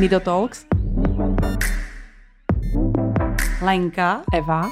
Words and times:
Mido 0.00 0.20
Talks. 0.20 0.66
Lenka. 3.62 4.22
Eva. 4.34 4.68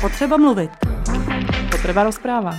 Potřeba 0.00 0.36
mluvit. 0.36 0.70
Potreba 1.70 2.04
rozpráva. 2.04 2.50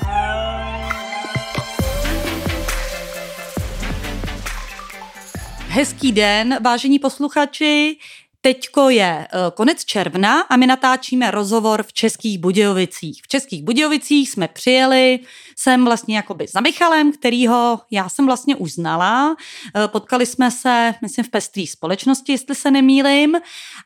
Hezký 5.67 6.11
den, 6.11 6.57
vážení 6.63 6.99
posluchači. 6.99 7.97
Teďko 8.41 8.89
je 8.89 9.27
eh, 9.27 9.51
konec 9.53 9.85
června 9.85 10.41
a 10.41 10.57
my 10.57 10.67
natáčíme 10.67 11.31
rozhovor 11.31 11.83
v 11.83 11.93
Českých 11.93 12.39
Budějovicích. 12.39 13.21
V 13.23 13.27
Českých 13.27 13.63
Budějovicích 13.63 14.29
jsme 14.29 14.47
přijeli 14.47 15.19
jsem 15.57 15.85
vlastně 15.85 16.15
jakoby 16.15 16.47
za 16.53 16.61
Michalem, 16.61 17.11
kterýho 17.11 17.79
já 17.91 18.09
jsem 18.09 18.25
vlastně 18.25 18.55
už 18.55 18.73
znala. 18.73 19.35
Eh, 19.75 19.87
potkali 19.87 20.25
jsme 20.25 20.51
se, 20.51 20.93
myslím, 21.01 21.25
v 21.25 21.29
pestrý 21.29 21.67
společnosti, 21.67 22.31
jestli 22.31 22.55
se 22.55 22.71
nemýlim. 22.71 23.35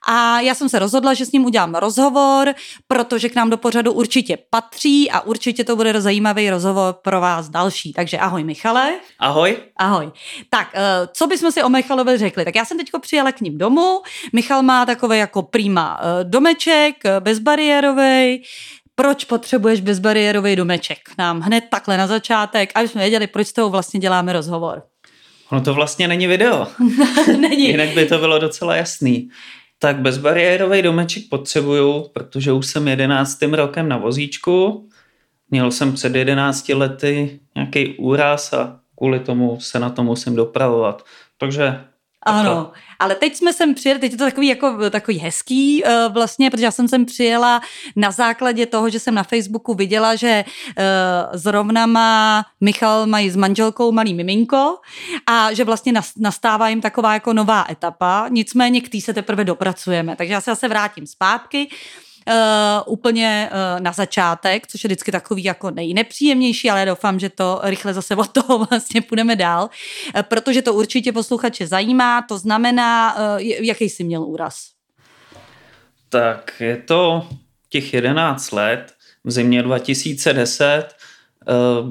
A 0.08 0.40
já 0.40 0.56
jsem 0.56 0.70
se 0.70 0.80
rozhodla, 0.80 1.14
že 1.14 1.26
s 1.26 1.32
ním 1.32 1.46
udělám 1.46 1.76
rozhovor, 1.76 2.54
protože 2.88 3.30
k 3.30 3.36
nám 3.36 3.50
do 3.50 3.58
pořadu 3.58 3.94
určitě 3.94 4.38
patří 4.50 5.12
a 5.12 5.22
určitě 5.22 5.64
to 5.64 5.76
bude 5.76 6.02
zajímavý 6.02 6.50
rozhovor 6.50 6.94
pro 6.94 7.22
vás 7.22 7.50
další. 7.50 7.94
Takže 7.94 8.18
ahoj 8.18 8.44
Michale. 8.44 9.00
Ahoj. 9.20 9.58
Ahoj. 9.78 10.12
Tak, 10.50 10.70
eh, 10.74 11.08
co 11.14 11.28
bychom 11.28 11.52
si 11.52 11.64
o 11.64 11.70
Michalovi 11.70 12.18
řekli? 12.18 12.46
Tak 12.46 12.56
já 12.56 12.66
jsem 12.66 12.78
teď 12.78 12.88
přijela 13.02 13.32
k 13.32 13.42
ním 13.42 13.58
domů. 13.58 14.02
Michal 14.34 14.64
má 14.64 14.86
takový 14.86 15.18
jako 15.18 15.42
prima 15.42 16.00
eh, 16.02 16.24
domeček, 16.24 16.96
bezbariérový, 17.20 18.44
proč 19.02 19.26
potřebuješ 19.26 19.82
bezbariérový 19.82 20.56
domeček? 20.56 20.98
Nám 21.18 21.42
hned 21.42 21.64
takhle 21.70 21.98
na 21.98 22.08
začátek, 22.08 22.72
aby 22.76 22.88
jsme 22.88 23.02
věděli, 23.02 23.28
proč 23.28 23.48
s 23.48 23.54
toho 23.54 23.70
vlastně 23.70 24.00
děláme 24.00 24.34
rozhovor. 24.34 24.84
Ono 25.52 25.62
to 25.62 25.74
vlastně 25.74 26.08
není 26.08 26.28
video. 26.28 26.68
není. 27.40 27.68
Jinak 27.68 27.90
by 27.90 28.06
to 28.06 28.18
bylo 28.18 28.40
docela 28.40 28.76
jasný. 28.76 29.30
Tak 29.80 30.00
bezbariérový 30.00 30.82
domeček 30.82 31.24
potřebuju, 31.30 32.10
protože 32.14 32.52
už 32.52 32.68
jsem 32.68 32.88
jedenáctým 32.88 33.54
rokem 33.54 33.90
na 33.90 33.98
vozíčku. 33.98 34.90
Měl 35.52 35.72
jsem 35.72 35.94
před 35.94 36.16
jedenácti 36.16 36.74
lety 36.74 37.40
nějaký 37.56 37.98
úraz 37.98 38.54
a 38.54 38.80
kvůli 38.96 39.20
tomu 39.20 39.60
se 39.60 39.80
na 39.80 39.90
to 39.90 40.04
musím 40.04 40.36
dopravovat. 40.36 41.06
Takže 41.38 41.80
ano, 42.28 42.72
ale 43.00 43.16
teď 43.16 43.36
jsme 43.36 43.54
sem 43.54 43.74
přijeli, 43.74 44.00
teď 44.00 44.12
je 44.12 44.18
to 44.18 44.24
takový, 44.24 44.48
jako, 44.48 44.90
takový 44.90 45.20
hezký 45.20 45.84
uh, 45.84 46.14
vlastně, 46.14 46.50
protože 46.50 46.66
já 46.66 46.72
jsem 46.72 46.88
sem 46.88 47.06
přijela 47.06 47.62
na 47.96 48.12
základě 48.12 48.66
toho, 48.66 48.90
že 48.90 49.00
jsem 49.00 49.16
na 49.16 49.24
Facebooku 49.24 49.74
viděla, 49.74 50.16
že 50.16 50.46
uh, 50.48 50.84
zrovna 51.34 51.86
má 51.86 52.46
Michal 52.62 53.08
mají 53.08 53.30
s 53.30 53.36
manželkou 53.36 53.92
malý 53.92 54.14
miminko 54.14 54.78
a 55.28 55.54
že 55.54 55.64
vlastně 55.64 55.94
nastává 56.18 56.70
jim 56.70 56.82
taková 56.82 57.14
jako 57.14 57.34
nová 57.34 57.66
etapa, 57.70 58.28
nicméně 58.30 58.82
k 58.82 58.90
tý 58.90 59.02
se 59.02 59.14
teprve 59.14 59.44
dopracujeme, 59.44 60.16
takže 60.16 60.34
já 60.34 60.42
se 60.42 60.52
zase 60.52 60.68
vrátím 60.68 61.08
zpátky. 61.08 61.70
Uh, 62.28 62.34
úplně 62.94 63.50
uh, 63.52 63.82
na 63.84 63.92
začátek, 63.92 64.68
což 64.68 64.84
je 64.84 64.88
vždycky 64.88 65.12
takový 65.12 65.44
jako 65.44 65.72
nejnepříjemnější, 65.72 66.70
ale 66.70 66.86
doufám, 66.86 67.20
že 67.20 67.30
to 67.30 67.60
rychle 67.64 67.94
zase 67.94 68.16
od 68.16 68.28
toho 68.28 68.66
vlastně 68.70 69.02
půjdeme 69.02 69.36
dál, 69.36 69.70
uh, 70.16 70.22
protože 70.22 70.62
to 70.62 70.74
určitě 70.74 71.12
posluchače 71.12 71.68
zajímá, 71.68 72.22
to 72.22 72.38
znamená, 72.38 73.16
uh, 73.16 73.42
jaký 73.42 73.90
jsi 73.90 74.04
měl 74.04 74.24
úraz? 74.24 74.70
Tak 76.10 76.54
je 76.60 76.78
to 76.78 77.28
těch 77.70 77.94
11 77.94 78.52
let, 78.52 78.94
v 79.24 79.32
zimě 79.32 79.64
2010, 79.64 80.88
uh, 81.50 81.90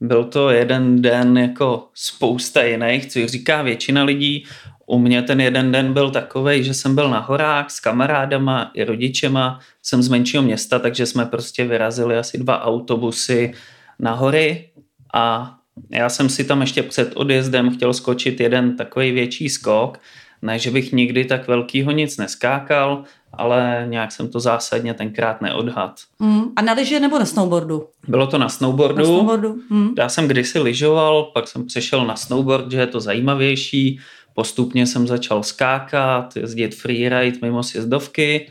byl 0.00 0.24
to 0.24 0.50
jeden 0.50 1.02
den 1.02 1.38
jako 1.38 1.88
spousta 1.94 2.62
jiných, 2.62 3.06
co 3.06 3.28
říká 3.28 3.62
většina 3.62 4.04
lidí, 4.04 4.46
u 4.88 4.98
mě 4.98 5.22
ten 5.22 5.40
jeden 5.40 5.72
den 5.72 5.92
byl 5.92 6.10
takový, 6.10 6.64
že 6.64 6.74
jsem 6.74 6.94
byl 6.94 7.10
na 7.10 7.18
horách 7.18 7.70
s 7.70 7.80
kamarádama 7.80 8.70
i 8.74 8.84
rodičema, 8.84 9.60
jsem 9.82 10.02
z 10.02 10.08
menšího 10.08 10.42
města, 10.42 10.78
takže 10.78 11.06
jsme 11.06 11.26
prostě 11.26 11.64
vyrazili 11.64 12.18
asi 12.18 12.38
dva 12.38 12.62
autobusy 12.62 13.52
na 13.98 14.12
hory 14.12 14.70
a 15.14 15.54
já 15.90 16.08
jsem 16.08 16.28
si 16.28 16.44
tam 16.44 16.60
ještě 16.60 16.82
před 16.82 17.12
odjezdem 17.14 17.70
chtěl 17.70 17.94
skočit 17.94 18.40
jeden 18.40 18.76
takový 18.76 19.12
větší 19.12 19.48
skok, 19.48 19.98
ne, 20.42 20.58
že 20.58 20.70
bych 20.70 20.92
nikdy 20.92 21.24
tak 21.24 21.48
velkýho 21.48 21.90
nic 21.90 22.16
neskákal, 22.16 23.04
ale 23.32 23.86
nějak 23.88 24.12
jsem 24.12 24.28
to 24.28 24.40
zásadně 24.40 24.94
tenkrát 24.94 25.40
neodhad. 25.40 26.00
Mm. 26.18 26.42
A 26.56 26.62
na 26.62 26.72
lyže 26.72 27.00
nebo 27.00 27.18
na 27.18 27.24
snowboardu? 27.24 27.88
Bylo 28.08 28.26
to 28.26 28.38
na 28.38 28.48
snowboardu. 28.48 28.98
Na 28.98 29.04
snowboardu. 29.04 29.58
Mm. 29.70 29.88
Já 29.98 30.08
jsem 30.08 30.28
kdysi 30.28 30.58
lyžoval, 30.58 31.22
pak 31.22 31.48
jsem 31.48 31.66
přešel 31.66 32.06
na 32.06 32.16
snowboard, 32.16 32.70
že 32.70 32.80
je 32.80 32.86
to 32.86 33.00
zajímavější. 33.00 34.00
Postupně 34.38 34.86
jsem 34.86 35.06
začal 35.06 35.42
skákat, 35.42 36.36
jezdit 36.36 36.74
freeride 36.74 37.38
mimo 37.42 37.62
sjezdovky. 37.62 38.50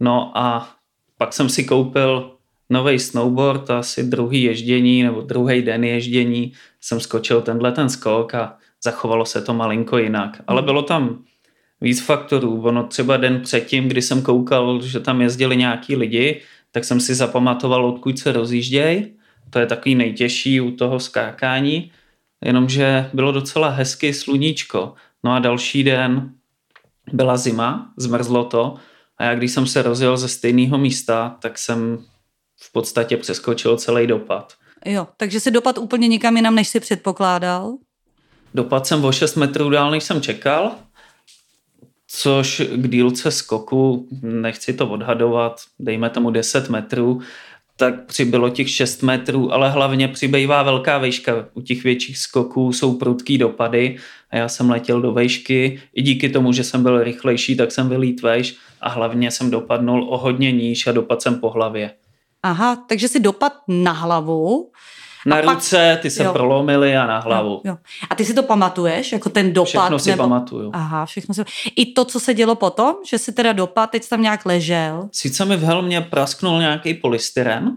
No 0.00 0.38
a 0.38 0.70
pak 1.18 1.32
jsem 1.32 1.48
si 1.48 1.64
koupil 1.64 2.36
nový 2.70 2.98
snowboard, 2.98 3.70
asi 3.70 4.04
druhý 4.04 4.42
ježdění 4.42 5.02
nebo 5.02 5.20
druhý 5.20 5.62
den 5.62 5.84
ježdění 5.84 6.52
jsem 6.80 7.00
skočil 7.00 7.42
tenhle 7.42 7.72
ten 7.72 7.88
skok 7.88 8.34
a 8.34 8.56
zachovalo 8.84 9.26
se 9.26 9.42
to 9.42 9.54
malinko 9.54 9.98
jinak. 9.98 10.42
Ale 10.46 10.60
hmm. 10.60 10.66
bylo 10.66 10.82
tam 10.82 11.24
víc 11.80 12.00
faktorů. 12.00 12.62
Ono 12.62 12.84
třeba 12.84 13.16
den 13.16 13.40
předtím, 13.40 13.88
kdy 13.88 14.02
jsem 14.02 14.22
koukal, 14.22 14.82
že 14.82 15.00
tam 15.00 15.20
jezdili 15.20 15.56
nějaký 15.56 15.96
lidi, 15.96 16.40
tak 16.70 16.84
jsem 16.84 17.00
si 17.00 17.14
zapamatoval, 17.14 17.86
odkud 17.86 18.18
se 18.18 18.32
rozjížděj. 18.32 19.12
To 19.50 19.58
je 19.58 19.66
takový 19.66 19.94
nejtěžší 19.94 20.60
u 20.60 20.70
toho 20.70 21.00
skákání 21.00 21.90
jenomže 22.44 23.10
bylo 23.12 23.32
docela 23.32 23.68
hezky 23.68 24.14
sluníčko. 24.14 24.94
No 25.24 25.32
a 25.32 25.38
další 25.38 25.84
den 25.84 26.32
byla 27.12 27.36
zima, 27.36 27.92
zmrzlo 27.96 28.44
to 28.44 28.74
a 29.18 29.24
já 29.24 29.34
když 29.34 29.52
jsem 29.52 29.66
se 29.66 29.82
rozjel 29.82 30.16
ze 30.16 30.28
stejného 30.28 30.78
místa, 30.78 31.36
tak 31.40 31.58
jsem 31.58 31.98
v 32.60 32.72
podstatě 32.72 33.16
přeskočil 33.16 33.76
celý 33.76 34.06
dopad. 34.06 34.52
Jo, 34.84 35.08
takže 35.16 35.40
si 35.40 35.50
dopad 35.50 35.78
úplně 35.78 36.08
nikam 36.08 36.36
jinam, 36.36 36.54
než 36.54 36.68
si 36.68 36.80
předpokládal? 36.80 37.76
Dopad 38.54 38.86
jsem 38.86 39.04
o 39.04 39.12
6 39.12 39.34
metrů 39.34 39.70
dál, 39.70 39.90
než 39.90 40.04
jsem 40.04 40.20
čekal, 40.20 40.72
což 42.06 42.62
k 42.76 42.88
dílce 42.88 43.30
skoku, 43.30 44.08
nechci 44.22 44.72
to 44.72 44.88
odhadovat, 44.88 45.60
dejme 45.78 46.10
tomu 46.10 46.30
10 46.30 46.68
metrů, 46.68 47.20
tak 47.82 48.04
přibylo 48.04 48.50
těch 48.50 48.70
6 48.70 49.02
metrů, 49.02 49.52
ale 49.52 49.70
hlavně 49.70 50.08
přibývá 50.08 50.62
velká 50.62 50.98
vejška. 50.98 51.48
U 51.54 51.60
těch 51.60 51.84
větších 51.84 52.18
skoků 52.18 52.72
jsou 52.72 52.94
prudký 52.94 53.38
dopady 53.38 53.96
a 54.30 54.36
já 54.36 54.48
jsem 54.48 54.70
letěl 54.70 55.00
do 55.00 55.12
vejšky. 55.12 55.80
I 55.94 56.02
díky 56.02 56.28
tomu, 56.28 56.52
že 56.52 56.64
jsem 56.64 56.82
byl 56.82 57.02
rychlejší, 57.02 57.56
tak 57.56 57.72
jsem 57.72 57.88
vylít 57.88 58.22
vejš 58.22 58.56
a 58.80 58.88
hlavně 58.88 59.30
jsem 59.30 59.50
dopadnul 59.50 60.06
o 60.10 60.18
hodně 60.18 60.52
níž 60.52 60.86
a 60.86 60.92
dopad 60.92 61.22
jsem 61.22 61.40
po 61.40 61.50
hlavě. 61.50 61.90
Aha, 62.42 62.76
takže 62.88 63.08
si 63.08 63.20
dopad 63.20 63.52
na 63.68 63.92
hlavu 63.92 64.70
na 65.26 65.36
a 65.36 65.40
ruce, 65.40 65.92
pak, 65.94 66.02
ty 66.02 66.10
se 66.10 66.24
jo. 66.24 66.32
prolomily 66.32 66.96
a 66.96 67.06
na 67.06 67.18
hlavu. 67.18 67.50
Jo, 67.50 67.60
jo. 67.64 67.76
A 68.10 68.14
ty 68.14 68.24
si 68.24 68.34
to 68.34 68.42
pamatuješ, 68.42 69.12
jako 69.12 69.28
ten 69.28 69.52
dopad? 69.52 69.68
Všechno 69.68 69.98
si 69.98 70.10
nebo... 70.10 70.22
pamatuju. 70.22 70.70
Aha, 70.74 71.06
všechno 71.06 71.34
si... 71.34 71.42
I 71.76 71.92
to, 71.92 72.04
co 72.04 72.20
se 72.20 72.34
dělo 72.34 72.54
potom, 72.54 72.94
že 73.06 73.18
si 73.18 73.32
teda 73.32 73.52
dopad, 73.52 73.90
teď 73.90 74.08
tam 74.08 74.22
nějak 74.22 74.46
ležel? 74.46 75.08
Sice 75.12 75.44
mi 75.44 75.56
v 75.56 75.62
helmě 75.62 76.00
prasknul 76.00 76.58
nějaký 76.58 76.94
polystyren, 76.94 77.72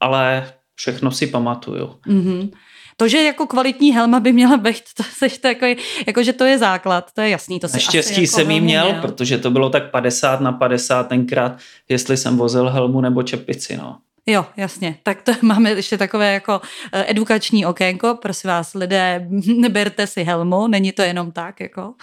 ale 0.00 0.52
všechno 0.74 1.10
si 1.10 1.26
pamatuju. 1.26 1.94
Mm-hmm. 2.06 2.50
To, 2.96 3.08
že 3.08 3.22
jako 3.22 3.46
kvalitní 3.46 3.92
helma 3.92 4.20
by 4.20 4.32
měla 4.32 4.56
být, 4.56 4.82
to 4.96 5.02
seš 5.02 5.38
takový, 5.38 5.76
jako 6.06 6.22
že 6.22 6.32
to 6.32 6.44
je 6.44 6.58
základ, 6.58 7.12
to 7.14 7.20
je 7.20 7.28
jasný. 7.28 7.60
To 7.60 7.66
Naštěstí 7.72 8.22
jako 8.22 8.36
jsem 8.36 8.50
jí 8.50 8.60
měl, 8.60 8.88
měl, 8.88 9.00
protože 9.00 9.38
to 9.38 9.50
bylo 9.50 9.70
tak 9.70 9.90
50 9.90 10.40
na 10.40 10.52
50 10.52 11.08
tenkrát, 11.08 11.58
jestli 11.88 12.16
jsem 12.16 12.36
vozil 12.36 12.70
helmu 12.70 13.00
nebo 13.00 13.22
čepici, 13.22 13.76
no. 13.76 13.98
Jo, 14.26 14.46
jasně. 14.56 14.98
Tak 15.02 15.22
to 15.22 15.32
máme 15.42 15.70
ještě 15.70 15.98
takové 15.98 16.32
jako 16.32 16.60
eh, 16.92 17.04
edukační 17.08 17.66
okénko. 17.66 18.18
Prosím 18.22 18.48
vás, 18.48 18.74
lidé, 18.74 19.26
neberte 19.56 20.06
si 20.06 20.22
helmu, 20.22 20.66
není 20.66 20.92
to 20.92 21.02
jenom 21.02 21.32
tak, 21.32 21.60
jako 21.60 21.94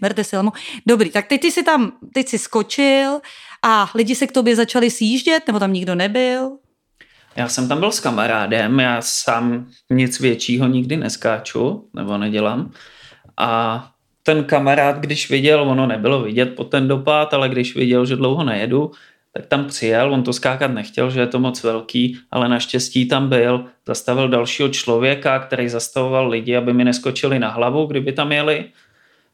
berte 0.00 0.24
si 0.24 0.36
helmu. 0.36 0.52
Dobrý, 0.86 1.10
tak 1.10 1.26
teď 1.26 1.40
ty 1.40 1.50
si 1.50 1.62
tam, 1.62 1.92
teď 2.14 2.28
si 2.28 2.38
skočil 2.38 3.20
a 3.62 3.90
lidi 3.94 4.14
se 4.14 4.26
k 4.26 4.32
tobě 4.32 4.56
začali 4.56 4.90
sjíždět, 4.90 5.46
nebo 5.46 5.58
tam 5.58 5.72
nikdo 5.72 5.94
nebyl? 5.94 6.58
Já 7.36 7.48
jsem 7.48 7.68
tam 7.68 7.80
byl 7.80 7.92
s 7.92 8.00
kamarádem, 8.00 8.80
já 8.80 9.02
sám 9.02 9.66
nic 9.90 10.20
většího 10.20 10.66
nikdy 10.66 10.96
neskáču, 10.96 11.88
nebo 11.94 12.18
nedělám. 12.18 12.70
A 13.36 13.90
ten 14.22 14.44
kamarád, 14.44 14.98
když 14.98 15.30
viděl, 15.30 15.60
ono 15.60 15.86
nebylo 15.86 16.22
vidět 16.22 16.46
po 16.46 16.64
ten 16.64 16.88
dopad, 16.88 17.34
ale 17.34 17.48
když 17.48 17.76
viděl, 17.76 18.06
že 18.06 18.16
dlouho 18.16 18.44
nejedu, 18.44 18.90
tak 19.36 19.46
tam 19.46 19.64
přijel, 19.64 20.12
on 20.12 20.22
to 20.22 20.32
skákat 20.32 20.70
nechtěl, 20.70 21.10
že 21.10 21.20
je 21.20 21.26
to 21.26 21.38
moc 21.38 21.62
velký, 21.62 22.18
ale 22.30 22.48
naštěstí 22.48 23.08
tam 23.08 23.28
byl, 23.28 23.64
zastavil 23.86 24.28
dalšího 24.28 24.68
člověka, 24.68 25.38
který 25.38 25.68
zastavoval 25.68 26.28
lidi, 26.28 26.56
aby 26.56 26.72
mi 26.72 26.84
neskočili 26.84 27.38
na 27.38 27.48
hlavu, 27.48 27.86
kdyby 27.86 28.12
tam 28.12 28.32
jeli, 28.32 28.64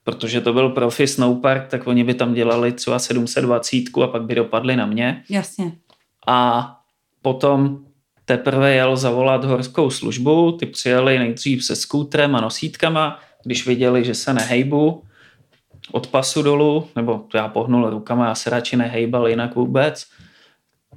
protože 0.05 0.41
to 0.41 0.52
byl 0.52 0.69
profi 0.69 1.06
snowpark, 1.06 1.67
tak 1.67 1.87
oni 1.87 2.05
by 2.05 2.14
tam 2.14 2.35
dělali 2.35 2.73
třeba 2.73 2.99
720 2.99 3.76
a 4.05 4.06
pak 4.06 4.23
by 4.23 4.35
dopadli 4.35 4.76
na 4.76 4.87
mě. 4.87 5.25
Jasně. 5.29 5.73
A 6.26 6.70
potom 7.23 7.79
teprve 8.25 8.75
jel 8.75 8.97
zavolat 8.97 9.44
horskou 9.44 9.91
službu, 9.91 10.52
ty 10.52 10.67
přijeli 10.67 11.19
nejdřív 11.19 11.64
se 11.64 11.76
skútrem 11.76 12.37
a 12.37 12.41
nosítkama, 12.41 13.19
když 13.44 13.67
viděli, 13.67 14.05
že 14.05 14.14
se 14.14 14.35
nehejbu 14.35 15.02
od 15.92 16.06
pasu 16.06 16.42
dolů, 16.42 16.88
nebo 16.96 17.25
já 17.34 17.48
pohnul 17.48 17.90
rukama, 17.90 18.26
já 18.26 18.34
se 18.34 18.50
radši 18.50 18.76
nehejbal 18.76 19.28
jinak 19.28 19.54
vůbec, 19.54 20.06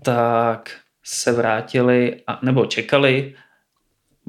tak 0.01 0.72
se 1.04 1.31
vrátili, 1.31 2.22
a, 2.28 2.40
nebo 2.42 2.66
čekali, 2.66 3.36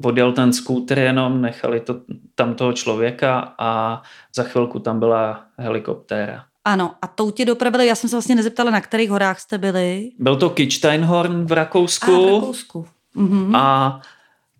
odjel 0.03 0.31
ten 0.31 0.53
skútr 0.53 0.97
jenom, 0.97 1.41
nechali 1.41 1.79
to, 1.79 1.95
tam 2.35 2.53
toho 2.53 2.73
člověka 2.73 3.53
a 3.57 4.01
za 4.35 4.43
chvilku 4.43 4.79
tam 4.79 4.99
byla 4.99 5.45
helikoptéra. 5.57 6.45
Ano, 6.65 6.95
a 7.01 7.07
tou 7.07 7.31
tě 7.31 7.45
dopravili, 7.45 7.87
já 7.87 7.95
jsem 7.95 8.09
se 8.09 8.15
vlastně 8.15 8.35
nezeptala, 8.35 8.71
na 8.71 8.81
kterých 8.81 9.09
horách 9.09 9.39
jste 9.39 9.57
byli. 9.57 10.11
Byl 10.19 10.35
to 10.35 10.49
Kitzsteinhorn 10.49 11.45
v 11.45 11.51
Rakousku. 11.51 12.13
A, 12.13 12.17
v 12.17 12.33
Rakousku. 12.33 12.87
Mhm. 13.15 13.55
A 13.55 14.01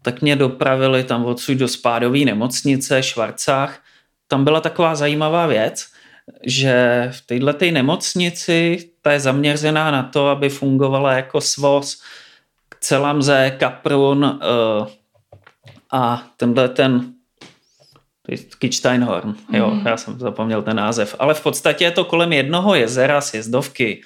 tak 0.01 0.21
mě 0.21 0.35
dopravili 0.35 1.03
tam 1.03 1.25
odsud 1.25 1.57
do 1.57 1.67
spádové 1.67 2.19
nemocnice, 2.19 3.03
Švarcách. 3.03 3.79
Tam 4.27 4.43
byla 4.43 4.61
taková 4.61 4.95
zajímavá 4.95 5.47
věc, 5.47 5.87
že 6.43 7.07
v 7.11 7.21
této 7.21 7.65
nemocnici 7.71 8.89
ta 9.01 9.11
je 9.11 9.19
zaměřená 9.19 9.91
na 9.91 10.03
to, 10.03 10.27
aby 10.27 10.49
fungovala 10.49 11.13
jako 11.13 11.41
svoz 11.41 12.01
k 12.69 12.75
celamze, 12.79 13.55
kaprun 13.59 14.23
uh, 14.23 14.87
a 15.91 16.27
tenhle 16.37 16.69
ten 16.69 17.11
Kitzsteinhorn, 18.59 19.35
jo, 19.53 19.69
mm. 19.69 19.87
já 19.87 19.97
jsem 19.97 20.19
zapomněl 20.19 20.61
ten 20.61 20.75
název, 20.75 21.15
ale 21.19 21.33
v 21.33 21.43
podstatě 21.43 21.83
je 21.83 21.91
to 21.91 22.05
kolem 22.05 22.33
jednoho 22.33 22.75
jezera 22.75 23.21
sjezdovky, 23.21 24.01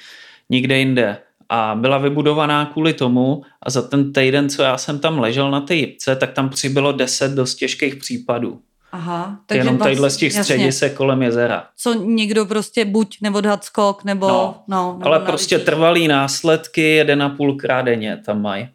nikde 0.49 0.77
jinde 0.77 1.17
a 1.49 1.75
byla 1.75 1.97
vybudovaná 1.97 2.65
kvůli 2.65 2.93
tomu 2.93 3.43
a 3.63 3.69
za 3.69 3.81
ten 3.81 4.13
týden, 4.13 4.49
co 4.49 4.63
já 4.63 4.77
jsem 4.77 4.99
tam 4.99 5.19
ležel 5.19 5.51
na 5.51 5.61
té 5.61 5.75
jipce, 5.75 6.15
tak 6.15 6.33
tam 6.33 6.49
přibylo 6.49 6.91
10 6.91 7.31
dost 7.31 7.55
těžkých 7.55 7.95
případů. 7.95 8.61
Aha, 8.91 9.39
takže 9.45 9.59
Jenom 9.59 9.77
tadyhle 9.77 10.09
z 10.09 10.17
těch 10.17 10.33
středisek 10.33 10.93
kolem 10.93 11.21
jezera. 11.21 11.67
Co 11.77 11.93
někdo 11.93 12.45
prostě 12.45 12.85
buď 12.85 13.17
neodhad 13.21 13.63
skok, 13.63 14.03
nebo... 14.03 14.27
No, 14.27 14.63
no 14.67 14.95
nebo 14.97 15.05
ale 15.05 15.19
prostě 15.19 15.59
trvalý 15.59 16.07
následky 16.07 16.81
jeden 16.81 17.23
a 17.23 17.29
půl 17.29 17.55
krát 17.55 17.81
denně 17.81 18.21
tam 18.25 18.41
mají. 18.41 18.69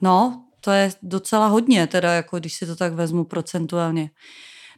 No, 0.00 0.42
to 0.60 0.70
je 0.70 0.90
docela 1.02 1.46
hodně, 1.46 1.86
teda 1.86 2.12
jako 2.12 2.38
když 2.38 2.54
si 2.54 2.66
to 2.66 2.76
tak 2.76 2.92
vezmu 2.92 3.24
procentuálně. 3.24 4.10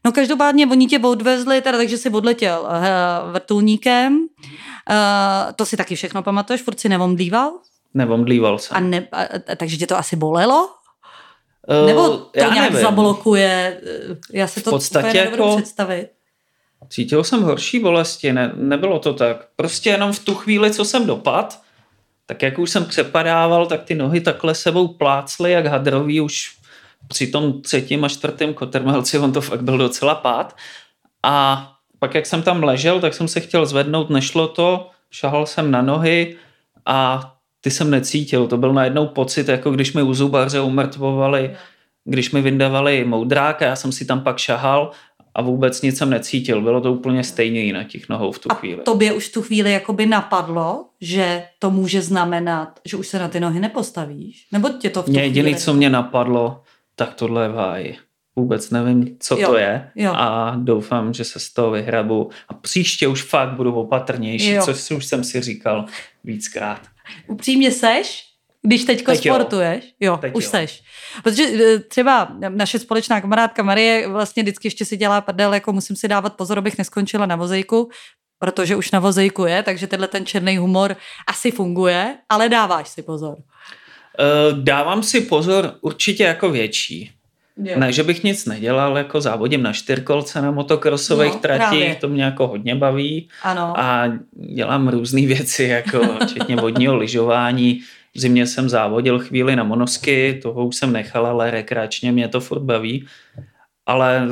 No 0.04 0.12
každopádně 0.12 0.66
oni 0.66 0.86
tě 0.86 0.98
odvezli, 0.98 1.60
teda, 1.60 1.78
takže 1.78 1.98
si 1.98 2.10
odletěl 2.10 2.60
uh, 2.62 3.32
vrtulníkem. 3.32 4.18
Uh, 4.18 5.52
to 5.56 5.66
si 5.66 5.76
taky 5.76 5.94
všechno 5.94 6.22
pamatuješ, 6.22 6.62
furt 6.62 6.80
si 6.80 6.88
nevomdlíval? 6.88 7.52
Nevomdlíval 7.94 8.58
jsem. 8.58 8.76
A 8.76 8.80
ne, 8.80 9.08
a, 9.12 9.22
a, 9.22 9.56
takže 9.56 9.76
tě 9.76 9.86
to 9.86 9.96
asi 9.96 10.16
bolelo? 10.16 10.68
Uh, 11.68 11.86
Nebo 11.86 12.08
to 12.08 12.30
nějak 12.34 12.70
nevím. 12.70 12.80
zablokuje? 12.80 13.80
Já 14.32 14.46
si 14.46 14.62
to 14.62 14.70
v 14.70 14.72
podstatě 14.72 15.08
úplně 15.08 15.20
jako... 15.20 15.56
představit. 15.56 16.08
Cítil 16.88 17.24
jsem 17.24 17.42
horší 17.42 17.80
bolesti, 17.80 18.32
ne, 18.32 18.52
nebylo 18.54 18.98
to 18.98 19.14
tak. 19.14 19.46
Prostě 19.56 19.90
jenom 19.90 20.12
v 20.12 20.18
tu 20.18 20.34
chvíli, 20.34 20.70
co 20.70 20.84
jsem 20.84 21.06
dopad, 21.06 21.62
tak 22.26 22.42
jak 22.42 22.58
už 22.58 22.70
jsem 22.70 22.84
přepadával, 22.84 23.66
tak 23.66 23.82
ty 23.82 23.94
nohy 23.94 24.20
takhle 24.20 24.54
sebou 24.54 24.88
plácly 24.88 25.52
jak 25.52 25.66
hadrový 25.66 26.20
už 26.20 26.56
při 27.08 27.26
tom 27.26 27.62
třetím 27.62 28.04
a 28.04 28.08
čtvrtém 28.08 28.54
kotrmelci, 28.54 29.18
on 29.18 29.32
to 29.32 29.40
fakt 29.40 29.62
byl 29.62 29.78
docela 29.78 30.14
pád. 30.14 30.56
A 31.22 31.68
pak 31.98 32.14
jak 32.14 32.26
jsem 32.26 32.42
tam 32.42 32.62
ležel, 32.62 33.00
tak 33.00 33.14
jsem 33.14 33.28
se 33.28 33.40
chtěl 33.40 33.66
zvednout, 33.66 34.10
nešlo 34.10 34.48
to, 34.48 34.90
šahal 35.10 35.46
jsem 35.46 35.70
na 35.70 35.82
nohy 35.82 36.36
a 36.86 37.31
ty 37.62 37.70
jsem 37.70 37.90
necítil. 37.90 38.46
To 38.46 38.56
byl 38.56 38.72
najednou 38.72 39.06
pocit, 39.06 39.48
jako 39.48 39.70
když 39.70 39.92
mi 39.92 40.02
u 40.02 40.14
zubaře 40.14 40.60
umrtvovali, 40.60 41.50
když 42.04 42.32
mi 42.32 42.40
vyndavali 42.40 43.04
moudrák 43.04 43.62
a 43.62 43.64
já 43.64 43.76
jsem 43.76 43.92
si 43.92 44.04
tam 44.04 44.20
pak 44.20 44.38
šahal 44.38 44.90
a 45.34 45.42
vůbec 45.42 45.82
nic 45.82 45.98
jsem 45.98 46.10
necítil. 46.10 46.62
Bylo 46.62 46.80
to 46.80 46.92
úplně 46.92 47.24
stejně 47.24 47.72
na 47.72 47.84
těch 47.84 48.08
nohou 48.08 48.32
v 48.32 48.38
tu 48.38 48.52
a 48.52 48.54
chvíli. 48.54 48.80
A 48.80 48.84
tobě 48.84 49.12
už 49.12 49.28
v 49.28 49.32
tu 49.32 49.42
chvíli 49.42 49.72
jakoby 49.72 50.06
napadlo, 50.06 50.86
že 51.00 51.44
to 51.58 51.70
může 51.70 52.02
znamenat, 52.02 52.80
že 52.84 52.96
už 52.96 53.08
se 53.08 53.18
na 53.18 53.28
ty 53.28 53.40
nohy 53.40 53.60
nepostavíš? 53.60 54.46
Nebo 54.52 54.68
tě 54.68 54.90
to 54.90 55.02
v 55.02 55.04
tu 55.04 55.10
Mě 55.10 55.22
jediné, 55.22 55.54
co 55.54 55.74
mě 55.74 55.90
napadlo, 55.90 56.62
tak 56.96 57.14
tohle 57.14 57.44
je 57.44 57.48
váj. 57.48 57.96
Vůbec 58.36 58.70
nevím, 58.70 59.16
co 59.18 59.38
jo, 59.38 59.48
to 59.48 59.56
je 59.56 59.90
jo. 59.94 60.12
a 60.16 60.56
doufám, 60.56 61.14
že 61.14 61.24
se 61.24 61.38
z 61.38 61.52
toho 61.52 61.70
vyhrabu 61.70 62.30
a 62.48 62.54
příště 62.54 63.08
už 63.08 63.22
fakt 63.22 63.52
budu 63.52 63.74
opatrnější, 63.74 64.50
jo. 64.50 64.62
což 64.64 64.90
už 64.90 65.06
jsem 65.06 65.24
si 65.24 65.40
říkal 65.40 65.86
víckrát. 66.24 66.91
Upřímně 67.26 67.70
seš? 67.70 68.24
Když 68.62 68.84
teďko 68.84 69.12
teď 69.12 69.20
sportuješ? 69.20 69.84
Jo, 69.84 70.12
jo 70.12 70.16
teď 70.16 70.34
už 70.34 70.44
jo. 70.44 70.50
seš. 70.50 70.82
Protože 71.22 71.42
e, 71.42 71.78
třeba 71.78 72.36
naše 72.48 72.78
společná 72.78 73.20
kamarádka 73.20 73.62
Marie 73.62 74.08
vlastně 74.08 74.42
vždycky 74.42 74.66
ještě 74.66 74.84
si 74.84 74.96
dělá 74.96 75.20
prdel, 75.20 75.54
jako 75.54 75.72
musím 75.72 75.96
si 75.96 76.08
dávat 76.08 76.36
pozor, 76.36 76.58
abych 76.58 76.78
neskončila 76.78 77.26
na 77.26 77.36
vozejku, 77.36 77.90
protože 78.38 78.76
už 78.76 78.90
na 78.90 79.00
vozejku 79.00 79.44
je, 79.44 79.62
takže 79.62 79.86
tenhle 79.86 80.08
ten 80.08 80.26
černý 80.26 80.56
humor 80.56 80.96
asi 81.28 81.50
funguje, 81.50 82.18
ale 82.28 82.48
dáváš 82.48 82.88
si 82.88 83.02
pozor. 83.02 83.36
Uh, 83.38 84.58
dávám 84.58 85.02
si 85.02 85.20
pozor 85.20 85.74
určitě 85.80 86.24
jako 86.24 86.50
větší. 86.50 87.10
Jo. 87.56 87.78
Ne, 87.78 87.92
že 87.92 88.02
bych 88.02 88.24
nic 88.24 88.46
nedělal, 88.46 88.98
jako 88.98 89.20
závodím 89.20 89.62
na 89.62 89.72
čtyřkolce 89.72 90.42
na 90.42 90.50
motokrosových 90.50 91.32
no, 91.32 91.38
tratích, 91.38 91.68
právě. 91.68 91.94
to 91.94 92.08
mě 92.08 92.24
jako 92.24 92.46
hodně 92.46 92.74
baví. 92.74 93.28
Ano. 93.42 93.80
A 93.80 94.12
dělám 94.54 94.88
různé 94.88 95.20
věci, 95.26 95.64
jako 95.64 96.00
včetně 96.24 96.56
vodního 96.56 96.96
lyžování. 96.96 97.80
V 98.14 98.20
zimě 98.20 98.46
jsem 98.46 98.68
závodil 98.68 99.18
chvíli 99.18 99.56
na 99.56 99.64
monosky, 99.64 100.38
toho 100.42 100.66
už 100.66 100.76
jsem 100.76 100.92
nechal, 100.92 101.26
ale 101.26 101.50
rekreačně 101.50 102.12
mě 102.12 102.28
to 102.28 102.40
furt 102.40 102.62
baví. 102.62 103.06
Ale 103.86 104.28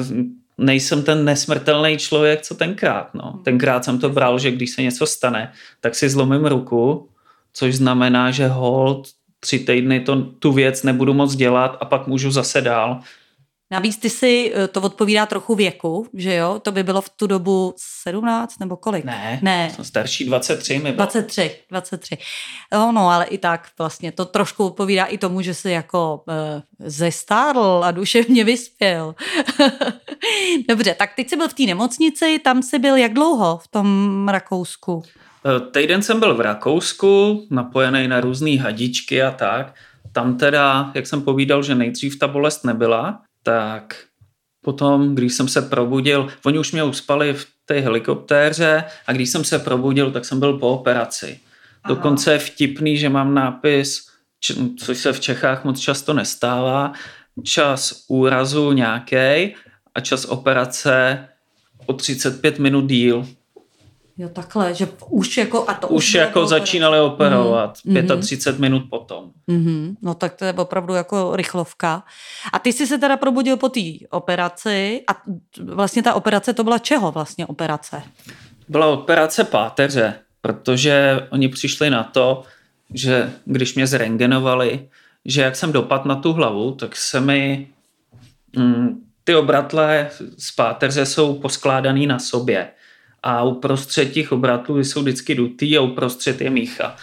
nejsem 0.58 1.02
ten 1.02 1.24
nesmrtelný 1.24 1.98
člověk, 1.98 2.42
co 2.42 2.54
tenkrát. 2.54 3.14
No. 3.14 3.40
Tenkrát 3.44 3.84
jsem 3.84 3.98
to 3.98 4.08
bral, 4.08 4.38
že 4.38 4.50
když 4.50 4.70
se 4.70 4.82
něco 4.82 5.06
stane, 5.06 5.52
tak 5.80 5.94
si 5.94 6.08
zlomím 6.08 6.46
ruku, 6.46 7.08
což 7.52 7.74
znamená, 7.74 8.30
že 8.30 8.48
hold 8.48 9.08
tři 9.40 9.58
týdny 9.58 10.00
to, 10.00 10.22
tu 10.22 10.52
věc 10.52 10.82
nebudu 10.82 11.14
moc 11.14 11.34
dělat 11.34 11.76
a 11.80 11.84
pak 11.84 12.06
můžu 12.06 12.30
zase 12.30 12.60
dál. 12.60 13.00
Navíc 13.72 13.96
ty 13.96 14.10
si, 14.10 14.52
eh, 14.54 14.68
to 14.68 14.80
odpovídá 14.80 15.26
trochu 15.26 15.54
věku, 15.54 16.06
že 16.14 16.34
jo? 16.34 16.58
To 16.62 16.72
by 16.72 16.82
bylo 16.82 17.00
v 17.00 17.08
tu 17.08 17.26
dobu 17.26 17.74
17 17.76 18.58
nebo 18.60 18.76
kolik? 18.76 19.04
Ne, 19.04 19.38
ne. 19.42 19.70
jsem 19.74 19.84
starší 19.84 20.24
23 20.24 20.78
mi 20.78 20.92
bylo. 20.92 20.94
23, 20.94 21.56
23. 21.70 22.18
No, 22.72 22.92
no, 22.92 23.08
ale 23.08 23.24
i 23.24 23.38
tak 23.38 23.68
vlastně 23.78 24.12
to 24.12 24.24
trošku 24.24 24.66
odpovídá 24.66 25.04
i 25.04 25.18
tomu, 25.18 25.42
že 25.42 25.54
jsi 25.54 25.70
jako 25.70 26.22
uh, 26.26 26.34
zestárl 26.78 27.82
a 27.84 27.90
duševně 27.90 28.44
vyspěl. 28.44 29.14
Dobře, 30.68 30.94
tak 30.94 31.10
teď 31.16 31.28
jsi 31.28 31.36
byl 31.36 31.48
v 31.48 31.54
té 31.54 31.62
nemocnici, 31.62 32.38
tam 32.38 32.62
jsi 32.62 32.78
byl 32.78 32.96
jak 32.96 33.12
dlouho 33.12 33.58
v 33.62 33.68
tom 33.68 34.28
Rakousku? 34.28 35.02
Eh, 35.46 35.60
týden 35.60 36.02
jsem 36.02 36.20
byl 36.20 36.34
v 36.34 36.40
Rakousku, 36.40 37.46
napojený 37.50 38.08
na 38.08 38.20
různé 38.20 38.58
hadičky 38.60 39.22
a 39.22 39.30
tak. 39.30 39.74
Tam 40.12 40.36
teda, 40.36 40.92
jak 40.94 41.06
jsem 41.06 41.22
povídal, 41.22 41.62
že 41.62 41.74
nejdřív 41.74 42.18
ta 42.18 42.28
bolest 42.28 42.64
nebyla, 42.64 43.22
tak 43.42 44.04
potom, 44.64 45.14
když 45.14 45.34
jsem 45.34 45.48
se 45.48 45.62
probudil, 45.62 46.28
oni 46.44 46.58
už 46.58 46.72
mě 46.72 46.82
uspali 46.82 47.32
v 47.32 47.46
té 47.64 47.80
helikoptéře 47.80 48.84
a 49.06 49.12
když 49.12 49.30
jsem 49.30 49.44
se 49.44 49.58
probudil, 49.58 50.10
tak 50.10 50.24
jsem 50.24 50.40
byl 50.40 50.58
po 50.58 50.68
operaci. 50.68 51.40
Aha. 51.84 51.94
Dokonce 51.94 52.32
je 52.32 52.38
vtipný, 52.38 52.96
že 52.96 53.08
mám 53.08 53.34
nápis, 53.34 54.06
což 54.78 54.98
se 54.98 55.12
v 55.12 55.20
Čechách 55.20 55.64
moc 55.64 55.80
často 55.80 56.14
nestává, 56.14 56.92
čas 57.44 58.04
úrazu 58.08 58.72
nějaký 58.72 59.54
a 59.94 60.00
čas 60.02 60.24
operace 60.24 61.28
o 61.86 61.92
35 61.92 62.58
minut 62.58 62.86
díl. 62.86 63.26
Jo, 64.20 64.28
takhle, 64.28 64.74
že 64.74 64.88
už 65.08 65.36
jako... 65.36 65.70
A 65.70 65.74
to 65.74 65.88
už, 65.88 66.04
už 66.04 66.14
jako 66.14 66.46
začínali 66.46 67.00
operovat, 67.00 67.78
mm, 67.84 68.20
35 68.20 68.54
mm. 68.54 68.60
minut 68.60 68.82
potom. 68.90 69.30
Mm, 69.46 69.96
no 70.02 70.14
tak 70.14 70.34
to 70.34 70.44
je 70.44 70.52
opravdu 70.52 70.94
jako 70.94 71.36
rychlovka. 71.36 72.02
A 72.52 72.58
ty 72.58 72.72
jsi 72.72 72.86
se 72.86 72.98
teda 72.98 73.16
probudil 73.16 73.56
po 73.56 73.68
té 73.68 73.80
operaci 74.10 75.02
a 75.08 75.22
vlastně 75.64 76.02
ta 76.02 76.14
operace 76.14 76.52
to 76.52 76.64
byla 76.64 76.78
čeho 76.78 77.12
vlastně 77.12 77.46
operace? 77.46 78.02
Byla 78.68 78.86
operace 78.86 79.44
páteře, 79.44 80.14
protože 80.40 81.26
oni 81.30 81.48
přišli 81.48 81.90
na 81.90 82.02
to, 82.04 82.42
že 82.94 83.32
když 83.44 83.74
mě 83.74 83.86
zrengenovali, 83.86 84.88
že 85.24 85.42
jak 85.42 85.56
jsem 85.56 85.72
dopad 85.72 86.04
na 86.04 86.16
tu 86.16 86.32
hlavu, 86.32 86.72
tak 86.72 86.96
se 86.96 87.20
mi 87.20 87.68
mm, 88.56 89.02
ty 89.24 89.34
obratle 89.34 90.10
z 90.38 90.54
páteře 90.54 91.06
jsou 91.06 91.34
poskládaný 91.34 92.06
na 92.06 92.18
sobě 92.18 92.68
a 93.22 93.42
uprostřed 93.42 94.12
těch 94.12 94.32
obratlů 94.32 94.78
jsou 94.78 95.02
vždycky 95.02 95.34
dutý 95.34 95.78
a 95.78 95.80
uprostřed 95.80 96.40
je 96.40 96.50
mícha. 96.50 96.96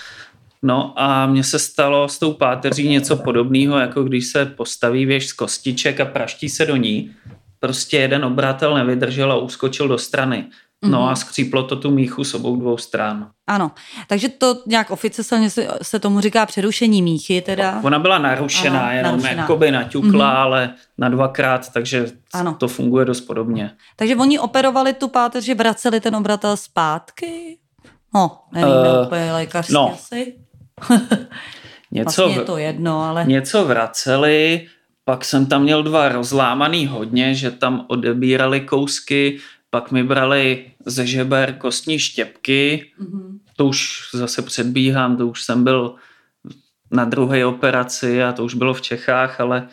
No 0.62 0.94
a 0.96 1.26
mně 1.26 1.44
se 1.44 1.60
stalo 1.60 2.10
s 2.10 2.20
tou 2.20 2.34
páteří 2.34 2.90
něco 2.90 3.18
podobného, 3.18 3.80
jako 3.80 4.04
když 4.04 4.26
se 4.26 4.46
postaví 4.46 5.06
věž 5.06 5.28
z 5.28 5.34
kostiček 5.34 6.00
a 6.00 6.06
praští 6.06 6.50
se 6.50 6.66
do 6.66 6.76
ní. 6.76 7.12
Prostě 7.60 7.98
jeden 7.98 8.26
obratel 8.26 8.76
nevydržel 8.76 9.32
a 9.32 9.38
uskočil 9.38 9.88
do 9.88 9.98
strany. 9.98 10.46
No 10.86 11.00
Mhm. 11.02 11.10
a 11.10 11.16
skříplo 11.16 11.64
to 11.64 11.76
tu 11.76 11.92
míchu 11.92 12.24
s 12.24 12.34
obou 12.34 12.56
dvou 12.56 12.78
stran. 12.78 13.30
Ano, 13.48 13.72
takže 14.08 14.30
to 14.30 14.56
nějak 14.68 14.92
oficiálně 14.92 15.50
se, 15.50 15.68
se 15.82 16.00
tomu 16.00 16.20
říká 16.22 16.46
přerušení 16.46 17.02
míchy 17.02 17.42
teda. 17.42 17.82
Ona 17.84 18.00
byla 18.00 18.18
narušená, 18.18 18.80
Ano, 18.82 18.92
jenom 18.92 19.12
narušená. 19.12 19.42
jakoby 19.42 19.72
naťukla, 19.72 20.28
Mhm. 20.30 20.38
ale 20.38 20.74
na 20.98 21.10
dvakrát, 21.10 21.74
takže 21.74 22.12
Ano. 22.34 22.54
to 22.60 22.68
funguje 22.68 23.06
dost 23.06 23.22
podobně. 23.22 23.72
Takže 23.96 24.16
oni 24.16 24.40
operovali 24.40 24.94
tu 24.94 25.08
páteř, 25.08 25.44
že 25.44 25.56
vraceli 25.56 26.00
ten 26.00 26.16
obratel 26.16 26.58
zpátky? 26.58 27.58
No, 28.14 28.40
nevíme 28.54 28.88
Eh, 28.88 29.00
uh, 29.00 29.06
úplně 29.08 29.34
lékařsky 29.34 29.74
no. 29.74 29.92
asi. 29.94 30.34
Něco, 31.92 32.22
Vlastně 32.22 32.42
je 32.42 32.46
to 32.46 32.58
jedno, 32.58 33.02
ale... 33.04 33.26
něco 33.26 33.66
vraceli, 33.66 34.68
pak 35.06 35.26
jsem 35.26 35.46
tam 35.46 35.62
měl 35.64 35.84
dva 35.84 36.10
rozlámaný 36.10 36.88
hodně, 36.88 37.36
že 37.36 37.52
tam 37.52 37.86
odebírali 37.88 38.62
kousky, 38.62 39.38
pak 39.70 39.92
mi 39.92 40.04
brali 40.04 40.66
ze 40.86 41.06
žeber 41.08 41.54
kostní 41.54 42.00
štěpky, 42.00 42.92
Mhm. 43.00 43.40
to 43.56 43.66
už 43.66 44.10
zase 44.14 44.42
předbíhám, 44.42 45.18
to 45.18 45.28
už 45.28 45.44
jsem 45.44 45.64
byl 45.64 45.96
na 46.92 47.06
druhé 47.06 47.46
operaci 47.46 48.24
a 48.24 48.32
to 48.32 48.44
už 48.44 48.54
bylo 48.54 48.74
v 48.74 48.82
Čechách, 48.82 49.42
ale 49.42 49.68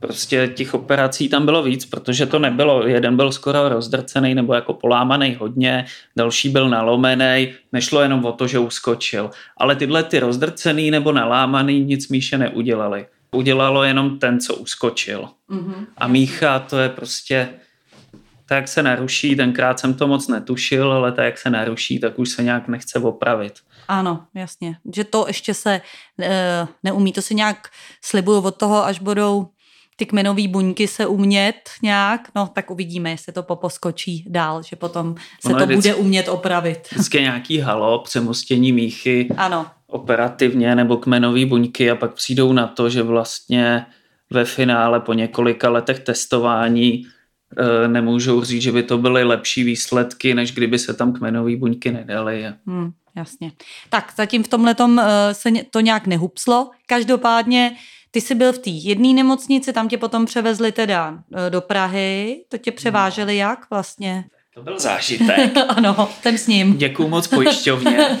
prostě 0.00 0.52
těch 0.54 0.74
operací 0.74 1.28
tam 1.28 1.44
bylo 1.44 1.62
víc, 1.62 1.86
protože 1.86 2.26
to 2.26 2.38
nebylo, 2.38 2.86
jeden 2.86 3.16
byl 3.16 3.32
skoro 3.32 3.68
rozdrcený 3.68 4.34
nebo 4.34 4.54
jako 4.54 4.72
polámaný 4.74 5.34
hodně, 5.40 5.86
další 6.16 6.48
byl 6.48 6.68
nalomený, 6.68 7.54
nešlo 7.72 8.00
jenom 8.00 8.24
o 8.24 8.32
to, 8.32 8.46
že 8.46 8.58
uskočil. 8.58 9.30
Ale 9.56 9.76
tyhle 9.76 10.02
ty 10.04 10.18
rozdrcený 10.18 10.90
nebo 10.90 11.12
nalámaný 11.12 11.80
nic 11.84 12.08
Míše 12.08 12.38
neudělali. 12.38 13.06
Udělalo 13.30 13.84
jenom 13.84 14.18
ten, 14.18 14.40
co 14.40 14.54
uskočil. 14.56 15.28
Mhm. 15.48 15.86
A 15.98 16.06
Mícha 16.08 16.58
to 16.58 16.78
je 16.78 16.88
prostě 16.88 17.48
tak 18.48 18.56
jak 18.56 18.68
se 18.68 18.82
naruší, 18.82 19.36
tenkrát 19.36 19.80
jsem 19.80 19.94
to 19.94 20.06
moc 20.06 20.28
netušil, 20.28 20.92
ale 20.92 21.12
tak 21.12 21.24
jak 21.24 21.38
se 21.38 21.50
naruší, 21.50 21.98
tak 21.98 22.18
už 22.18 22.28
se 22.28 22.42
nějak 22.42 22.68
nechce 22.68 22.98
opravit. 22.98 23.52
Ano, 23.88 24.24
jasně. 24.34 24.76
Že 24.94 25.04
to 25.04 25.24
ještě 25.26 25.54
se 25.54 25.80
e, 26.22 26.66
neumí. 26.82 27.12
To 27.12 27.22
si 27.22 27.34
nějak 27.34 27.68
slibuju 28.04 28.40
od 28.40 28.56
toho, 28.56 28.84
až 28.84 28.98
budou 29.00 29.48
ty 29.96 30.06
kmenové 30.06 30.48
buňky 30.48 30.88
se 30.88 31.06
umět 31.06 31.70
nějak, 31.82 32.28
no 32.34 32.46
tak 32.54 32.70
uvidíme, 32.70 33.10
jestli 33.10 33.32
to 33.32 33.42
poposkočí 33.42 34.24
dál, 34.28 34.62
že 34.62 34.76
potom 34.76 35.14
se 35.40 35.48
Ono 35.48 35.58
to 35.58 35.66
vždycky- 35.66 35.88
bude 35.88 35.94
umět 35.94 36.28
opravit. 36.28 36.88
Vždycky 36.92 37.20
nějaký 37.20 37.58
halo, 37.58 37.98
přemostění 37.98 38.72
míchy 38.72 39.28
Ano, 39.36 39.66
operativně 39.86 40.74
nebo 40.74 40.96
kmenový 40.96 41.44
buňky 41.44 41.90
a 41.90 41.94
pak 41.94 42.14
přijdou 42.14 42.52
na 42.52 42.66
to, 42.66 42.90
že 42.90 43.02
vlastně 43.02 43.86
ve 44.30 44.44
finále 44.44 45.00
po 45.00 45.12
několika 45.12 45.70
letech 45.70 46.00
testování 46.00 47.06
nemůžou 47.86 48.44
říct, 48.44 48.62
že 48.62 48.72
by 48.72 48.82
to 48.82 48.98
byly 48.98 49.24
lepší 49.24 49.64
výsledky, 49.64 50.34
než 50.34 50.52
kdyby 50.52 50.78
se 50.78 50.94
tam 50.94 51.12
kmenové 51.12 51.56
buňky 51.56 51.92
nedaly. 51.92 52.46
Hmm, 52.66 52.92
jasně. 53.16 53.52
Tak 53.90 54.12
zatím 54.16 54.42
v 54.42 54.48
tomhle 54.48 54.76
se 55.32 55.50
ně- 55.50 55.64
to 55.70 55.80
nějak 55.80 56.06
nehupslo. 56.06 56.70
Každopádně 56.86 57.76
ty 58.10 58.20
jsi 58.20 58.34
byl 58.34 58.52
v 58.52 58.58
té 58.58 58.70
jedné 58.70 59.12
nemocnici, 59.12 59.72
tam 59.72 59.88
tě 59.88 59.98
potom 59.98 60.26
převezli 60.26 60.72
teda 60.72 61.18
eh, 61.46 61.50
do 61.50 61.60
Prahy. 61.60 62.44
To 62.48 62.58
tě 62.58 62.72
převáželi 62.72 63.36
jak 63.36 63.70
vlastně? 63.70 64.24
To 64.54 64.62
byl 64.62 64.78
zážitek. 64.78 65.56
ano, 65.68 66.08
jsem 66.22 66.38
s 66.38 66.46
ním. 66.46 66.76
Děkuju 66.76 67.08
moc 67.08 67.26
pojišťovně. 67.26 67.98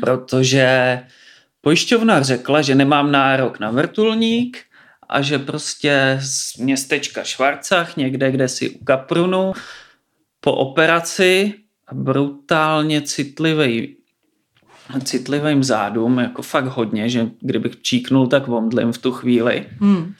Protože 0.00 1.00
pojišťovna 1.60 2.22
řekla, 2.22 2.62
že 2.62 2.74
nemám 2.74 3.12
nárok 3.12 3.60
na 3.60 3.70
vrtulník 3.70 4.58
a 5.12 5.22
že 5.22 5.38
prostě 5.38 6.18
z 6.22 6.56
městečka 6.56 7.24
Švarcach, 7.24 7.96
někde, 7.96 8.30
kde 8.30 8.48
si 8.48 8.70
u 8.70 8.84
Kaprunu, 8.84 9.52
po 10.40 10.52
operaci 10.52 11.54
a 11.88 11.94
brutálně 11.94 13.02
citlivý 13.02 13.96
citlivým 15.04 15.64
zádům, 15.64 16.18
jako 16.18 16.42
fakt 16.42 16.64
hodně, 16.64 17.08
že 17.08 17.26
kdybych 17.40 17.82
číknul, 17.82 18.26
tak 18.26 18.48
omdlím 18.48 18.92
v 18.92 18.98
tu 18.98 19.12
chvíli. 19.12 19.66
Hmm. 19.80 20.14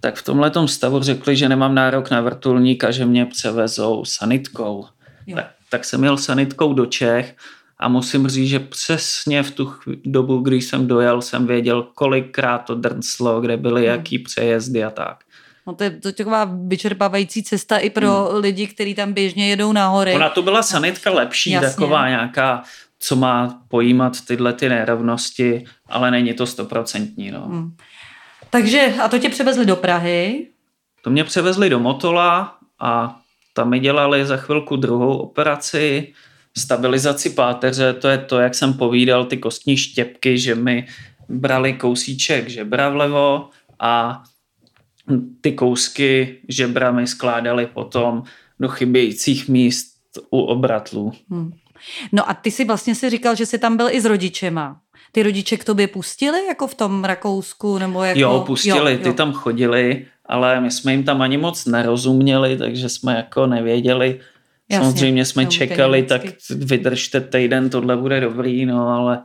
Tak 0.00 0.14
v 0.14 0.24
tomhle 0.24 0.52
stavu 0.66 1.02
řekli, 1.02 1.36
že 1.36 1.48
nemám 1.48 1.74
nárok 1.74 2.10
na 2.10 2.20
vrtulník 2.20 2.84
a 2.84 2.90
že 2.90 3.06
mě 3.06 3.26
převezou 3.26 4.04
sanitkou. 4.04 4.86
Jo. 5.26 5.36
Tak, 5.36 5.50
tak 5.70 5.84
jsem 5.84 6.04
jel 6.04 6.16
sanitkou 6.16 6.72
do 6.72 6.86
Čech 6.86 7.36
a 7.80 7.88
musím 7.88 8.28
říct, 8.28 8.48
že 8.48 8.58
přesně 8.58 9.42
v 9.42 9.50
tu 9.50 9.74
dobu, 10.04 10.38
kdy 10.38 10.56
jsem 10.56 10.86
dojel, 10.86 11.22
jsem 11.22 11.46
věděl, 11.46 11.82
kolikrát 11.82 12.58
to 12.58 12.74
drnclo, 12.74 13.40
kde 13.40 13.56
byly 13.56 13.80
Hmm. 13.80 13.90
jaký 13.90 14.18
přejezdy 14.18 14.84
a 14.84 14.90
tak. 14.90 15.16
No 15.66 15.74
to 15.74 15.84
je 15.84 15.90
to 15.90 16.12
taková 16.12 16.50
vyčerpávající 16.66 17.42
cesta 17.42 17.78
i 17.78 17.90
pro 17.90 18.24
hmm. 18.24 18.40
lidi, 18.40 18.66
kteří 18.66 18.94
tam 18.94 19.12
běžně 19.12 19.50
jedou 19.50 19.72
na 19.72 19.88
hory. 19.88 20.14
Ona 20.14 20.28
to 20.28 20.42
byla 20.42 20.62
sanitka 20.62 21.10
lepší, 21.10 21.50
Jasně. 21.50 21.68
taková 21.68 22.08
nějaká, 22.08 22.62
co 22.98 23.16
má 23.16 23.62
pojímat 23.68 24.12
tyhle 24.26 24.52
ty 24.52 24.68
nerovnosti, 24.68 25.64
ale 25.88 26.10
není 26.10 26.34
to 26.34 26.46
stoprocentní. 26.46 27.30
No. 27.30 27.40
Hmm. 27.40 27.76
Takže 28.50 28.94
a 29.02 29.08
to 29.08 29.18
tě 29.18 29.28
převezli 29.28 29.66
do 29.66 29.76
Prahy. 29.76 30.46
To 31.02 31.10
mě 31.10 31.24
převezli 31.24 31.70
do 31.70 31.80
Motola 31.80 32.56
a 32.80 33.16
tam 33.54 33.70
mi 33.70 33.78
dělali 33.78 34.26
za 34.26 34.36
chvilku 34.36 34.76
druhou 34.76 35.18
operaci, 35.18 36.12
stabilizaci 36.60 37.30
páteře, 37.30 37.92
to 37.92 38.08
je 38.08 38.18
to, 38.18 38.38
jak 38.38 38.54
jsem 38.54 38.72
povídal, 38.72 39.24
ty 39.24 39.36
kostní 39.36 39.76
štěpky, 39.76 40.38
že 40.38 40.54
mi 40.54 40.86
brali 41.28 41.72
kousíček 41.72 42.48
žebra 42.48 42.88
vlevo 42.88 43.48
a 43.80 44.22
ty 45.40 45.52
kousky 45.52 46.38
žebra 46.48 46.90
mi 46.90 47.06
skládali 47.06 47.66
potom 47.66 48.22
do 48.60 48.68
chybějících 48.68 49.48
míst 49.48 49.94
u 50.30 50.40
obratlů. 50.40 51.12
Hmm. 51.30 51.52
No 52.12 52.30
a 52.30 52.34
ty 52.34 52.50
si 52.50 52.64
vlastně 52.64 52.94
si 52.94 53.10
říkal, 53.10 53.34
že 53.34 53.46
jsi 53.46 53.58
tam 53.58 53.76
byl 53.76 53.88
i 53.90 54.00
s 54.00 54.04
rodičema. 54.04 54.80
Ty 55.12 55.22
rodiče 55.22 55.56
k 55.56 55.64
tobě 55.64 55.88
pustili, 55.88 56.46
jako 56.46 56.66
v 56.66 56.74
tom 56.74 57.04
Rakousku? 57.04 57.78
Nebo 57.78 58.02
jako... 58.02 58.20
Jo, 58.20 58.44
pustili, 58.46 58.98
ty 58.98 59.12
tam 59.12 59.32
chodili, 59.32 60.06
ale 60.26 60.60
my 60.60 60.70
jsme 60.70 60.92
jim 60.92 61.04
tam 61.04 61.22
ani 61.22 61.36
moc 61.36 61.66
nerozuměli, 61.66 62.56
takže 62.56 62.88
jsme 62.88 63.16
jako 63.16 63.46
nevěděli. 63.46 64.20
Jasně, 64.70 64.86
Samozřejmě 64.86 65.24
jsme 65.24 65.46
čekali, 65.46 66.02
tak 66.02 66.22
vydržte 66.50 67.20
týden, 67.20 67.70
tohle 67.70 67.96
bude 67.96 68.20
dobrý, 68.20 68.66
no 68.66 68.88
ale 68.88 69.22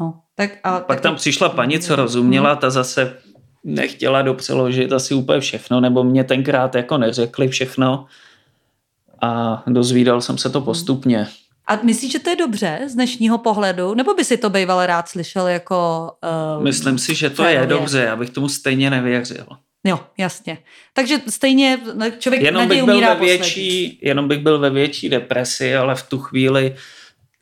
No, 0.00 0.14
tak, 0.34 0.50
a, 0.64 0.80
pak 0.80 1.00
tam 1.00 1.16
přišla 1.16 1.48
paní, 1.48 1.78
co 1.78 1.96
rozuměla, 1.96 2.56
ta 2.56 2.70
zase 2.70 3.16
nechtěla 3.64 4.22
dopřeložit 4.22 4.92
asi 4.92 5.14
úplně 5.14 5.40
všechno, 5.40 5.80
nebo 5.80 6.04
mě 6.04 6.24
tenkrát 6.24 6.74
jako 6.74 6.98
neřekli 6.98 7.48
všechno 7.48 8.06
a 9.20 9.62
dozvídal 9.66 10.20
jsem 10.20 10.38
se 10.38 10.50
to 10.50 10.60
postupně. 10.60 11.28
A 11.66 11.78
myslíš, 11.82 12.12
že 12.12 12.18
to 12.18 12.30
je 12.30 12.36
dobře 12.36 12.80
z 12.88 12.94
dnešního 12.94 13.38
pohledu? 13.38 13.94
Nebo 13.94 14.14
by 14.14 14.24
si 14.24 14.36
to 14.36 14.50
býval 14.50 14.86
rád 14.86 15.08
slyšel 15.08 15.48
jako... 15.48 16.10
Uh, 16.56 16.64
Myslím 16.64 16.98
si, 16.98 17.14
že 17.14 17.30
to 17.30 17.44
je 17.44 17.66
dobře, 17.66 18.00
já 18.00 18.16
bych 18.16 18.30
tomu 18.30 18.48
stejně 18.48 18.90
nevěřil. 18.90 19.46
Jo, 19.84 20.00
jasně. 20.18 20.58
Takže 20.92 21.20
stejně 21.28 21.80
člověk 22.18 22.42
Jenom 22.42 22.68
bych, 22.68 22.82
byl 22.82 22.94
umírá 22.94 23.08
ve 23.08 23.14
poslední. 23.14 23.38
větší, 23.38 23.98
jenom 24.02 24.28
bych 24.28 24.38
byl 24.38 24.58
ve 24.58 24.70
větší 24.70 25.08
depresi, 25.08 25.76
ale 25.76 25.94
v 25.94 26.02
tu 26.02 26.18
chvíli 26.18 26.76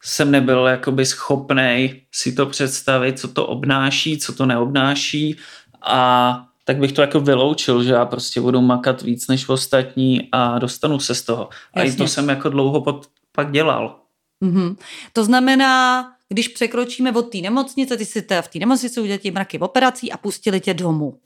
jsem 0.03 0.31
nebyl 0.31 0.67
jakoby 0.67 1.07
schopnej 1.07 2.03
si 2.13 2.33
to 2.33 2.47
představit, 2.47 3.19
co 3.19 3.29
to 3.29 3.47
obnáší, 3.47 4.19
co 4.19 4.33
to 4.33 4.47
neobnáší 4.47 5.37
a 5.83 6.45
tak 6.65 6.77
bych 6.77 6.93
to 6.93 7.01
jako 7.01 7.21
vyloučil, 7.21 7.83
že 7.85 7.93
já 7.93 8.05
prostě 8.07 8.41
budu 8.41 8.61
makat 8.61 9.03
víc 9.03 9.29
než 9.29 9.49
ostatní 9.49 10.29
a 10.33 10.59
dostanu 10.59 10.99
se 10.99 11.15
z 11.15 11.23
toho. 11.23 11.49
A 11.75 11.83
i 11.83 11.87
Jasně. 11.87 11.99
to 11.99 12.09
jsem 12.09 12.29
jako 12.29 12.49
dlouho 12.49 12.81
pot, 12.81 13.07
pak 13.33 13.53
dělal. 13.53 13.99
Mm-hmm. 14.43 14.77
To 15.13 15.25
znamená, 15.25 16.07
když 16.29 16.49
překročíme 16.49 17.13
od 17.13 17.23
té 17.23 17.39
nemocnice, 17.39 17.97
ty 17.97 18.05
si 18.05 18.23
teda 18.23 18.43
v 18.43 18.49
té 18.49 18.59
nemocnici 18.59 19.01
udělali 19.01 19.19
ti 19.19 19.31
mraky 19.31 19.59
operací 19.59 20.13
a 20.13 20.17
pustili 20.17 20.61
tě 20.61 20.75
domů. 20.75 21.19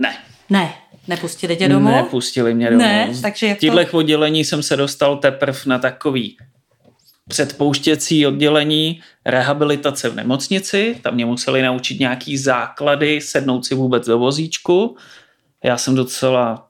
Ne, 0.00 0.16
Ne, 0.50 0.74
nepustili 1.08 1.56
tě 1.56 1.68
domů? 1.68 1.90
nepustili 1.90 2.54
mě 2.54 2.66
domů. 2.70 2.78
Ne, 2.82 3.10
takže 3.22 3.46
jak 3.46 3.58
V 3.58 3.60
to- 3.60 3.76
těchto 3.76 3.96
oddělení 3.98 4.44
jsem 4.44 4.62
se 4.62 4.76
dostal 4.76 5.16
teprve 5.16 5.58
na 5.66 5.78
takový 5.78 6.36
předpouštěcí 7.28 8.26
oddělení 8.26 9.00
rehabilitace 9.26 10.08
v 10.08 10.14
nemocnici. 10.14 10.96
Tam 11.02 11.14
mě 11.14 11.26
museli 11.26 11.62
naučit 11.62 12.00
nějaký 12.00 12.36
základy, 12.38 13.20
sednout 13.20 13.66
si 13.66 13.74
vůbec 13.74 14.06
do 14.06 14.18
vozíčku. 14.18 14.96
Já 15.64 15.78
jsem 15.78 15.94
docela 15.94 16.66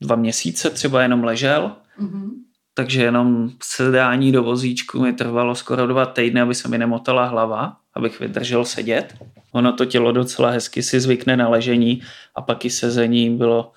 dva 0.00 0.16
měsíce 0.16 0.70
třeba 0.70 1.02
jenom 1.02 1.24
ležel, 1.24 1.72
Mm-hmm. 2.00 2.30
takže 2.74 3.02
jenom 3.02 3.50
sedání 3.62 4.32
do 4.32 4.42
vozíčku 4.42 5.00
mi 5.00 5.12
trvalo 5.12 5.54
skoro 5.54 5.86
dva 5.86 6.06
týdny, 6.06 6.40
aby 6.40 6.54
se 6.54 6.68
mi 6.68 6.78
nemotala 6.78 7.24
hlava, 7.24 7.76
abych 7.94 8.20
vydržel 8.20 8.64
sedět. 8.64 9.14
Ono 9.56 9.72
to 9.72 9.84
tělo 9.84 10.12
docela 10.12 10.50
hezky 10.50 10.82
si 10.82 11.00
zvykne 11.00 11.36
na 11.36 11.48
ležení 11.48 12.02
a 12.34 12.42
pak 12.42 12.64
i 12.64 12.70
sezení 12.70 13.30
bylo 13.30 13.72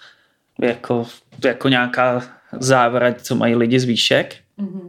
jako, 0.62 1.08
jako 1.46 1.70
nějaká 1.70 2.24
závrať, 2.60 3.22
co 3.22 3.36
mají 3.36 3.56
lidi 3.56 3.80
z 3.80 3.84
výšek. 3.84 4.36
Mm-hmm. 4.60 4.88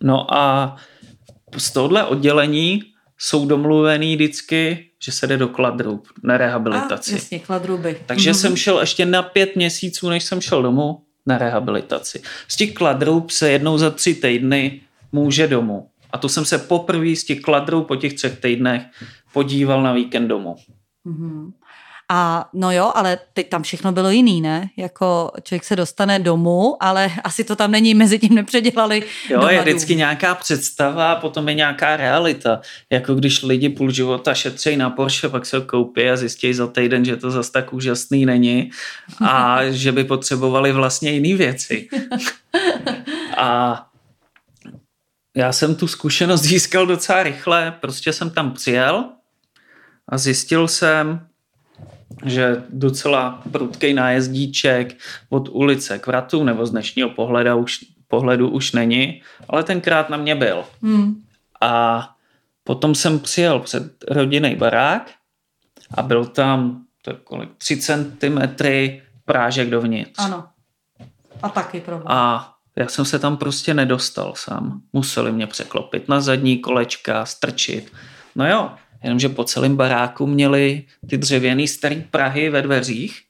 No 0.00 0.34
a 0.34 0.76
z 1.56 1.70
tohohle 1.70 2.04
oddělení 2.04 2.82
jsou 3.18 3.46
domluvený 3.46 4.14
vždycky, 4.16 4.90
že 5.02 5.12
se 5.12 5.26
jde 5.26 5.36
do 5.36 5.48
kladru 5.48 6.02
na 6.22 6.34
A, 6.34 6.38
rehabilitaci. 6.38 7.12
jasně, 7.14 7.38
chladruby. 7.38 7.96
Takže 8.06 8.30
Mhm. 8.30 8.38
jsem 8.38 8.56
šel 8.56 8.80
ještě 8.80 9.06
na 9.06 9.22
pět 9.22 9.56
měsíců, 9.56 10.08
než 10.10 10.24
jsem 10.24 10.40
šel 10.40 10.62
domů 10.62 11.02
na 11.26 11.38
rehabilitaci. 11.38 12.22
Z 12.48 12.56
těch 12.56 12.72
kladrů 12.74 13.26
se 13.30 13.50
jednou 13.50 13.78
za 13.78 13.90
tři 13.90 14.14
týdny 14.14 14.80
může 15.12 15.48
domů. 15.48 15.88
A 16.12 16.18
to 16.18 16.28
jsem 16.28 16.44
se 16.44 16.58
poprvé 16.58 17.16
z 17.16 17.24
těch 17.24 17.40
kladrů 17.40 17.82
po 17.84 17.96
těch 17.96 18.14
třech 18.14 18.40
týdnech 18.40 18.82
podíval 19.36 19.82
na 19.82 19.92
víkend 19.92 20.28
domů. 20.28 20.56
Mm-hmm. 21.06 21.52
A 22.08 22.48
no 22.52 22.72
jo, 22.72 22.92
ale 22.94 23.18
teď 23.32 23.48
tam 23.48 23.62
všechno 23.62 23.92
bylo 23.92 24.10
jiný, 24.10 24.40
ne? 24.40 24.68
Jako 24.76 25.30
člověk 25.42 25.64
se 25.64 25.76
dostane 25.76 26.18
domů, 26.18 26.76
ale 26.80 27.10
asi 27.24 27.44
to 27.44 27.56
tam 27.56 27.70
není, 27.70 27.94
mezi 27.94 28.18
tím 28.18 28.34
nepředělali. 28.34 29.02
Jo, 29.28 29.48
je 29.48 29.60
vždycky 29.60 29.96
nějaká 29.96 30.34
představa 30.34 31.12
a 31.12 31.20
potom 31.20 31.48
je 31.48 31.54
nějaká 31.54 31.96
realita. 31.96 32.60
Jako 32.92 33.14
když 33.14 33.42
lidi 33.42 33.68
půl 33.68 33.90
života 33.90 34.34
šetří 34.34 34.76
na 34.76 34.90
Porsche, 34.90 35.28
pak 35.28 35.46
se 35.46 35.56
ho 35.56 35.62
koupí 35.62 36.08
a 36.08 36.16
zjistí 36.16 36.54
za 36.54 36.66
týden, 36.66 37.04
že 37.04 37.16
to 37.16 37.30
zas 37.30 37.50
tak 37.50 37.72
úžasný 37.72 38.26
není 38.26 38.70
a 39.20 39.58
že 39.70 39.92
by 39.92 40.04
potřebovali 40.04 40.72
vlastně 40.72 41.10
jiné 41.10 41.36
věci. 41.36 41.88
a 43.36 43.82
já 45.36 45.52
jsem 45.52 45.74
tu 45.74 45.88
zkušenost 45.88 46.42
získal 46.42 46.86
docela 46.86 47.22
rychle, 47.22 47.76
prostě 47.80 48.12
jsem 48.12 48.30
tam 48.30 48.52
přijel 48.52 49.15
a 50.08 50.18
zjistil 50.18 50.68
jsem, 50.68 51.26
že 52.24 52.62
docela 52.70 53.42
prudký 53.52 53.94
nájezdíček 53.94 54.98
od 55.28 55.48
ulice 55.48 55.98
k 55.98 56.06
vratu, 56.06 56.44
nebo 56.44 56.66
z 56.66 56.70
dnešního 56.70 57.10
pohledu 57.10 57.56
už, 57.56 57.78
pohledu 58.08 58.50
už 58.50 58.72
není, 58.72 59.22
ale 59.48 59.64
tenkrát 59.64 60.10
na 60.10 60.16
mě 60.16 60.34
byl. 60.34 60.64
Hmm. 60.82 61.22
A 61.60 62.08
potom 62.64 62.94
jsem 62.94 63.18
přijel 63.18 63.60
před 63.60 64.04
rodinný 64.08 64.56
barák 64.56 65.10
a 65.94 66.02
byl 66.02 66.24
tam 66.24 66.82
to 67.02 67.14
kolik, 67.24 67.50
3 67.58 67.76
cm 67.76 68.38
prážek 69.24 69.70
dovnitř. 69.70 70.18
Ano. 70.18 70.44
A 71.42 71.48
taky 71.48 71.80
problém. 71.80 72.02
A 72.06 72.52
já 72.76 72.88
jsem 72.88 73.04
se 73.04 73.18
tam 73.18 73.36
prostě 73.36 73.74
nedostal 73.74 74.32
sám. 74.36 74.80
Museli 74.92 75.32
mě 75.32 75.46
překlopit 75.46 76.08
na 76.08 76.20
zadní 76.20 76.58
kolečka, 76.58 77.26
strčit. 77.26 77.92
No 78.34 78.48
jo, 78.48 78.70
jenomže 79.02 79.28
po 79.28 79.44
celém 79.44 79.76
baráku 79.76 80.26
měli 80.26 80.84
ty 81.08 81.18
dřevěný 81.18 81.68
starý 81.68 82.04
Prahy 82.10 82.50
ve 82.50 82.62
dveřích 82.62 83.22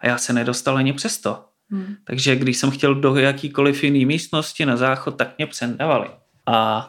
a 0.00 0.06
já 0.06 0.18
se 0.18 0.32
nedostal 0.32 0.76
ani 0.76 0.92
přesto. 0.92 1.44
Hmm. 1.70 1.96
Takže 2.04 2.36
když 2.36 2.56
jsem 2.56 2.70
chtěl 2.70 2.94
do 2.94 3.16
jakýkoliv 3.16 3.84
jiný 3.84 4.06
místnosti 4.06 4.66
na 4.66 4.76
záchod, 4.76 5.16
tak 5.16 5.38
mě 5.38 5.46
přendavali. 5.46 6.08
A 6.46 6.88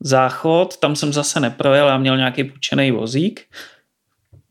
záchod, 0.00 0.76
tam 0.76 0.96
jsem 0.96 1.12
zase 1.12 1.40
neprojel, 1.40 1.88
já 1.88 1.98
měl 1.98 2.16
nějaký 2.16 2.44
půjčený 2.44 2.90
vozík. 2.90 3.46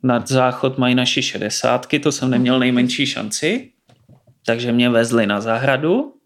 Nad 0.03 0.27
záchod 0.27 0.77
mají 0.77 0.96
naši 0.96 1.22
šedesátky, 1.22 2.00
to 2.00 2.12
jsem 2.12 2.29
neměl 2.29 2.60
nejmenší 2.60 3.05
šanci. 3.05 3.72
Takže 4.46 4.72
mě 4.72 4.89
vezli 4.89 5.27
na 5.27 5.41
zahradu 5.41 6.19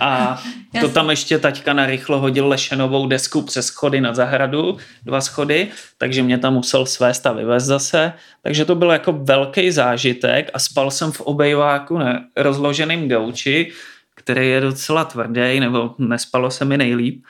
a 0.00 0.42
to 0.80 0.88
tam 0.88 1.10
ještě 1.10 1.38
taťka 1.38 1.72
narychlo 1.72 2.20
hodil 2.20 2.48
lešenovou 2.48 3.06
desku 3.06 3.42
přes 3.42 3.66
schody 3.66 4.00
na 4.00 4.14
zahradu, 4.14 4.76
dva 5.04 5.20
schody, 5.20 5.68
takže 5.98 6.22
mě 6.22 6.38
tam 6.38 6.54
musel 6.54 6.86
svést 6.86 7.26
a 7.26 7.32
vyvést 7.32 7.66
zase. 7.66 8.12
Takže 8.42 8.64
to 8.64 8.74
byl 8.74 8.90
jako 8.90 9.12
velký 9.12 9.70
zážitek 9.70 10.50
a 10.54 10.58
spal 10.58 10.90
jsem 10.90 11.12
v 11.12 11.20
obejváku 11.20 11.98
na 11.98 12.24
rozloženém 12.36 13.08
gauči, 13.08 13.72
který 14.16 14.48
je 14.48 14.60
docela 14.60 15.04
tvrdý, 15.04 15.60
nebo 15.60 15.94
nespalo 15.98 16.50
se 16.50 16.64
mi 16.64 16.78
nejlíp. 16.78 17.24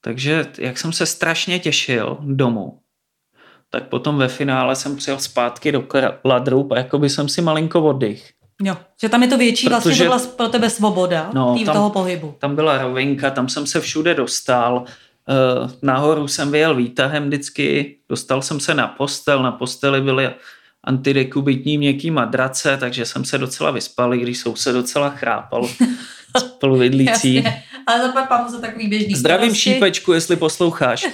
Takže 0.00 0.46
jak 0.58 0.78
jsem 0.78 0.92
se 0.92 1.06
strašně 1.06 1.58
těšil 1.58 2.18
domů, 2.20 2.78
tak 3.70 3.88
potom 3.88 4.18
ve 4.18 4.28
finále 4.28 4.76
jsem 4.76 4.96
přijel 4.96 5.18
zpátky 5.18 5.72
do 5.72 5.88
Ladru 6.24 6.72
a 6.72 6.76
jako 6.76 6.98
by 6.98 7.10
jsem 7.10 7.28
si 7.28 7.42
malinko 7.42 7.82
oddych. 7.82 8.32
Jo, 8.62 8.76
že 9.00 9.08
tam 9.08 9.22
je 9.22 9.28
to 9.28 9.38
větší, 9.38 9.68
vlastně 9.68 9.90
Protože, 9.90 10.08
vlastně 10.08 10.30
to 10.30 10.36
byla 10.36 10.48
pro 10.48 10.48
tebe 10.52 10.70
svoboda 10.70 11.30
no, 11.34 11.56
tam, 11.64 11.74
toho 11.74 11.90
pohybu. 11.90 12.34
Tam 12.38 12.54
byla 12.54 12.78
rovinka, 12.78 13.30
tam 13.30 13.48
jsem 13.48 13.66
se 13.66 13.80
všude 13.80 14.14
dostal, 14.14 14.84
uh, 14.84 15.70
nahoru 15.82 16.28
jsem 16.28 16.52
vyjel 16.52 16.74
výtahem 16.74 17.26
vždycky, 17.26 17.96
dostal 18.08 18.42
jsem 18.42 18.60
se 18.60 18.74
na 18.74 18.88
postel, 18.88 19.42
na 19.42 19.52
posteli 19.52 20.00
byly 20.00 20.30
antidekubitní 20.84 21.78
měkký 21.78 22.10
madrace, 22.10 22.76
takže 22.80 23.06
jsem 23.06 23.24
se 23.24 23.38
docela 23.38 23.70
vyspal, 23.70 24.14
i 24.14 24.18
když 24.18 24.44
se 24.54 24.72
docela 24.72 25.10
chrápal 25.10 25.68
spoluvidlící. 26.38 27.44
Ale 27.86 28.00
za 28.02 28.48
se 28.48 28.60
takový 28.60 28.88
běžný 28.88 29.14
Zdravím 29.14 29.50
starosti. 29.50 29.60
šípečku, 29.60 30.12
jestli 30.12 30.36
posloucháš. 30.36 31.06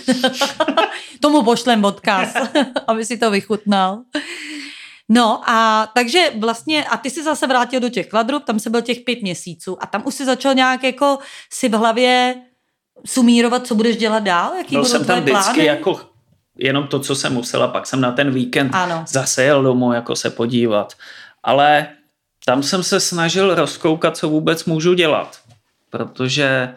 Tomu 1.21 1.43
pošlem 1.43 1.85
odkaz, 1.85 2.35
aby 2.87 3.05
si 3.05 3.17
to 3.17 3.31
vychutnal. 3.31 4.03
No 5.09 5.51
a 5.51 5.89
takže 5.95 6.31
vlastně, 6.39 6.85
a 6.85 6.97
ty 6.97 7.11
si 7.11 7.25
zase 7.25 7.47
vrátil 7.47 7.81
do 7.81 7.89
těch 7.89 8.07
kvadrub, 8.07 8.45
tam 8.45 8.59
se 8.59 8.71
byl 8.71 8.83
těch 8.83 9.01
pět 9.01 9.23
měsíců 9.23 9.83
a 9.83 9.87
tam 9.87 10.03
už 10.07 10.15
si 10.15 10.25
začal 10.25 10.55
nějak 10.55 10.85
jako 10.85 11.19
si 11.53 11.69
v 11.69 11.73
hlavě 11.73 12.35
sumírovat, 13.07 13.67
co 13.67 13.75
budeš 13.75 13.97
dělat 13.97 14.23
dál? 14.23 14.55
Jaký 14.57 14.75
byl 14.75 14.85
jsem 14.85 15.05
tam 15.05 15.21
vždycky 15.21 15.43
plány? 15.43 15.65
jako 15.65 16.01
jenom 16.59 16.87
to, 16.87 17.01
co 17.01 17.17
jsem 17.17 17.33
musela, 17.33 17.69
pak 17.69 17.87
jsem 17.87 18.01
na 18.01 18.13
ten 18.13 18.31
víkend 18.31 18.75
ano. 18.75 19.05
zase 19.09 19.43
jel 19.43 19.63
domů 19.63 19.93
jako 19.93 20.17
se 20.17 20.31
podívat. 20.31 20.93
Ale 21.43 21.89
tam 22.45 22.63
jsem 22.63 22.83
se 22.83 23.01
snažil 23.01 23.55
rozkoukat, 23.55 24.17
co 24.17 24.29
vůbec 24.29 24.65
můžu 24.65 24.95
dělat. 24.95 25.41
Protože 25.91 26.75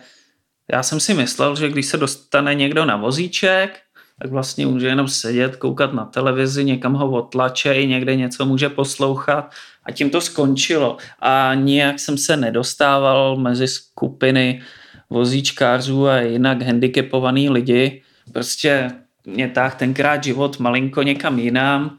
já 0.72 0.84
jsem 0.84 1.00
si 1.00 1.14
myslel, 1.14 1.56
že 1.56 1.70
když 1.70 1.86
se 1.86 1.98
dostane 1.98 2.56
někdo 2.56 2.86
na 2.86 2.98
vozíček, 2.98 3.80
tak 4.22 4.32
vlastně 4.32 4.68
může 4.68 4.88
jenom 4.88 5.08
sedět, 5.08 5.56
koukat 5.56 5.94
na 5.94 6.06
televizi, 6.06 6.64
někam 6.64 6.94
ho 6.94 7.12
otlačej, 7.12 7.88
někde 7.88 8.16
něco 8.16 8.46
může 8.46 8.70
poslouchat 8.70 9.52
a 9.84 9.92
tím 9.92 10.10
to 10.10 10.22
skončilo. 10.22 10.98
A 11.20 11.54
nijak 11.54 12.00
jsem 12.00 12.18
se 12.18 12.38
nedostával 12.38 13.36
mezi 13.36 13.68
skupiny 13.68 14.62
vozíčkářů 15.10 16.08
a 16.08 16.20
jinak 16.20 16.62
handicapovaný 16.62 17.50
lidi. 17.50 18.02
Prostě 18.34 18.92
mě 19.26 19.50
tak 19.50 19.76
tenkrát 19.76 20.24
život 20.24 20.60
malinko 20.60 21.04
někam 21.04 21.40
jinam. 21.40 21.98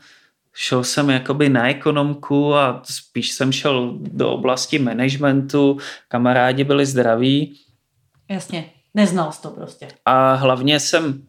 Šel 0.53 0.85
jsem 0.85 1.11
jakoby 1.11 1.49
na 1.49 1.69
ekonomku 1.69 2.55
a 2.55 2.83
spíš 2.85 3.33
jsem 3.33 3.53
šel 3.53 3.99
do 4.01 4.31
oblasti 4.31 4.79
managementu, 4.79 5.79
kamarádi 6.09 6.65
byli 6.65 6.87
zdraví. 6.87 7.59
Jasně, 8.31 8.71
neznal 8.95 9.33
jsi 9.33 9.43
to 9.43 9.51
prostě. 9.51 9.89
A 10.05 10.35
hlavně 10.35 10.81
jsem 10.81 11.26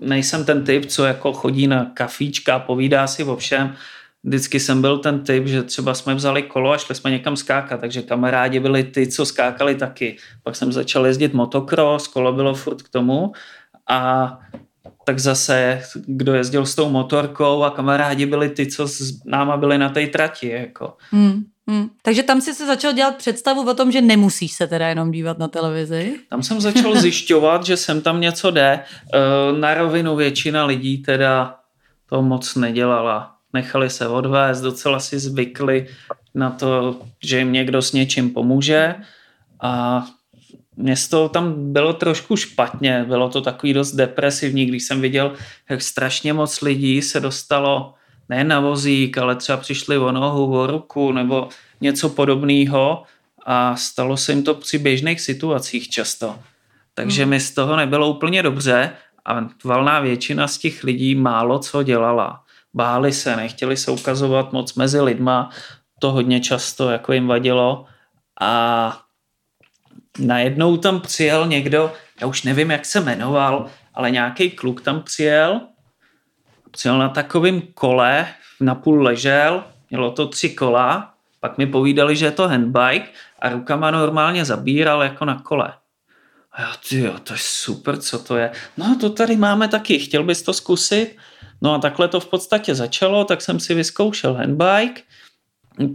nejsem 0.00 0.44
ten 0.44 0.64
typ, 0.64 0.86
co 0.86 1.04
jako 1.04 1.32
chodí 1.32 1.66
na 1.66 1.84
kafíčka, 1.84 2.58
povídá 2.58 3.06
si 3.06 3.24
o 3.24 3.36
všem. 3.36 3.74
Vždycky 4.24 4.60
jsem 4.60 4.80
byl 4.80 4.98
ten 4.98 5.24
typ, 5.24 5.46
že 5.46 5.62
třeba 5.62 5.94
jsme 5.94 6.14
vzali 6.14 6.42
kolo 6.42 6.72
a 6.72 6.78
šli 6.78 6.94
jsme 6.94 7.10
někam 7.10 7.36
skákat, 7.36 7.80
takže 7.80 8.02
kamarádi 8.02 8.60
byli 8.60 8.84
ty, 8.84 9.06
co 9.06 9.26
skákali 9.26 9.74
taky. 9.74 10.16
Pak 10.42 10.56
jsem 10.56 10.72
začal 10.72 11.06
jezdit 11.06 11.34
motocross, 11.34 12.08
kolo 12.08 12.32
bylo 12.32 12.54
furt 12.54 12.82
k 12.82 12.88
tomu 12.88 13.32
a 13.88 14.38
tak 15.04 15.18
zase, 15.18 15.82
kdo 16.06 16.34
jezdil 16.34 16.66
s 16.66 16.74
tou 16.74 16.90
motorkou 16.90 17.62
a 17.62 17.70
kamarádi 17.70 18.26
byli 18.26 18.48
ty, 18.48 18.66
co 18.66 18.86
s 18.86 19.24
náma 19.24 19.56
byli 19.56 19.78
na 19.78 19.88
té 19.88 20.06
trati. 20.06 20.48
Jako. 20.48 20.96
Hmm. 21.10 21.44
Hmm. 21.68 21.88
Takže 22.02 22.22
tam 22.22 22.40
si 22.40 22.54
se 22.54 22.66
začal 22.66 22.92
dělat 22.92 23.16
představu 23.16 23.70
o 23.70 23.74
tom, 23.74 23.92
že 23.92 24.00
nemusíš 24.00 24.52
se 24.52 24.66
teda 24.66 24.88
jenom 24.88 25.10
dívat 25.10 25.38
na 25.38 25.48
televizi? 25.48 26.18
Tam 26.28 26.42
jsem 26.42 26.60
začal 26.60 26.96
zjišťovat, 27.00 27.66
že 27.66 27.76
sem 27.76 28.00
tam 28.00 28.20
něco 28.20 28.50
jde. 28.50 28.70
E, 28.70 28.80
na 29.58 29.74
rovinu 29.74 30.16
většina 30.16 30.64
lidí 30.64 30.98
teda 30.98 31.56
to 32.08 32.22
moc 32.22 32.54
nedělala. 32.54 33.32
Nechali 33.52 33.90
se 33.90 34.08
odvést, 34.08 34.60
docela 34.60 35.00
si 35.00 35.18
zvykli 35.18 35.86
na 36.34 36.50
to, 36.50 37.00
že 37.24 37.38
jim 37.38 37.52
někdo 37.52 37.82
s 37.82 37.92
něčím 37.92 38.30
pomůže 38.30 38.94
a 39.60 40.04
město 40.76 41.28
tam 41.28 41.72
bylo 41.72 41.92
trošku 41.92 42.36
špatně, 42.36 43.04
bylo 43.08 43.28
to 43.28 43.40
takový 43.40 43.72
dost 43.72 43.92
depresivní, 43.92 44.66
když 44.66 44.84
jsem 44.84 45.00
viděl, 45.00 45.32
jak 45.70 45.82
strašně 45.82 46.32
moc 46.32 46.60
lidí 46.60 47.02
se 47.02 47.20
dostalo 47.20 47.94
ne 48.28 48.44
na 48.44 48.60
vozík, 48.60 49.18
ale 49.18 49.36
třeba 49.36 49.58
přišli 49.58 49.98
o 49.98 50.12
nohu, 50.12 50.58
o 50.58 50.66
ruku 50.66 51.12
nebo 51.12 51.48
něco 51.80 52.08
podobného 52.08 53.02
a 53.46 53.76
stalo 53.76 54.16
se 54.16 54.32
jim 54.32 54.42
to 54.42 54.54
při 54.54 54.78
běžných 54.78 55.20
situacích 55.20 55.88
často. 55.88 56.38
Takže 56.94 57.22
hmm. 57.22 57.30
mi 57.30 57.40
z 57.40 57.54
toho 57.54 57.76
nebylo 57.76 58.10
úplně 58.10 58.42
dobře 58.42 58.90
a 59.24 59.48
valná 59.64 60.00
většina 60.00 60.48
z 60.48 60.58
těch 60.58 60.84
lidí 60.84 61.14
málo 61.14 61.58
co 61.58 61.82
dělala. 61.82 62.42
Báli 62.74 63.12
se, 63.12 63.36
nechtěli 63.36 63.76
se 63.76 63.90
ukazovat 63.90 64.52
moc 64.52 64.74
mezi 64.74 65.00
lidma, 65.00 65.50
to 65.98 66.12
hodně 66.12 66.40
často 66.40 66.90
jako 66.90 67.12
jim 67.12 67.26
vadilo 67.26 67.84
a 68.40 69.02
najednou 70.18 70.76
tam 70.76 71.00
přijel 71.00 71.46
někdo, 71.46 71.92
já 72.20 72.26
už 72.26 72.42
nevím, 72.42 72.70
jak 72.70 72.84
se 72.84 73.00
jmenoval, 73.00 73.66
ale 73.94 74.10
nějaký 74.10 74.50
kluk 74.50 74.80
tam 74.80 75.02
přijel 75.02 75.60
přijel 76.76 76.98
na 76.98 77.08
takovém 77.08 77.60
kole, 77.60 78.26
napůl 78.60 79.02
ležel, 79.02 79.64
mělo 79.90 80.10
to 80.10 80.28
tři 80.28 80.48
kola, 80.48 81.14
pak 81.40 81.58
mi 81.58 81.66
povídali, 81.66 82.16
že 82.16 82.26
je 82.26 82.30
to 82.30 82.48
handbike 82.48 83.06
a 83.38 83.48
rukama 83.48 83.90
normálně 83.90 84.44
zabíral 84.44 85.02
jako 85.02 85.24
na 85.24 85.40
kole. 85.42 85.72
A 86.52 86.62
já, 86.62 86.72
tyjo, 86.88 87.18
to 87.18 87.32
je 87.32 87.38
super, 87.42 87.96
co 87.96 88.18
to 88.18 88.36
je. 88.36 88.50
No 88.76 88.96
to 89.00 89.10
tady 89.10 89.36
máme 89.36 89.68
taky, 89.68 89.98
chtěl 89.98 90.24
bys 90.24 90.42
to 90.42 90.52
zkusit? 90.52 91.16
No 91.62 91.74
a 91.74 91.78
takhle 91.78 92.08
to 92.08 92.20
v 92.20 92.26
podstatě 92.26 92.74
začalo, 92.74 93.24
tak 93.24 93.42
jsem 93.42 93.60
si 93.60 93.74
vyzkoušel 93.74 94.34
handbike 94.34 95.02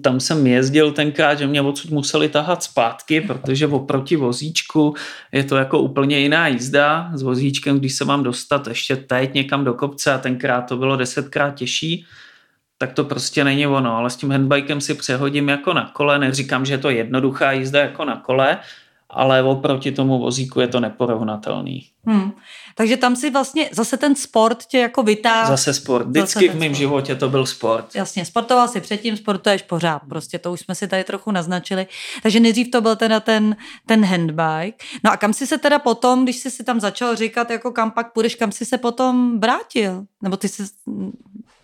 tam 0.02 0.20
jsem 0.20 0.48
jezdil 0.48 0.92
tenkrát, 0.92 1.40
že 1.40 1.48
mě 1.48 1.62
odsud 1.62 1.92
museli 1.92 2.30
tahat 2.30 2.64
zpátky, 2.64 3.22
protože 3.22 3.68
oproti 3.68 4.16
vozíčku 4.16 4.96
je 5.32 5.44
to 5.44 5.58
jako 5.58 5.80
úplně 5.80 6.20
jiná 6.20 6.48
jízda. 6.48 7.12
S 7.14 7.22
vozíčkem, 7.22 7.80
když 7.80 7.94
se 7.94 8.06
mám 8.06 8.24
dostat 8.24 8.68
ještě 8.68 8.96
teď 8.96 9.34
někam 9.34 9.66
do 9.66 9.74
kopce 9.74 10.14
a 10.14 10.18
tenkrát 10.18 10.62
to 10.62 10.78
bylo 10.78 10.96
desetkrát 10.96 11.56
těžší, 11.56 12.06
tak 12.78 12.94
to 12.94 13.04
prostě 13.04 13.44
není 13.44 13.68
ono. 13.68 13.98
Ale 13.98 14.10
s 14.10 14.16
tím 14.16 14.32
handbikem 14.32 14.82
si 14.82 14.94
přehodím 14.94 15.50
jako 15.50 15.74
na 15.74 15.92
kole. 15.94 16.20
Neříkám, 16.20 16.66
že 16.66 16.74
je 16.74 16.78
to 16.78 16.90
jednoduchá 16.90 17.52
jízda 17.52 17.80
jako 17.80 18.06
na 18.06 18.16
kole, 18.16 18.58
ale 19.14 19.44
oproti 19.44 19.92
tomu 19.92 20.20
vozíku 20.20 20.60
je 20.60 20.68
to 20.68 20.80
neporovnatelný. 20.80 21.88
Hmm. 22.06 22.32
Takže 22.76 22.98
tam 22.98 23.16
si 23.16 23.32
vlastně 23.32 23.70
zase 23.72 23.98
ten 23.98 24.16
sport 24.16 24.66
tě 24.66 24.78
jako 24.78 25.04
vytáhl. 25.04 25.48
Zase 25.52 25.74
sport. 25.74 26.08
Vždycky 26.08 26.50
v 26.50 26.56
mém 26.56 26.74
životě 26.74 27.16
to 27.16 27.30
byl 27.30 27.46
sport. 27.46 27.96
Jasně, 27.96 28.26
sportoval 28.26 28.68
si 28.68 28.82
předtím, 28.82 29.18
sportuješ 29.18 29.62
pořád. 29.62 30.02
Prostě 30.10 30.40
to 30.40 30.54
už 30.54 30.60
jsme 30.60 30.76
si 30.76 30.88
tady 30.88 31.04
trochu 31.04 31.32
naznačili. 31.32 31.88
Takže 32.24 32.40
nejdřív 32.40 32.72
to 32.72 32.82
byl 32.82 32.96
teda 32.96 33.20
ten, 33.20 33.56
ten 33.86 34.06
handbike. 34.06 34.86
No 35.04 35.12
a 35.12 35.18
kam 35.18 35.34
si 35.34 35.48
se 35.48 35.58
teda 35.58 35.80
potom, 35.80 36.24
když 36.24 36.36
jsi 36.36 36.52
si 36.52 36.64
tam 36.64 36.80
začal 36.80 37.16
říkat, 37.16 37.50
jako 37.50 37.72
kam 37.72 37.92
pak 37.92 38.14
půjdeš, 38.14 38.36
kam 38.36 38.52
jsi 38.52 38.66
se 38.66 38.78
potom 38.78 39.40
vrátil? 39.40 40.04
Nebo 40.22 40.38
ty 40.38 40.48
jsi, 40.48 40.64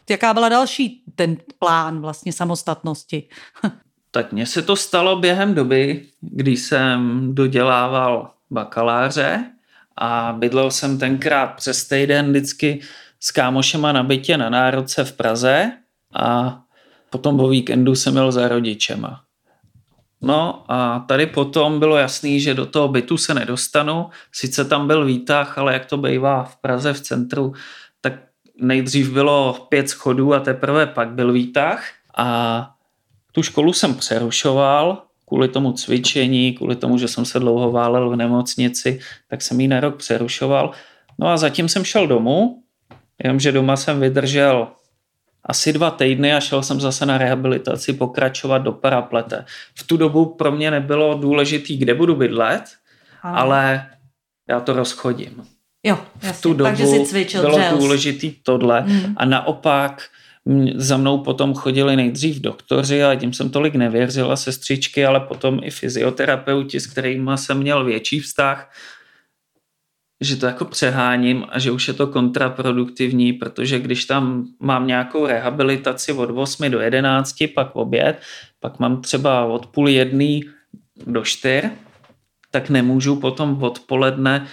jaká 0.10 0.34
byla 0.34 0.50
další 0.50 1.04
ten 1.16 1.38
plán 1.60 2.02
vlastně 2.02 2.34
samostatnosti? 2.34 3.30
tak 4.18 4.32
mně 4.32 4.46
se 4.46 4.62
to 4.62 4.76
stalo 4.76 5.16
během 5.16 5.54
doby, 5.54 6.06
kdy 6.22 6.58
jsem 6.58 7.30
dodělával 7.36 8.32
bakaláře 8.50 9.46
a 9.98 10.36
bydlel 10.38 10.72
jsem 10.72 11.00
tenkrát 11.00 11.48
přes 11.48 11.88
týden 11.88 12.30
vždycky 12.30 12.82
s 13.20 13.32
kámošema 13.32 13.92
na 13.92 14.04
bytě 14.04 14.38
na 14.38 14.50
Národce 14.50 15.04
v 15.04 15.14
Praze 15.14 15.72
a 16.14 16.60
potom 17.10 17.38
po 17.38 17.50
víkendu 17.50 17.96
jsem 17.96 18.14
měl 18.14 18.32
za 18.32 18.48
rodičema. 18.48 19.22
No 20.22 20.66
a 20.68 21.00
tady 21.00 21.26
potom 21.26 21.80
bylo 21.80 21.98
jasný, 21.98 22.40
že 22.40 22.54
do 22.54 22.66
toho 22.66 22.88
bytu 22.88 23.18
se 23.18 23.34
nedostanu. 23.34 24.10
Sice 24.32 24.66
tam 24.66 24.88
byl 24.88 25.06
výtah, 25.06 25.58
ale 25.58 25.74
jak 25.74 25.86
to 25.86 25.98
bývá 25.98 26.44
v 26.44 26.56
Praze 26.56 26.94
v 26.94 27.02
centru, 27.02 27.54
tak 28.02 28.14
nejdřív 28.62 29.14
bylo 29.14 29.68
pět 29.70 29.90
schodů 29.90 30.34
a 30.34 30.40
teprve 30.40 30.86
pak 30.86 31.10
byl 31.10 31.32
výtah. 31.32 31.84
A 32.18 32.77
tu 33.38 33.44
školu 33.44 33.74
jsem 33.74 33.96
přerušoval 33.96 35.04
kvůli 35.26 35.48
tomu 35.48 35.72
cvičení, 35.72 36.54
kvůli 36.54 36.76
tomu, 36.76 36.98
že 36.98 37.08
jsem 37.08 37.26
se 37.26 37.40
dlouho 37.40 37.72
válel 37.72 38.10
v 38.10 38.16
nemocnici, 38.16 39.00
tak 39.30 39.42
jsem 39.42 39.60
ji 39.62 39.68
na 39.68 39.80
rok 39.80 39.96
přerušoval. 39.96 40.72
No 41.20 41.28
a 41.28 41.38
zatím 41.38 41.70
jsem 41.70 41.84
šel 41.84 42.08
domů, 42.08 42.64
jenomže 43.24 43.52
doma 43.52 43.76
jsem 43.76 44.00
vydržel 44.00 44.68
asi 45.44 45.74
dva 45.74 45.92
týdny 45.92 46.34
a 46.34 46.40
šel 46.40 46.64
jsem 46.64 46.82
zase 46.82 47.06
na 47.06 47.18
rehabilitaci 47.18 47.94
pokračovat 47.94 48.58
do 48.58 48.72
paraplete. 48.72 49.46
V 49.76 49.88
tu 49.88 49.98
dobu 49.98 50.26
pro 50.26 50.52
mě 50.52 50.72
nebylo 50.72 51.14
důležitý, 51.14 51.78
kde 51.78 51.94
budu 51.94 52.16
bydlet, 52.16 52.64
Aha. 53.22 53.38
ale 53.38 53.86
já 54.50 54.60
to 54.60 54.74
rozchodím. 54.74 55.44
Jo, 55.84 55.98
jasně. 56.16 56.34
V 56.34 56.42
tu 56.42 56.54
dobu 56.54 56.64
Takže 56.64 56.88
jsi 56.88 57.06
cvičil 57.06 57.42
bylo 57.42 57.58
dřels. 57.58 57.80
důležitý 57.80 58.36
tohle 58.44 58.82
mm. 58.82 59.14
a 59.18 59.26
naopak 59.26 60.10
za 60.76 60.98
mnou 60.98 61.18
potom 61.18 61.54
chodili 61.54 61.96
nejdřív 61.96 62.42
doktoři 62.42 63.04
a 63.04 63.16
tím 63.16 63.34
jsem 63.34 63.50
tolik 63.50 63.76
nevěřila, 63.76 64.36
sestřičky, 64.36 65.06
ale 65.06 65.20
potom 65.20 65.60
i 65.64 65.72
fyzioterapeuti, 65.72 66.80
s 66.80 66.88
kterými 66.88 67.32
jsem 67.36 67.58
měl 67.58 67.84
větší 67.86 68.20
vztah, 68.20 68.72
že 70.22 70.36
to 70.36 70.46
jako 70.46 70.66
přeháním 70.66 71.46
a 71.50 71.60
že 71.60 71.72
už 71.72 71.88
je 71.88 71.94
to 71.94 72.08
kontraproduktivní, 72.08 73.34
protože 73.34 73.80
když 73.80 74.06
tam 74.06 74.46
mám 74.60 74.88
nějakou 74.88 75.26
rehabilitaci 75.26 76.14
od 76.14 76.30
8 76.30 76.72
do 76.72 76.80
11, 76.80 77.36
pak 77.56 77.76
oběd, 77.76 78.22
pak 78.60 78.80
mám 78.80 79.02
třeba 79.02 79.46
od 79.46 79.66
půl 79.66 79.90
jedný 79.90 80.44
do 81.08 81.24
čtyř, 81.24 81.66
tak 82.52 82.70
nemůžu 82.70 83.16
potom 83.16 83.64
odpoledne 83.64 84.48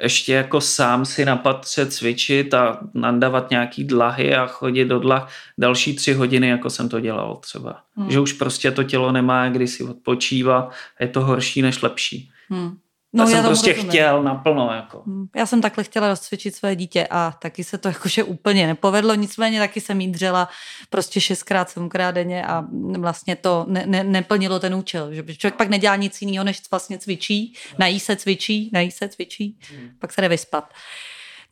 ještě 0.00 0.32
jako 0.32 0.60
sám 0.60 1.04
si 1.04 1.24
na 1.24 1.36
patře 1.36 1.86
cvičit 1.86 2.54
a 2.54 2.80
nandavat 2.94 3.50
nějaký 3.50 3.84
dlahy 3.84 4.34
a 4.34 4.46
chodit 4.46 4.84
do 4.84 4.98
dlah 4.98 5.32
další 5.58 5.96
tři 5.96 6.14
hodiny, 6.14 6.48
jako 6.48 6.70
jsem 6.70 6.88
to 6.88 7.00
dělal 7.00 7.36
třeba. 7.36 7.80
Hmm. 7.96 8.10
Že 8.10 8.20
už 8.20 8.32
prostě 8.32 8.70
to 8.70 8.84
tělo 8.84 9.12
nemá 9.12 9.48
kdy 9.48 9.68
si 9.68 9.84
odpočívat 9.84 10.72
a 11.00 11.02
je 11.02 11.08
to 11.08 11.20
horší 11.20 11.62
než 11.62 11.82
lepší. 11.82 12.30
Hmm. 12.48 12.76
No, 13.12 13.24
já 13.24 13.28
jsem 13.28 13.36
já 13.36 13.42
prostě 13.42 13.70
rozumím. 13.70 13.90
chtěl 13.90 14.22
naplno. 14.22 14.72
Jako. 14.74 15.02
Hmm. 15.06 15.26
Já 15.36 15.46
jsem 15.46 15.60
takhle 15.60 15.84
chtěla 15.84 16.08
rozcvičit 16.08 16.54
své 16.54 16.76
dítě 16.76 17.06
a 17.10 17.34
taky 17.38 17.64
se 17.64 17.78
to 17.78 17.88
jakože 17.94 18.24
úplně 18.24 18.66
nepovedlo, 18.66 19.14
nicméně 19.14 19.58
taky 19.60 19.80
jsem 19.80 20.00
jí 20.00 20.08
dřela 20.08 20.48
prostě 20.90 21.20
šestkrát, 21.20 21.70
sedmkrát 21.70 22.14
denně 22.14 22.46
a 22.46 22.64
vlastně 22.98 23.36
to 23.36 23.64
ne, 23.68 23.84
ne, 23.86 24.04
neplnilo 24.04 24.60
ten 24.60 24.74
účel. 24.74 25.14
Že 25.14 25.36
člověk 25.36 25.56
pak 25.56 25.68
nedělá 25.68 25.96
nic 25.96 26.22
jiného, 26.22 26.44
než 26.44 26.60
vlastně 26.70 26.98
cvičí, 26.98 27.54
nají 27.78 28.00
se 28.00 28.16
cvičí, 28.16 28.70
nají 28.72 28.90
se 28.90 29.08
cvičí, 29.08 29.58
hmm. 29.70 29.90
pak 29.98 30.12
se 30.12 30.20
jde 30.20 30.28
vyspat. 30.28 30.72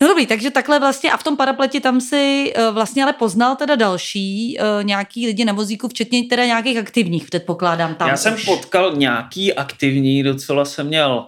No 0.03 0.09
dobrý, 0.09 0.27
takže 0.27 0.51
takhle 0.51 0.81
vlastně 0.81 1.12
a 1.12 1.16
v 1.16 1.23
tom 1.23 1.37
parapleti 1.37 1.81
tam 1.81 2.01
si 2.01 2.53
uh, 2.59 2.75
vlastně 2.75 3.03
ale 3.03 3.12
poznal 3.12 3.57
teda 3.57 3.77
další 3.77 4.59
uh, 4.59 4.85
nějaký 4.85 5.27
lidi 5.27 5.44
na 5.44 5.53
vozíku, 5.53 5.88
včetně 5.88 6.25
teda 6.25 6.44
nějakých 6.44 6.79
aktivních, 6.79 7.25
předpokládám 7.25 7.94
tam. 7.94 8.09
Já 8.09 8.14
už. 8.14 8.20
jsem 8.20 8.37
potkal 8.46 8.92
nějaký 8.96 9.55
aktivní, 9.55 10.23
docela 10.23 10.64
jsem 10.64 10.87
měl 10.87 11.27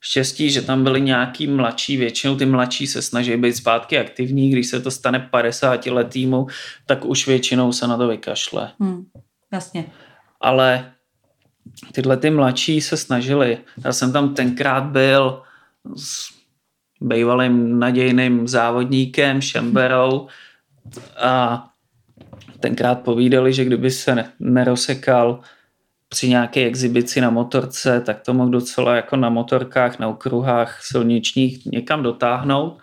štěstí, 0.00 0.50
že 0.50 0.62
tam 0.62 0.84
byli 0.84 1.00
nějaký 1.00 1.46
mladší, 1.46 1.96
většinou 1.96 2.36
ty 2.36 2.46
mladší 2.46 2.86
se 2.86 3.02
snaží 3.02 3.36
být 3.36 3.56
zpátky 3.56 3.98
aktivní, 3.98 4.50
když 4.50 4.66
se 4.66 4.80
to 4.80 4.90
stane 4.90 5.28
50 5.30 5.86
letýmu, 5.86 6.46
tak 6.86 7.04
už 7.04 7.26
většinou 7.26 7.72
se 7.72 7.86
na 7.86 7.96
to 7.96 8.08
vykašle. 8.08 8.72
Hmm, 8.80 9.04
jasně. 9.52 9.84
Ale 10.40 10.92
tyhle 11.92 12.16
ty 12.16 12.30
mladší 12.30 12.80
se 12.80 12.96
snažili. 12.96 13.58
Já 13.84 13.92
jsem 13.92 14.12
tam 14.12 14.34
tenkrát 14.34 14.84
byl 14.84 15.42
s 15.96 16.40
bývalým 17.00 17.78
nadějným 17.78 18.48
závodníkem 18.48 19.40
Šemberou 19.40 20.26
a 21.16 21.66
tenkrát 22.60 23.00
povídali, 23.00 23.52
že 23.52 23.64
kdyby 23.64 23.90
se 23.90 24.24
nerosekal 24.40 25.40
při 26.12 26.28
nějaké 26.28 26.66
exibici 26.66 27.20
na 27.20 27.30
motorce, 27.30 28.00
tak 28.00 28.20
to 28.20 28.34
mohl 28.34 28.50
docela 28.50 28.96
jako 28.96 29.16
na 29.16 29.28
motorkách, 29.28 29.98
na 29.98 30.08
okruhách 30.08 30.82
silničních 30.82 31.66
někam 31.66 32.02
dotáhnout. 32.02 32.78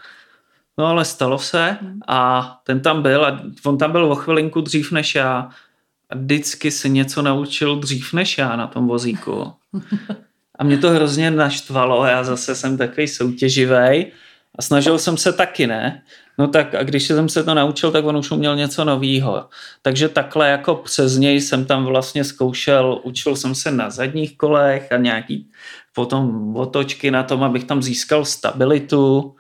No 0.78 0.86
ale 0.86 1.06
stalo 1.06 1.40
se 1.40 1.78
hmm. 1.82 2.00
a 2.08 2.52
ten 2.64 2.82
tam 2.82 3.02
byl 3.02 3.26
a 3.26 3.42
on 3.66 3.78
tam 3.78 3.92
byl 3.92 4.12
o 4.12 4.16
chvilinku 4.16 4.62
dřív 4.62 4.92
než 4.92 5.16
já 5.16 5.50
a 6.10 6.16
vždycky 6.16 6.72
se 6.72 6.90
něco 6.90 7.22
naučil 7.22 7.76
dřív 7.76 8.14
než 8.14 8.38
já 8.38 8.56
na 8.56 8.68
tom 8.68 8.88
vozíku. 8.88 9.54
A 10.60 10.64
mě 10.64 10.78
to 10.78 10.90
hrozně 10.90 11.32
naštvalo, 11.32 12.06
já 12.06 12.24
zase 12.24 12.56
jsem 12.56 12.78
takový 12.78 13.08
soutěživý 13.08 14.06
a 14.56 14.62
snažil 14.62 15.00
jsem 15.00 15.18
se 15.18 15.34
taky, 15.34 15.68
ne? 15.68 16.04
No 16.38 16.48
tak 16.48 16.76
a 16.76 16.84
když 16.84 17.04
jsem 17.04 17.30
se 17.30 17.44
to 17.44 17.54
naučil, 17.54 17.92
tak 17.92 18.06
on 18.06 18.18
už 18.18 18.32
uměl 18.32 18.56
něco 18.56 18.86
novýho. 18.86 19.46
Takže 19.82 20.10
takhle 20.10 20.50
jako 20.50 20.76
přes 20.76 21.18
něj 21.18 21.42
jsem 21.42 21.66
tam 21.66 21.86
vlastně 21.86 22.24
zkoušel, 22.24 23.02
učil 23.04 23.36
jsem 23.36 23.56
se 23.56 23.72
na 23.72 23.90
zadních 23.90 24.38
kolech 24.38 24.92
a 24.92 24.98
nějaký 24.98 25.50
potom 25.96 26.56
otočky 26.56 27.12
na 27.12 27.24
tom, 27.24 27.44
abych 27.44 27.64
tam 27.64 27.84
získal 27.84 28.26
stabilitu. 28.26 29.36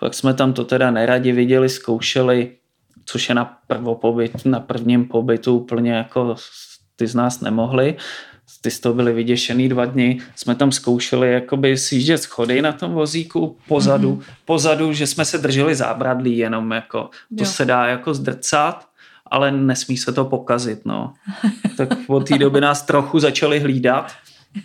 Pak 0.00 0.14
jsme 0.14 0.34
tam 0.34 0.52
to 0.52 0.64
teda 0.64 0.90
neradi 0.90 1.32
viděli, 1.32 1.68
zkoušeli, 1.68 2.56
což 3.04 3.28
je 3.28 3.34
na 3.34 3.58
prvopobyt, 3.66 4.44
na 4.44 4.60
prvním 4.60 5.08
pobytu 5.08 5.58
úplně 5.58 5.92
jako 5.92 6.36
ty 6.96 7.06
z 7.06 7.14
nás 7.14 7.40
nemohli 7.40 7.96
ty 8.60 8.70
z 8.70 8.80
toho 8.80 8.94
byli 8.94 9.12
vyděšený 9.12 9.68
dva 9.68 9.84
dny. 9.84 10.18
Jsme 10.36 10.54
tam 10.54 10.72
zkoušeli 10.72 11.32
jakoby 11.32 11.76
sjíždět 11.76 12.22
schody 12.22 12.62
na 12.62 12.72
tom 12.72 12.92
vozíku 12.92 13.56
pozadu, 13.68 14.14
mm-hmm. 14.14 14.34
pozadu, 14.44 14.92
že 14.92 15.06
jsme 15.06 15.24
se 15.24 15.38
drželi 15.38 15.74
zábradlí 15.74 16.38
jenom 16.38 16.70
jako, 16.70 17.10
to 17.38 17.44
jo. 17.44 17.46
se 17.46 17.64
dá 17.64 17.86
jako 17.86 18.14
zdrcat, 18.14 18.86
ale 19.26 19.50
nesmí 19.50 19.96
se 19.96 20.12
to 20.12 20.24
pokazit, 20.24 20.80
no. 20.84 21.14
Tak 21.76 21.88
od 22.06 22.28
té 22.28 22.38
doby 22.38 22.60
nás 22.60 22.82
trochu 22.82 23.18
začali 23.18 23.60
hlídat. 23.60 24.12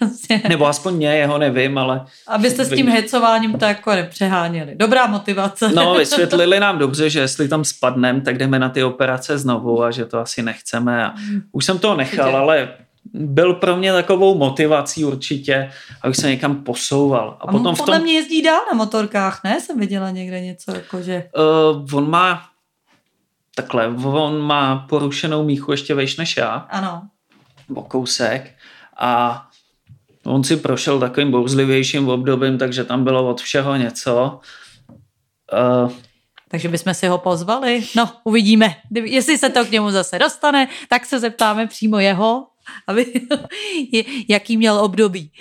Jasně. 0.01 0.41
Nebo 0.49 0.67
aspoň 0.67 0.93
mě, 0.93 1.15
jeho 1.15 1.37
nevím, 1.37 1.77
ale... 1.77 2.05
Abyste 2.27 2.65
s 2.65 2.69
tím 2.69 2.89
hecováním 2.89 3.53
to 3.53 3.65
jako 3.65 3.91
nepřeháněli. 3.91 4.75
Dobrá 4.75 5.07
motivace. 5.07 5.71
No, 5.75 5.93
vysvětlili 5.97 6.59
nám 6.59 6.77
dobře, 6.77 7.09
že 7.09 7.19
jestli 7.19 7.47
tam 7.47 7.65
spadneme, 7.65 8.21
tak 8.21 8.37
jdeme 8.37 8.59
na 8.59 8.69
ty 8.69 8.83
operace 8.83 9.37
znovu 9.37 9.83
a 9.83 9.91
že 9.91 10.05
to 10.05 10.19
asi 10.19 10.43
nechceme. 10.43 11.05
A 11.05 11.13
mm. 11.29 11.41
už 11.51 11.65
jsem 11.65 11.79
to 11.79 11.95
nechal, 11.95 12.35
ale 12.35 12.69
byl 13.13 13.53
pro 13.53 13.77
mě 13.77 13.93
takovou 13.93 14.37
motivací 14.37 15.05
určitě, 15.05 15.71
abych 16.01 16.15
se 16.15 16.29
někam 16.29 16.63
posouval. 16.63 17.37
A, 17.39 17.43
a 17.43 17.51
potom 17.51 17.75
podle 17.75 17.95
v 17.95 17.99
tom... 17.99 18.03
mě 18.03 18.13
jezdí 18.13 18.41
dál 18.41 18.61
na 18.71 18.77
motorkách, 18.77 19.43
ne? 19.43 19.61
Jsem 19.61 19.79
viděla 19.79 20.09
někde 20.09 20.41
něco 20.41 20.75
jakože... 20.75 21.29
Uh, 21.71 21.97
on 21.97 22.09
má 22.09 22.41
takhle, 23.55 23.87
on 24.03 24.39
má 24.39 24.85
porušenou 24.89 25.43
míchu 25.43 25.71
ještě 25.71 25.93
vejš 25.93 26.17
než 26.17 26.37
já. 26.37 26.53
Ano. 26.53 27.01
O 27.75 27.83
kousek. 27.83 28.55
A 28.97 29.43
on 30.25 30.43
si 30.43 30.57
prošel 30.57 30.99
takovým 30.99 31.31
bouzlivějším 31.31 32.09
obdobím, 32.09 32.57
takže 32.57 32.83
tam 32.83 33.03
bylo 33.03 33.29
od 33.29 33.41
všeho 33.41 33.75
něco. 33.75 34.39
Uh, 35.83 35.91
Takže 36.47 36.69
bychom 36.69 36.93
si 36.93 37.07
ho 37.07 37.17
pozvali. 37.17 37.83
No, 37.95 38.09
uvidíme. 38.23 38.75
Jestli 39.03 39.37
se 39.37 39.49
to 39.49 39.65
k 39.65 39.71
němu 39.71 39.91
zase 39.91 40.19
dostane, 40.19 40.67
tak 40.89 41.05
se 41.05 41.19
zeptáme 41.19 41.67
přímo 41.67 41.99
jeho, 41.99 42.47
aby, 42.87 43.21
jaký 44.27 44.57
měl 44.57 44.79
období. 44.79 45.31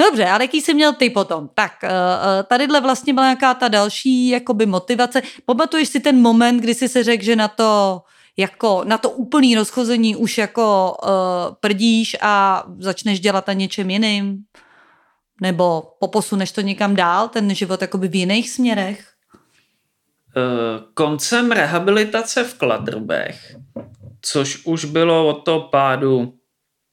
Dobře, 0.00 0.26
ale 0.26 0.44
jaký 0.44 0.60
jsi 0.60 0.74
měl 0.74 0.92
ty 0.92 1.10
potom? 1.10 1.48
Tak, 1.54 1.72
eh, 1.84 1.88
eh, 1.88 2.42
tadyhle 2.42 2.80
vlastně 2.80 3.14
byla 3.14 3.26
nějaká 3.26 3.54
ta 3.54 3.68
další 3.68 4.28
jakoby 4.28 4.66
motivace. 4.66 5.22
Pamatuješ 5.44 5.88
si 5.88 6.00
ten 6.00 6.20
moment, 6.20 6.60
kdy 6.60 6.74
jsi 6.74 6.88
se 6.88 7.04
řekl, 7.04 7.24
že 7.24 7.36
na 7.36 7.48
to 7.48 8.02
jako 8.36 8.82
na 8.84 8.98
to 8.98 9.10
úplný 9.10 9.54
rozchození 9.54 10.16
už 10.16 10.38
jako 10.38 10.96
uh, 11.02 11.08
prdíš 11.60 12.16
a 12.20 12.64
začneš 12.78 13.20
dělat 13.20 13.46
na 13.46 13.52
něčem 13.52 13.90
jiným? 13.90 14.38
Nebo 15.42 15.82
poposuneš 15.98 16.52
to 16.52 16.60
někam 16.60 16.96
dál, 16.96 17.28
ten 17.28 17.54
život 17.54 17.82
jakoby 17.82 18.08
v 18.08 18.14
jiných 18.14 18.50
směrech? 18.50 19.06
koncem 20.94 21.52
rehabilitace 21.52 22.44
v 22.44 22.54
Kladrbech, 22.54 23.56
což 24.22 24.66
už 24.66 24.84
bylo 24.84 25.28
od 25.28 25.44
toho 25.44 25.60
pádu 25.60 26.39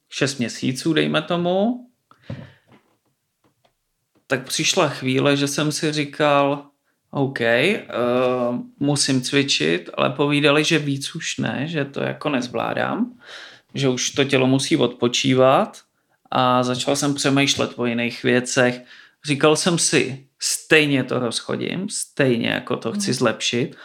6 0.10 0.38
měsíců, 0.40 0.94
dejme 0.94 1.22
tomu, 1.22 1.88
tak 4.28 4.44
přišla 4.44 4.90
chvíle, 4.90 5.38
že 5.38 5.48
jsem 5.48 5.72
si 5.72 5.92
říkal, 5.92 6.66
OK, 7.12 7.40
uh, 7.40 8.60
musím 8.80 9.22
cvičit, 9.22 9.90
ale 9.94 10.10
povídali, 10.10 10.64
že 10.64 10.80
víc 10.80 11.16
už 11.16 11.38
ne, 11.38 11.64
že 11.68 11.86
to 11.86 12.02
jako 12.02 12.30
nezvládám, 12.30 13.20
že 13.74 13.90
už 13.90 14.10
to 14.10 14.24
tělo 14.24 14.48
musí 14.48 14.78
odpočívat 14.78 15.82
a 16.32 16.64
začal 16.64 16.96
jsem 16.96 17.14
přemýšlet 17.14 17.72
o 17.76 17.86
jiných 17.86 18.24
věcech. 18.24 18.82
Říkal 19.26 19.56
jsem 19.56 19.78
si, 19.78 20.28
stejně 20.40 21.04
to 21.04 21.20
rozchodím, 21.20 21.90
stejně 21.90 22.50
jako 22.50 22.78
to 22.78 22.92
chci 22.92 23.10
mhm. 23.12 23.14
zlepšit, 23.14 23.76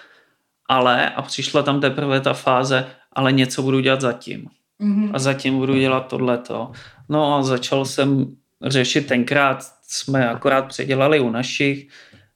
ale, 0.69 1.11
a 1.11 1.23
přišla 1.23 1.63
tam 1.63 1.81
teprve 1.81 2.21
ta 2.21 2.33
fáze, 2.33 2.87
ale 3.13 3.33
něco 3.33 3.63
budu 3.63 3.81
dělat 3.81 4.01
zatím. 4.01 4.49
Mm-hmm. 4.83 5.11
A 5.13 5.19
zatím 5.19 5.59
budu 5.59 5.75
dělat 5.79 6.09
tohleto. 6.09 6.73
No 7.09 7.35
a 7.35 7.43
začal 7.43 7.85
jsem 7.85 8.37
řešit 8.63 9.07
tenkrát, 9.07 9.65
jsme 9.83 10.29
akorát 10.29 10.67
předělali 10.67 11.21
u 11.21 11.31
našich 11.31 11.89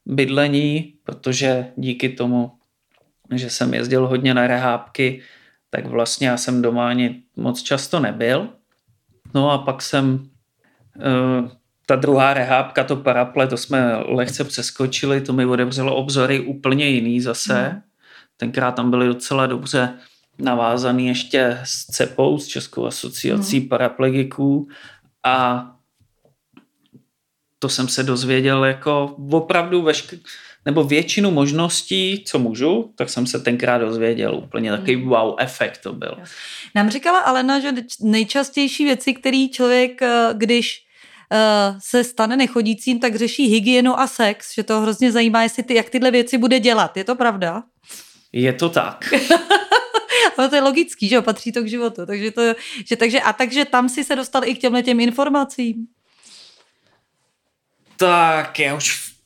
bydlení, 0.07 0.95
protože 1.05 1.67
díky 1.77 2.09
tomu, 2.09 2.53
že 3.35 3.51
jsem 3.51 3.75
jezdil 3.75 4.07
hodně 4.07 4.35
na 4.35 4.47
rehábky, 4.47 5.21
tak 5.71 5.87
vlastně 5.87 6.29
já 6.29 6.37
jsem 6.37 6.63
doma 6.63 6.89
ani 6.89 7.23
moc 7.37 7.63
často 7.63 8.01
nebyl. 8.01 8.49
No 9.35 9.51
a 9.51 9.59
pak 9.59 9.83
jsem 9.83 10.29
eh, 11.01 11.51
ta 11.87 11.97
druhá 11.97 12.35
rehábka, 12.35 12.85
to 12.85 12.97
paraple, 12.97 13.47
to 13.47 13.57
jsme 13.57 13.97
lehce 13.97 14.45
přeskočili, 14.45 15.21
to 15.21 15.33
mi 15.33 15.47
odevřelo 15.47 15.97
obzory 15.97 16.41
úplně 16.41 16.89
jiný 16.89 17.21
zase. 17.21 17.71
Mm. 17.71 17.81
Tenkrát 18.37 18.73
tam 18.73 18.91
byly 18.91 19.07
docela 19.07 19.47
dobře 19.47 19.95
navázaný 20.39 21.07
ještě 21.07 21.61
s 21.65 21.87
CEPou, 21.87 22.39
s 22.39 22.47
Českou 22.47 22.87
asociací 22.87 23.61
mm. 23.61 23.69
paraplegiků 23.69 24.69
a 25.25 25.67
to 27.59 27.69
jsem 27.69 27.89
se 27.89 28.03
dozvěděl 28.03 28.65
jako 28.65 29.17
opravdu 29.31 29.83
vešk- 29.83 30.21
nebo 30.65 30.85
většinu 30.85 31.31
možností, 31.31 32.25
co 32.27 32.39
můžu, 32.39 32.93
tak 32.97 33.11
jsem 33.11 33.27
se 33.27 33.41
tenkrát 33.41 33.79
dozvěděl. 33.79 34.35
Úplně 34.35 34.71
takový 34.71 34.97
mm. 34.97 35.09
wow 35.09 35.35
efekt 35.39 35.79
to 35.83 35.93
byl. 35.93 36.17
Nám 36.75 36.91
říkala 36.91 37.19
Alena, 37.19 37.61
že 37.61 37.73
nejčastější 38.01 38.85
věci, 38.85 39.15
které 39.15 39.47
člověk, 39.53 40.03
eh, 40.03 40.29
když 40.33 40.83
uh, 41.33 41.79
se 41.79 42.05
stane 42.05 42.37
nechodícím, 42.37 43.01
tak 43.01 43.17
řeší 43.17 43.47
hygienu 43.47 44.01
a 44.01 44.07
sex, 44.07 44.55
že 44.55 44.63
to 44.63 44.81
hrozně 44.81 45.13
zajímá, 45.13 45.43
jestli 45.43 45.63
ty, 45.63 45.75
jak 45.75 45.91
tyhle 45.91 46.11
věci 46.11 46.39
bude 46.39 46.61
dělat. 46.61 46.97
Je 46.97 47.05
to 47.05 47.15
pravda? 47.15 47.63
Je 48.33 48.53
to 48.53 48.69
tak. 48.69 49.15
no 50.39 50.49
to 50.49 50.55
je 50.55 50.63
logický, 50.63 51.09
že 51.09 51.23
patří 51.23 51.53
to 51.53 51.63
k 51.63 51.69
životu. 51.69 52.07
Takže 52.07 52.31
to, 52.31 52.55
že, 52.87 52.97
takže, 52.97 53.21
a 53.21 53.33
takže 53.33 53.65
tam 53.65 53.89
si 53.89 54.05
se 54.05 54.17
dostal 54.17 54.45
i 54.45 54.55
k 54.55 54.61
těmhle 54.61 54.83
těm 54.83 55.01
informacím. 55.01 55.87
Tak 57.97 58.59
já 58.59 58.75
už 58.75 58.97
v 58.97 59.17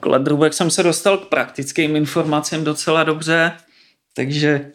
Kladrubek 0.00 0.54
jsem 0.54 0.70
se 0.70 0.82
dostal 0.82 1.18
k 1.18 1.28
praktickým 1.28 1.96
informacím 1.96 2.64
docela 2.64 3.04
dobře, 3.04 3.52
takže 4.14 4.72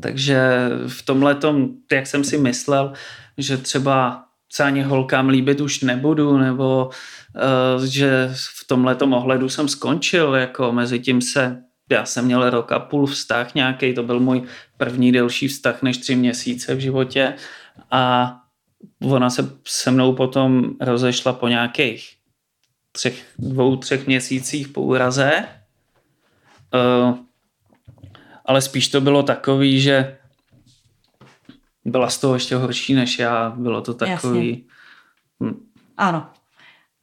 takže 0.00 0.68
v 0.88 1.02
tomhle 1.02 1.34
tom, 1.34 1.68
jak 1.92 2.06
jsem 2.06 2.24
si 2.24 2.38
myslel, 2.38 2.92
že 3.38 3.56
třeba 3.56 4.24
se 4.52 4.64
ani 4.64 4.82
holkám 4.82 5.28
líbit 5.28 5.60
už 5.60 5.80
nebudu, 5.80 6.38
nebo 6.38 6.90
uh, 7.76 7.84
že 7.84 8.30
v 8.34 8.66
tomhle 8.66 8.96
ohledu 8.96 9.48
jsem 9.48 9.68
skončil, 9.68 10.34
jako 10.34 10.72
mezi 10.72 10.98
tím 10.98 11.22
se, 11.22 11.62
já 11.90 12.04
jsem 12.04 12.24
měl 12.24 12.50
rok 12.50 12.72
a 12.72 12.78
půl 12.78 13.06
vztah 13.06 13.54
nějaký, 13.54 13.94
to 13.94 14.02
byl 14.02 14.20
můj 14.20 14.42
první 14.76 15.12
delší 15.12 15.48
vztah 15.48 15.82
než 15.82 15.98
tři 15.98 16.16
měsíce 16.16 16.74
v 16.74 16.80
životě 16.80 17.34
a 17.90 18.34
ona 19.02 19.30
se 19.30 19.50
se 19.66 19.90
mnou 19.90 20.12
potom 20.12 20.70
rozešla 20.80 21.32
po 21.32 21.48
nějakých 21.48 22.16
třech, 22.92 23.24
dvou, 23.38 23.76
třech 23.76 24.06
měsících 24.06 24.68
po 24.68 24.82
úraze. 24.82 25.44
Uh, 26.74 27.18
ale 28.44 28.62
spíš 28.62 28.88
to 28.88 29.00
bylo 29.00 29.22
takový, 29.22 29.80
že 29.80 30.18
byla 31.84 32.10
z 32.10 32.18
toho 32.18 32.34
ještě 32.34 32.56
horší 32.56 32.94
než 32.94 33.18
já. 33.18 33.50
Bylo 33.56 33.80
to 33.80 33.94
takový... 33.94 34.66
Hm, 35.42 35.66
ano. 35.96 36.30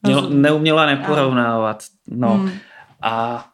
Měl, 0.02 0.30
neuměla 0.30 0.86
neporovnávat. 0.86 1.84
No. 2.06 2.34
Hmm. 2.34 2.52
A 3.02 3.44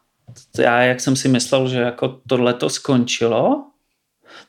já, 0.57 0.81
jak 0.81 1.01
jsem 1.01 1.15
si 1.15 1.27
myslel, 1.27 1.69
že 1.69 1.79
jako 1.79 2.19
tohle 2.27 2.53
to 2.53 2.69
skončilo, 2.69 3.63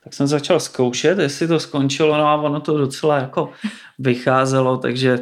tak 0.04 0.14
jsem 0.14 0.26
začal 0.26 0.60
zkoušet, 0.60 1.18
jestli 1.18 1.48
to 1.48 1.60
skončilo, 1.60 2.18
no 2.18 2.26
a 2.26 2.34
ono 2.34 2.60
to 2.60 2.78
docela 2.78 3.18
jako 3.18 3.50
vycházelo, 3.98 4.76
takže... 4.76 5.18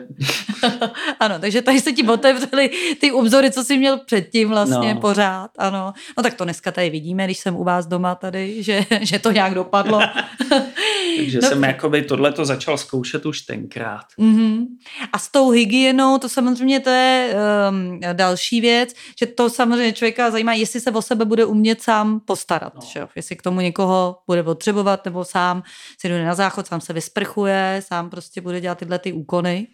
ano, 1.20 1.38
takže 1.38 1.62
tady 1.62 1.81
se 1.81 1.92
ti 1.92 2.09
otevřely 2.09 2.70
ty 3.00 3.12
obzory, 3.12 3.50
co 3.50 3.64
jsi 3.64 3.79
měl 3.79 3.98
předtím 3.98 4.48
vlastně 4.48 4.94
no. 4.94 5.00
pořád, 5.00 5.50
ano. 5.59 5.92
No 6.16 6.22
tak 6.22 6.35
to 6.35 6.44
dneska 6.44 6.72
tady 6.72 6.90
vidíme, 6.90 7.24
když 7.24 7.38
jsem 7.38 7.57
u 7.57 7.64
vás 7.64 7.87
doma 7.87 8.14
tady, 8.14 8.62
že, 8.62 8.87
že 9.00 9.18
to 9.18 9.31
nějak 9.31 9.55
dopadlo. 9.55 10.00
takže 11.16 11.38
no, 11.42 11.48
jsem 11.48 11.64
jakoby 11.64 12.03
tohleto 12.03 12.44
začal 12.44 12.79
zkoušet 12.79 13.27
už 13.27 13.40
tenkrát. 13.40 14.07
Mm-hmm. 14.18 14.66
A 15.12 15.18
s 15.18 15.29
tou 15.29 15.50
hygienou, 15.50 16.18
to 16.18 16.29
samozřejmě 16.29 16.81
to 16.81 16.90
je 16.90 17.35
um, 17.70 18.00
další 18.12 18.61
věc, 18.61 18.94
že 19.18 19.27
to 19.27 19.50
samozřejmě 19.50 19.92
člověka 19.92 20.31
zajímá, 20.31 20.53
jestli 20.53 20.81
se 20.81 20.90
o 20.90 21.03
sebe 21.03 21.24
bude 21.24 21.44
umět 21.44 21.83
sám 21.83 22.20
postarat, 22.20 22.74
no. 22.74 22.81
že? 22.92 23.07
jestli 23.16 23.37
k 23.37 23.42
tomu 23.42 23.61
někoho 23.61 24.18
bude 24.27 24.42
potřebovat, 24.42 25.05
nebo 25.05 25.24
sám 25.24 25.62
si 25.98 26.09
jde 26.09 26.24
na 26.24 26.35
záchod, 26.35 26.66
sám 26.66 26.81
se 26.81 26.92
vysprchuje, 26.92 27.83
sám 27.87 28.11
prostě 28.11 28.40
bude 28.40 28.61
dělat 28.61 28.79
tyhle 28.79 28.98
ty 28.98 29.12
úkony. 29.12 29.66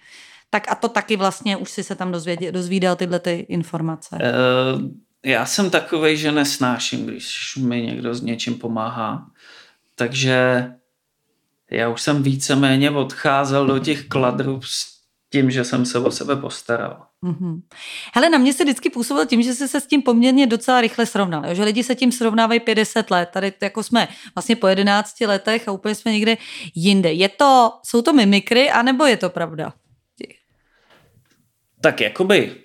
Tak 0.50 0.72
a 0.72 0.74
to 0.74 0.88
taky 0.88 1.16
vlastně 1.16 1.56
už 1.56 1.70
si 1.70 1.84
se 1.84 1.94
tam 1.94 2.12
dozvěděl, 2.12 2.52
dozvídal 2.52 2.96
tyhle 2.96 3.18
ty 3.18 3.46
informace. 3.48 4.18
Uh, 4.20 4.82
já 5.24 5.46
jsem 5.46 5.70
takovej, 5.70 6.16
že 6.16 6.32
nesnáším, 6.32 7.06
když 7.06 7.56
mi 7.56 7.82
někdo 7.82 8.14
s 8.14 8.22
něčím 8.22 8.54
pomáhá. 8.54 9.26
Takže 9.94 10.66
já 11.70 11.88
už 11.88 12.02
jsem 12.02 12.22
víceméně 12.22 12.90
odcházel 12.90 13.66
do 13.66 13.78
těch 13.78 14.04
kladrů 14.04 14.60
s 14.62 15.00
tím, 15.32 15.50
že 15.50 15.64
jsem 15.64 15.86
se 15.86 15.98
o 15.98 16.10
sebe 16.10 16.36
postaral. 16.36 17.06
Mm-hmm. 17.24 17.62
Hele, 18.14 18.30
na 18.30 18.38
mě 18.38 18.52
se 18.52 18.64
vždycky 18.64 18.90
působil 18.90 19.26
tím, 19.26 19.42
že 19.42 19.54
jsi 19.54 19.68
se 19.68 19.80
s 19.80 19.86
tím 19.86 20.02
poměrně 20.02 20.46
docela 20.46 20.80
rychle 20.80 21.06
srovnal, 21.06 21.46
jo? 21.46 21.54
že 21.54 21.64
lidi 21.64 21.84
se 21.84 21.94
tím 21.94 22.12
srovnávají 22.12 22.60
50 22.60 23.10
let, 23.10 23.28
tady 23.32 23.52
jako 23.62 23.82
jsme 23.82 24.08
vlastně 24.34 24.56
po 24.56 24.66
11 24.66 25.20
letech 25.20 25.68
a 25.68 25.72
úplně 25.72 25.94
jsme 25.94 26.12
někde 26.12 26.36
jinde. 26.74 27.12
Je 27.12 27.28
to, 27.28 27.72
jsou 27.84 28.02
to 28.02 28.12
mimikry, 28.12 28.70
anebo 28.70 29.06
je 29.06 29.16
to 29.16 29.30
pravda? 29.30 29.72
Tak 31.80 32.00
jakoby 32.00 32.56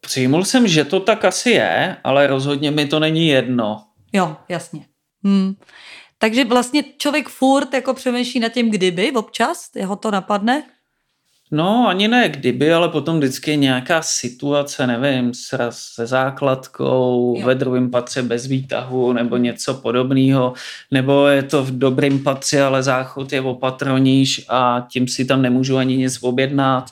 přijmul 0.00 0.44
jsem, 0.44 0.68
že 0.68 0.84
to 0.84 1.00
tak 1.00 1.24
asi 1.24 1.50
je, 1.50 1.96
ale 2.04 2.26
rozhodně 2.26 2.70
mi 2.70 2.86
to 2.86 3.00
není 3.00 3.28
jedno. 3.28 3.86
Jo, 4.12 4.36
jasně. 4.48 4.86
Hmm. 5.24 5.54
Takže 6.26 6.44
vlastně 6.44 6.84
člověk 6.98 7.28
furt 7.28 7.74
jako 7.74 7.94
přemýšlí 7.94 8.40
nad 8.40 8.48
tím, 8.48 8.70
kdyby 8.70 9.12
občas, 9.12 9.70
jeho 9.76 9.96
to 9.96 10.10
napadne? 10.10 10.62
No, 11.50 11.88
ani 11.88 12.08
ne 12.08 12.28
kdyby, 12.28 12.72
ale 12.72 12.88
potom 12.88 13.18
vždycky 13.18 13.56
nějaká 13.56 14.02
situace, 14.02 14.86
nevím, 14.86 15.32
se 15.70 16.06
základkou, 16.06 17.34
jo. 17.38 17.46
ve 17.46 17.54
druhém 17.54 17.90
patře 17.90 18.22
bez 18.22 18.46
výtahu 18.46 19.12
nebo 19.12 19.36
něco 19.36 19.74
podobného, 19.74 20.52
nebo 20.90 21.26
je 21.26 21.42
to 21.42 21.64
v 21.64 21.78
dobrém 21.78 22.18
patře, 22.18 22.62
ale 22.62 22.82
záchod 22.82 23.32
je 23.32 23.40
opatroníž 23.40 24.44
a 24.48 24.86
tím 24.90 25.08
si 25.08 25.24
tam 25.24 25.42
nemůžu 25.42 25.76
ani 25.76 25.96
nic 25.96 26.22
objednat. 26.22 26.90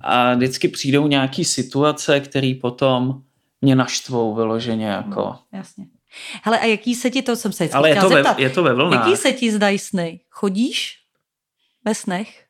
A 0.00 0.34
vždycky 0.34 0.68
přijdou 0.68 1.06
nějaké 1.06 1.44
situace, 1.44 2.20
které 2.20 2.54
potom 2.60 3.22
mě 3.60 3.74
naštvou 3.74 4.34
vyloženě. 4.34 4.86
Jako. 4.86 5.20
No, 5.20 5.38
jasně. 5.52 5.86
Hele, 6.42 6.58
a 6.58 6.64
jaký 6.64 6.94
se 6.94 7.10
ti 7.10 7.22
to, 7.22 7.36
jsem 7.36 7.52
se 7.52 7.68
Ale 7.68 7.88
je 7.88 7.96
to, 7.96 8.08
ve, 8.08 8.24
je 8.38 8.50
to 8.50 8.62
ve 8.62 8.74
vlnách. 8.74 9.06
Jaký 9.06 9.16
se 9.16 9.32
ti 9.32 9.52
zdají 9.52 9.78
sny? 9.78 10.20
Chodíš 10.30 10.98
ve 11.84 11.94
snech? 11.94 12.42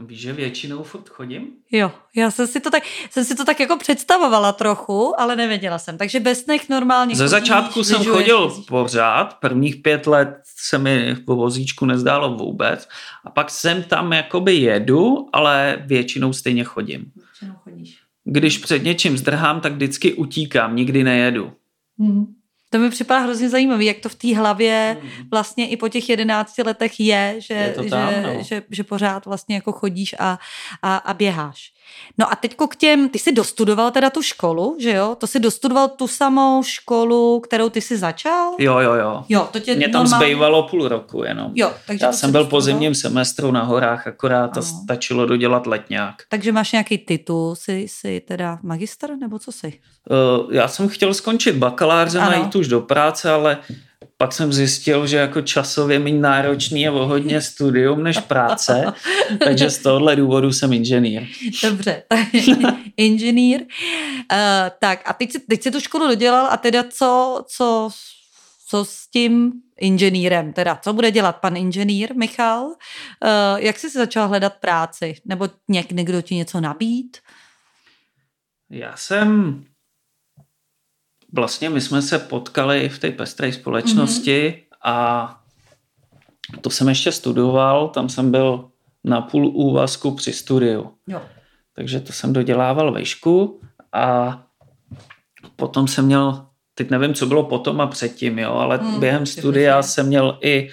Víš, 0.00 0.20
že 0.20 0.32
většinou 0.32 0.82
furt 0.82 1.08
chodím? 1.08 1.48
Jo, 1.70 1.92
já 2.16 2.30
jsem 2.30 2.46
si 2.46 2.60
to 2.60 2.70
tak, 2.70 2.82
jsem 3.10 3.24
si 3.24 3.34
to 3.34 3.44
tak 3.44 3.60
jako 3.60 3.76
představovala 3.76 4.52
trochu, 4.52 5.20
ale 5.20 5.36
nevěděla 5.36 5.78
jsem. 5.78 5.98
Takže 5.98 6.20
bez 6.20 6.46
nech 6.46 6.68
normálně 6.68 7.16
Ze 7.16 7.24
chodíš, 7.24 7.30
začátku 7.30 7.84
jsem 7.84 8.04
chodil 8.04 8.44
jezdíš. 8.44 8.66
pořád, 8.66 9.34
prvních 9.34 9.76
pět 9.76 10.06
let 10.06 10.28
se 10.44 10.78
mi 10.78 11.16
po 11.26 11.36
vozíčku 11.36 11.86
nezdálo 11.86 12.34
vůbec 12.34 12.88
a 13.24 13.30
pak 13.30 13.50
jsem 13.50 13.82
tam 13.82 14.12
jakoby 14.12 14.54
jedu, 14.54 15.28
ale 15.32 15.82
většinou 15.86 16.32
stejně 16.32 16.64
chodím. 16.64 17.12
Většinou 17.16 17.54
chodíš. 17.54 17.98
Když 18.24 18.58
před 18.58 18.84
něčím 18.84 19.18
zdrhám, 19.18 19.60
tak 19.60 19.72
vždycky 19.72 20.12
utíkám, 20.12 20.76
nikdy 20.76 21.04
nejedu. 21.04 21.52
Mhm. 21.98 22.34
To 22.70 22.78
mi 22.78 22.90
připadá 22.90 23.20
hrozně 23.20 23.48
zajímavé, 23.48 23.84
jak 23.84 23.98
to 23.98 24.08
v 24.08 24.14
té 24.14 24.36
hlavě 24.36 24.96
vlastně 25.30 25.68
i 25.68 25.76
po 25.76 25.88
těch 25.88 26.08
jedenácti 26.08 26.62
letech 26.62 27.00
je, 27.00 27.34
že, 27.38 27.54
Je 27.54 27.72
tam, 27.72 27.84
že, 27.84 28.22
no. 28.22 28.42
že, 28.42 28.62
že 28.70 28.84
pořád 28.84 29.26
vlastně 29.26 29.54
jako 29.54 29.72
chodíš 29.72 30.14
a, 30.18 30.38
a, 30.82 30.96
a 30.96 31.14
běháš. 31.14 31.72
No 32.18 32.32
a 32.32 32.36
teďko 32.36 32.66
k 32.68 32.76
těm, 32.76 33.08
ty 33.08 33.18
jsi 33.18 33.32
dostudoval 33.32 33.90
teda 33.90 34.10
tu 34.10 34.22
školu, 34.22 34.76
že 34.80 34.90
jo? 34.94 35.16
To 35.20 35.26
jsi 35.26 35.40
dostudoval 35.40 35.88
tu 35.88 36.08
samou 36.08 36.62
školu, 36.62 37.40
kterou 37.40 37.68
ty 37.68 37.80
jsi 37.80 37.96
začal? 37.96 38.52
Jo, 38.58 38.78
jo, 38.78 38.94
jo. 38.94 39.24
Jo, 39.28 39.48
to 39.52 39.60
tě 39.60 39.74
Mě 39.74 39.88
tam 39.88 40.02
normálně- 40.04 40.26
zbývalo 40.26 40.68
půl 40.68 40.88
roku 40.88 41.24
jenom. 41.24 41.52
Jo, 41.54 41.72
takže 41.86 42.04
Já 42.06 42.10
to 42.10 42.16
jsem 42.16 42.32
byl 42.32 42.40
po 42.44 42.56
dostudoval. 42.56 42.60
zimním 42.62 42.94
semestru 42.94 43.50
na 43.52 43.62
horách, 43.62 44.06
akorát 44.06 44.56
a 44.56 44.60
Ano. 44.60 44.62
stačilo 44.84 45.26
dodělat 45.26 45.66
letňák. 45.66 46.14
Takže 46.28 46.52
máš 46.52 46.72
nějaký 46.72 46.98
titul, 46.98 47.54
jsi, 47.56 47.72
jsi 47.88 48.20
teda 48.28 48.58
magister, 48.62 49.16
nebo 49.18 49.38
co 49.38 49.52
jsi? 49.52 49.66
Uh, 50.10 50.54
já 50.54 50.68
jsem 50.68 50.88
chtěl 50.88 51.14
skončit 51.14 51.52
bakaláře, 51.56 52.18
Ano. 52.18 52.30
najít 52.30 52.54
už 52.56 52.68
do 52.68 52.80
práce, 52.80 53.30
ale 53.30 53.58
pak 54.20 54.32
jsem 54.32 54.52
zjistil, 54.52 55.06
že 55.06 55.16
jako 55.16 55.40
časově 55.42 55.98
méně 55.98 56.20
náročný 56.20 56.82
je 56.82 56.90
o 56.90 57.06
hodně 57.06 57.40
studium 57.40 58.02
než 58.02 58.18
práce, 58.18 58.92
takže 59.44 59.70
z 59.70 59.78
tohohle 59.78 60.16
důvodu 60.16 60.52
jsem 60.52 60.72
inženýr. 60.72 61.26
Dobře, 61.62 62.02
inženýr. 62.96 63.60
Uh, 63.60 63.66
tak 64.78 65.02
a 65.04 65.12
teď 65.12 65.32
teď 65.48 65.62
jsi 65.62 65.70
tu 65.70 65.80
školu 65.80 66.08
dodělal 66.08 66.46
a 66.50 66.56
teda 66.56 66.84
co, 66.90 67.42
co, 67.48 67.90
co 68.66 68.84
s 68.84 69.10
tím 69.10 69.52
inženýrem, 69.78 70.52
teda 70.52 70.78
co 70.82 70.92
bude 70.92 71.10
dělat 71.10 71.36
pan 71.36 71.56
inženýr 71.56 72.14
Michal? 72.16 72.64
Uh, 72.64 72.72
jak 73.56 73.78
jsi 73.78 73.90
si 73.90 73.98
začal 73.98 74.28
hledat 74.28 74.54
práci? 74.54 75.14
Nebo 75.24 75.48
něk, 75.68 75.92
někdo 75.92 76.22
ti 76.22 76.34
něco 76.34 76.60
nabít? 76.60 77.18
Já 78.70 78.96
jsem... 78.96 79.64
Vlastně 81.32 81.70
my 81.70 81.80
jsme 81.80 82.02
se 82.02 82.18
potkali 82.18 82.88
v 82.88 82.98
té 82.98 83.10
pestré 83.10 83.52
společnosti 83.52 84.48
mm-hmm. 84.48 84.76
a 84.84 85.36
to 86.60 86.70
jsem 86.70 86.88
ještě 86.88 87.12
studoval, 87.12 87.88
tam 87.88 88.08
jsem 88.08 88.30
byl 88.30 88.70
na 89.04 89.20
půl 89.20 89.46
úvazku 89.46 90.10
při 90.10 90.32
studiu. 90.32 90.90
Jo. 91.06 91.22
Takže 91.76 92.00
to 92.00 92.12
jsem 92.12 92.32
dodělával 92.32 92.92
vejšku 92.92 93.60
a 93.92 94.38
potom 95.56 95.88
jsem 95.88 96.06
měl, 96.06 96.46
teď 96.74 96.90
nevím, 96.90 97.14
co 97.14 97.26
bylo 97.26 97.44
potom 97.44 97.80
a 97.80 97.86
předtím, 97.86 98.38
jo, 98.38 98.52
ale 98.52 98.76
hmm, 98.76 99.00
během 99.00 99.26
studia 99.26 99.80
přesně. 99.80 99.94
jsem 99.94 100.06
měl 100.06 100.38
i 100.40 100.70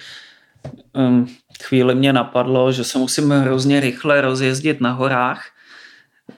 um, 0.92 1.28
chvíli 1.62 1.94
mě 1.94 2.12
napadlo, 2.12 2.72
že 2.72 2.84
se 2.84 2.98
musím 2.98 3.30
hrozně 3.30 3.80
rychle 3.80 4.20
rozjezdit 4.20 4.80
na 4.80 4.92
horách. 4.92 5.44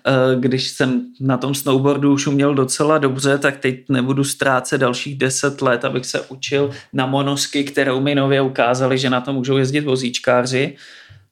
Eh, 0.07 0.37
Když 0.41 0.69
jsem 0.69 1.07
na 1.21 1.37
tom 1.37 1.55
snowboardu 1.55 2.13
už 2.13 2.27
uměl 2.27 2.55
docela 2.55 2.99
dobře, 2.99 3.39
tak 3.39 3.57
teď 3.57 3.89
nebudu 3.89 4.25
ztrácet 4.25 4.81
dalších 4.81 5.19
deset 5.19 5.63
let, 5.63 5.85
abych 5.85 6.07
se 6.07 6.21
učil 6.21 6.71
na 6.93 7.07
monosky, 7.07 7.65
kterou 7.65 8.01
mi 8.01 8.15
nově 8.15 8.41
ukázali, 8.41 8.99
že 8.99 9.11
na 9.11 9.21
tom 9.21 9.37
můžou 9.37 9.57
jezdit 9.57 9.81
vozíčkáři. 9.81 10.77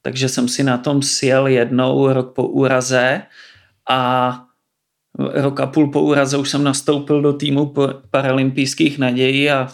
Takže 0.03 0.29
jsem 0.29 0.49
si 0.49 0.63
na 0.63 0.79
tom 0.79 1.03
sjel 1.03 1.47
jednou 1.47 2.13
rok 2.13 2.35
po 2.35 2.49
úraze 2.49 3.23
a 3.89 4.45
rok 5.19 5.61
a 5.61 5.67
půl 5.67 5.91
po 5.91 6.03
úraze 6.03 6.37
už 6.37 6.51
jsem 6.51 6.65
nastoupil 6.65 7.23
do 7.23 7.33
týmu 7.33 7.75
paralympijských 8.11 8.99
nadějí 8.99 9.51
a 9.51 9.69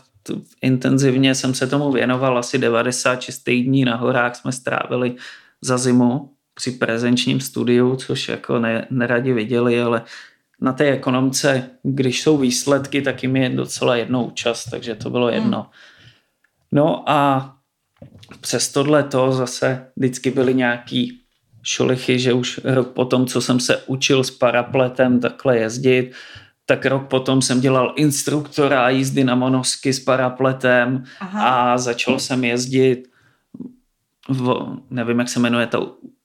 intenzivně 0.63 1.35
jsem 1.35 1.55
se 1.55 1.67
tomu 1.67 1.93
věnoval. 1.93 2.39
Asi 2.39 2.59
96 2.59 3.51
dní 3.51 3.85
na 3.85 3.97
horách 3.97 4.37
jsme 4.37 4.53
strávili 4.53 5.15
za 5.63 5.79
zimu 5.79 6.34
při 6.55 6.71
prezenčním 6.71 7.41
studiu, 7.41 7.97
což 7.97 8.29
jako 8.29 8.59
ne, 8.59 8.87
neradi 8.91 9.33
viděli, 9.33 9.83
ale 9.83 10.03
na 10.61 10.73
té 10.73 10.85
ekonomce, 10.85 11.71
když 11.83 12.23
jsou 12.23 12.39
výsledky, 12.39 13.03
tak 13.03 13.23
jim 13.23 13.37
je 13.37 13.49
docela 13.49 13.97
jednou 13.97 14.31
čas, 14.31 14.65
takže 14.65 14.95
to 14.95 15.11
bylo 15.11 15.31
jedno. 15.31 15.71
No 16.73 17.11
a 17.11 17.51
přes 18.41 18.73
tohle 18.73 19.03
to 19.03 19.33
zase 19.33 19.87
vždycky 19.97 20.31
byly 20.31 20.55
nějaký 20.55 21.21
šolichy, 21.63 22.19
že 22.19 22.33
už 22.33 22.61
rok 22.65 22.89
potom, 22.89 23.27
co 23.27 23.41
jsem 23.41 23.61
se 23.61 23.77
učil 23.87 24.25
s 24.25 24.31
parapletem 24.31 25.21
takhle 25.21 25.59
jezdit, 25.59 26.13
tak 26.67 26.87
rok 26.87 27.09
potom 27.09 27.43
jsem 27.43 27.61
dělal 27.61 27.93
instruktora 27.97 28.91
jízdy 28.91 29.25
na 29.25 29.35
monosky 29.35 29.93
s 29.93 30.01
parapletem 30.01 31.05
a 31.21 31.79
začal 31.79 32.19
jsem 32.19 32.45
jezdit 32.45 33.09
v, 34.29 34.67
nevím, 34.91 35.19
jak 35.19 35.29
se 35.29 35.41
jmenuje 35.41 35.67
ta 35.67 35.79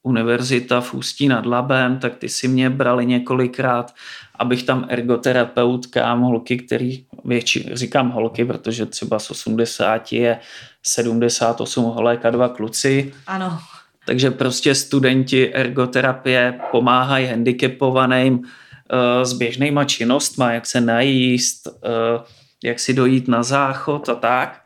univerzita 0.09 0.81
v 0.81 0.93
Ústí 0.93 1.27
nad 1.27 1.45
Labem, 1.45 1.99
tak 1.99 2.15
ty 2.15 2.29
si 2.29 2.47
mě 2.47 2.69
brali 2.69 3.05
několikrát, 3.05 3.93
abych 4.39 4.63
tam 4.63 4.85
ergoterapeutkám, 4.89 6.21
holky, 6.21 6.57
který 6.57 7.05
větši, 7.25 7.69
říkám 7.73 8.09
holky, 8.11 8.45
protože 8.45 8.85
třeba 8.85 9.19
z 9.19 9.31
80 9.31 10.11
je 10.11 10.39
78 10.83 11.83
holek 11.83 12.25
a 12.25 12.29
dva 12.29 12.49
kluci, 12.49 13.13
Ano. 13.27 13.59
takže 14.05 14.31
prostě 14.31 14.75
studenti 14.75 15.53
ergoterapie 15.53 16.59
pomáhají 16.71 17.27
handicapovaným 17.27 18.41
eh, 18.43 19.25
s 19.25 19.33
běžnýma 19.33 19.85
činnostma, 19.85 20.51
jak 20.51 20.65
se 20.65 20.81
najíst, 20.81 21.67
eh, 21.67 22.23
jak 22.63 22.79
si 22.79 22.93
dojít 22.93 23.27
na 23.27 23.43
záchod 23.43 24.09
a 24.09 24.15
tak. 24.15 24.61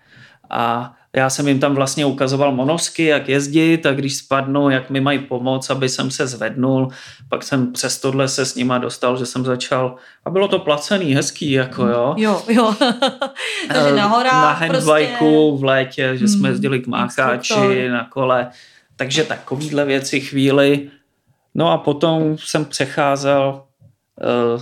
A 0.50 0.94
já 1.16 1.30
jsem 1.30 1.48
jim 1.48 1.60
tam 1.60 1.76
vlastně 1.76 2.06
ukazoval 2.06 2.52
monosky, 2.52 3.06
jak 3.06 3.30
jezdit 3.30 3.86
a 3.86 3.92
když 3.94 4.16
spadnu, 4.16 4.70
jak 4.70 4.90
mi 4.90 5.02
mají 5.02 5.20
pomoct, 5.20 5.70
aby 5.70 5.90
jsem 5.90 6.12
se 6.12 6.28
zvednul. 6.28 6.88
Pak 7.30 7.44
jsem 7.44 7.72
přes 7.74 8.00
tohle 8.00 8.28
se 8.28 8.46
s 8.46 8.56
nima 8.56 8.78
dostal, 8.78 9.18
že 9.18 9.26
jsem 9.26 9.46
začal, 9.46 9.96
a 10.26 10.30
bylo 10.30 10.48
to 10.48 10.60
placený, 10.60 11.14
hezký, 11.16 11.52
jako 11.52 11.88
jo. 11.88 12.14
Jo, 12.18 12.42
jo. 12.50 12.76
Takže 13.68 13.90
Eh, 13.90 13.96
na 13.96 14.06
horách 14.06 14.62
Na 14.62 14.68
prostě... 14.68 15.18
v 15.58 15.64
létě, 15.64 16.18
že 16.18 16.28
jsme 16.28 16.40
Hmm, 16.40 16.52
jezdili 16.52 16.80
k 16.80 16.88
mácháči 16.88 17.54
instruktor. 17.54 17.92
na 17.92 18.04
kole. 18.10 18.50
Takže 18.96 19.24
takovýhle 19.24 19.86
věci 19.86 20.22
chvíli. 20.22 20.90
No 21.56 21.72
a 21.72 21.78
potom 21.78 22.38
jsem 22.38 22.66
přecházel, 22.66 23.64
uh, 24.56 24.62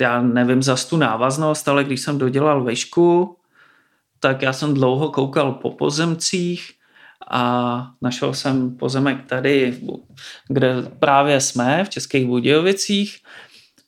já 0.00 0.22
nevím 0.22 0.62
za 0.62 0.76
tu 0.90 0.96
návaznost, 0.96 1.68
ale 1.68 1.84
když 1.84 2.00
jsem 2.00 2.18
dodělal 2.18 2.64
vešku, 2.64 3.37
tak 4.20 4.42
já 4.42 4.52
jsem 4.52 4.74
dlouho 4.74 5.08
koukal 5.08 5.52
po 5.52 5.70
pozemcích 5.70 6.70
a 7.30 7.90
našel 8.02 8.34
jsem 8.34 8.76
pozemek 8.76 9.26
tady, 9.26 9.80
kde 10.48 10.74
právě 10.98 11.40
jsme, 11.40 11.84
v 11.84 11.88
Českých 11.88 12.26
Budějovicích. 12.26 13.16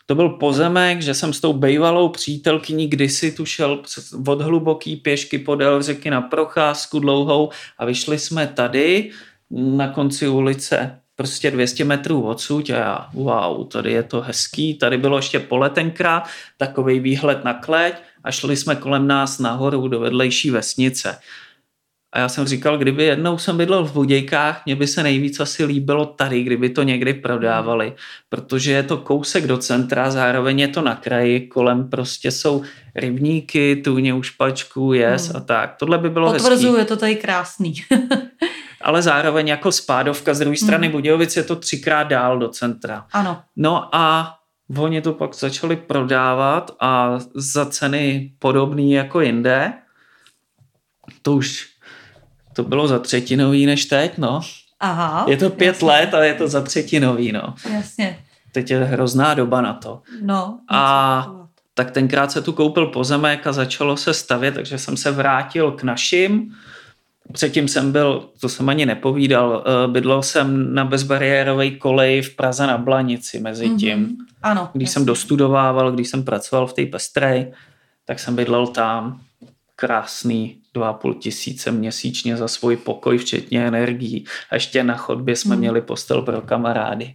To 0.07 0.15
byl 0.15 0.29
pozemek, 0.29 1.03
že 1.03 1.15
jsem 1.15 1.33
s 1.33 1.41
tou 1.41 1.53
bejvalou 1.53 2.09
přítelkyní 2.09 2.89
kdysi 2.89 3.33
tu 3.33 3.47
šel 3.47 3.83
od 4.27 4.41
hluboký 4.41 4.97
pěšky 4.97 5.39
podél 5.39 5.83
řeky 5.83 6.11
na 6.11 6.21
procházku 6.21 6.99
dlouhou 6.99 7.51
a 7.79 7.85
vyšli 7.85 8.19
jsme 8.19 8.47
tady 8.47 9.11
na 9.51 9.89
konci 9.89 10.29
ulice 10.29 11.00
prostě 11.21 11.51
200 11.51 11.85
metrů 11.85 12.23
odsud 12.23 12.71
a 12.71 12.77
já, 12.77 13.09
wow, 13.15 13.67
tady 13.69 13.93
je 13.93 14.03
to 14.03 14.21
hezký, 14.21 14.75
tady 14.75 14.99
bylo 14.99 15.17
ještě 15.19 15.39
pole 15.41 15.71
tenkrát, 15.71 16.29
takový 16.57 17.01
výhled 17.01 17.45
na 17.45 17.55
kleť 17.55 17.95
a 18.25 18.31
šli 18.31 18.57
jsme 18.57 18.77
kolem 18.77 19.07
nás 19.07 19.39
nahoru 19.39 19.89
do 19.89 20.01
vedlejší 20.01 20.51
vesnice. 20.51 21.19
A 22.13 22.19
já 22.19 22.29
jsem 22.29 22.47
říkal, 22.47 22.79
kdyby 22.79 23.05
jednou 23.05 23.39
jsem 23.39 23.57
bydlel 23.57 23.85
v 23.85 23.93
Budějkách, 23.93 24.63
mně 24.67 24.77
by 24.77 24.87
se 24.87 25.03
nejvíc 25.03 25.41
asi 25.41 25.65
líbilo 25.65 26.07
tady, 26.07 26.43
kdyby 26.43 26.69
to 26.71 26.83
někdy 26.83 27.15
prodávali, 27.15 27.93
protože 28.29 28.73
je 28.73 28.83
to 28.83 28.97
kousek 28.97 29.47
do 29.47 29.59
centra, 29.59 30.11
zároveň 30.11 30.61
je 30.61 30.69
to 30.69 30.83
na 30.83 30.95
kraji, 30.95 31.41
kolem 31.41 31.91
prostě 31.91 32.31
jsou 32.31 32.63
rybníky, 32.95 33.77
tůně 33.77 34.15
u 34.15 34.23
špačků, 34.23 34.93
jes 34.93 35.29
Hmm. 35.29 35.37
a 35.37 35.41
tak. 35.41 35.77
Tohle 35.77 35.99
by 35.99 36.11
bylo 36.11 36.31
hezký. 36.31 36.43
Potvrzuju, 36.43 36.77
je 36.77 36.85
to 36.85 36.97
tady 36.97 37.17
krásný. 37.17 37.75
Ale 38.91 39.03
zároveň 39.03 39.49
jako 39.49 39.73
spádovka 39.73 40.35
z 40.35 40.39
druhé 40.39 40.57
strany 40.57 40.87
Hmm. 40.87 40.93
Budějovic 40.93 41.37
je 41.37 41.43
to 41.43 41.57
třikrát 41.57 42.03
dál 42.03 42.39
do 42.39 42.49
centra. 42.49 43.07
ano. 43.13 43.43
No 43.57 43.95
a 43.95 44.35
oni 44.79 45.03
to 45.03 45.13
pak 45.13 45.35
začali 45.35 45.77
prodávat 45.77 46.71
a 46.81 47.19
za 47.35 47.67
ceny 47.67 48.33
podobné 48.39 48.83
jako 48.83 49.21
jinde. 49.21 49.73
To 51.23 51.33
už 51.33 51.69
to 52.53 52.63
bylo 52.63 52.89
za 52.89 52.99
třetinový 52.99 53.67
než 53.67 53.85
teď, 53.85 54.19
no. 54.19 54.41
Aha. 54.81 55.25
Je 55.29 55.37
to 55.37 55.51
pět 55.51 55.67
jasně, 55.67 55.89
let 55.89 56.15
a 56.15 56.25
je 56.25 56.35
to 56.35 56.49
za 56.49 56.61
třetinový, 56.61 57.33
no. 57.33 57.55
Jasně. 57.73 58.19
Teď 58.53 58.71
je 58.71 58.85
hrozná 58.85 59.35
doba 59.35 59.61
na 59.61 59.73
to. 59.75 60.03
No. 60.23 60.59
A-. 60.71 61.37
Tak 61.75 61.91
tenkrát 61.91 62.33
se 62.33 62.43
tu 62.43 62.53
koupil 62.53 62.87
pozemek 62.87 63.47
a 63.47 63.53
začalo 63.53 63.97
se 63.97 64.15
stavět, 64.15 64.55
takže 64.55 64.79
jsem 64.79 64.97
se 64.97 65.11
vrátil 65.11 65.73
k 65.73 65.83
našim 65.83 66.51
Předtím 67.33 67.69
jsem 67.69 67.93
byl, 67.93 68.29
to 68.41 68.49
jsem 68.49 68.69
ani 68.69 68.87
nepovídal, 68.87 69.65
eh, 69.67 69.89
bydlel 69.89 70.23
jsem 70.23 70.75
na 70.75 70.85
bezbariérové 70.85 71.71
koleji 71.71 72.23
v 72.23 72.37
Praze 72.37 72.67
na 72.67 72.79
Blanici 72.79 73.41
mezi 73.41 73.67
Mhm. 73.69 73.79
tím. 73.79 74.17
Ano. 74.43 74.71
Když 74.73 74.87
jasně. 74.89 74.93
jsem 74.95 75.05
dostudovával, 75.07 75.93
když 75.93 76.09
jsem 76.09 76.23
pracoval 76.25 76.67
v 76.67 76.73
té 76.73 76.87
pestrej, 76.87 77.53
tak 78.05 78.19
jsem 78.21 78.37
bydlel 78.37 78.67
tam. 78.67 79.21
Krásný, 79.77 80.57
dva 80.75 80.93
půl 80.93 81.15
tisíce 81.15 81.73
měsíčně 81.73 82.37
za 82.37 82.49
svůj 82.49 82.77
pokoj, 82.77 83.19
včetně 83.19 83.67
energií. 83.67 84.25
A 84.51 84.55
ještě 84.55 84.85
na 84.85 84.97
chodbě 84.97 85.37
jsme 85.37 85.51
Mhm. 85.55 85.61
měli 85.61 85.81
postel 85.81 86.23
pro 86.23 86.41
kamarády. 86.41 87.15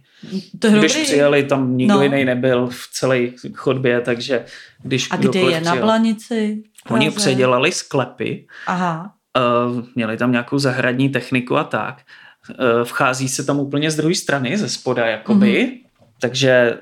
To 0.58 0.66
je 0.66 0.78
Když 0.78 0.92
dobrý. 0.92 1.04
přijeli, 1.04 1.42
tam 1.44 1.76
nikdo 1.76 1.94
No. 1.94 2.02
jiný 2.02 2.24
nebyl 2.24 2.66
v 2.66 2.88
celé 2.92 3.18
chodbě, 3.54 4.00
takže 4.00 4.44
když 4.82 5.08
A 5.10 5.16
kde 5.16 5.40
je? 5.40 5.60
Na 5.60 5.70
přijel- 5.70 5.84
Blanici? 5.84 6.62
v 6.86 6.90
Oni 6.90 7.10
předělali 7.10 7.72
sklepy, 7.72 8.46
Aha. 8.66 9.12
Uh, 9.36 9.84
měli 9.94 10.16
tam 10.16 10.32
nějakou 10.32 10.58
zahradní 10.58 11.08
techniku 11.08 11.56
a 11.56 11.64
tak. 11.64 12.02
Uh, 12.50 12.84
vchází 12.84 13.28
se 13.28 13.44
tam 13.44 13.60
úplně 13.60 13.90
z 13.90 13.96
druhé 13.96 14.14
strany, 14.14 14.56
ze 14.58 14.68
spoda 14.68 15.06
jakoby, 15.06 15.66
mm-hmm. 15.66 16.06
takže 16.20 16.78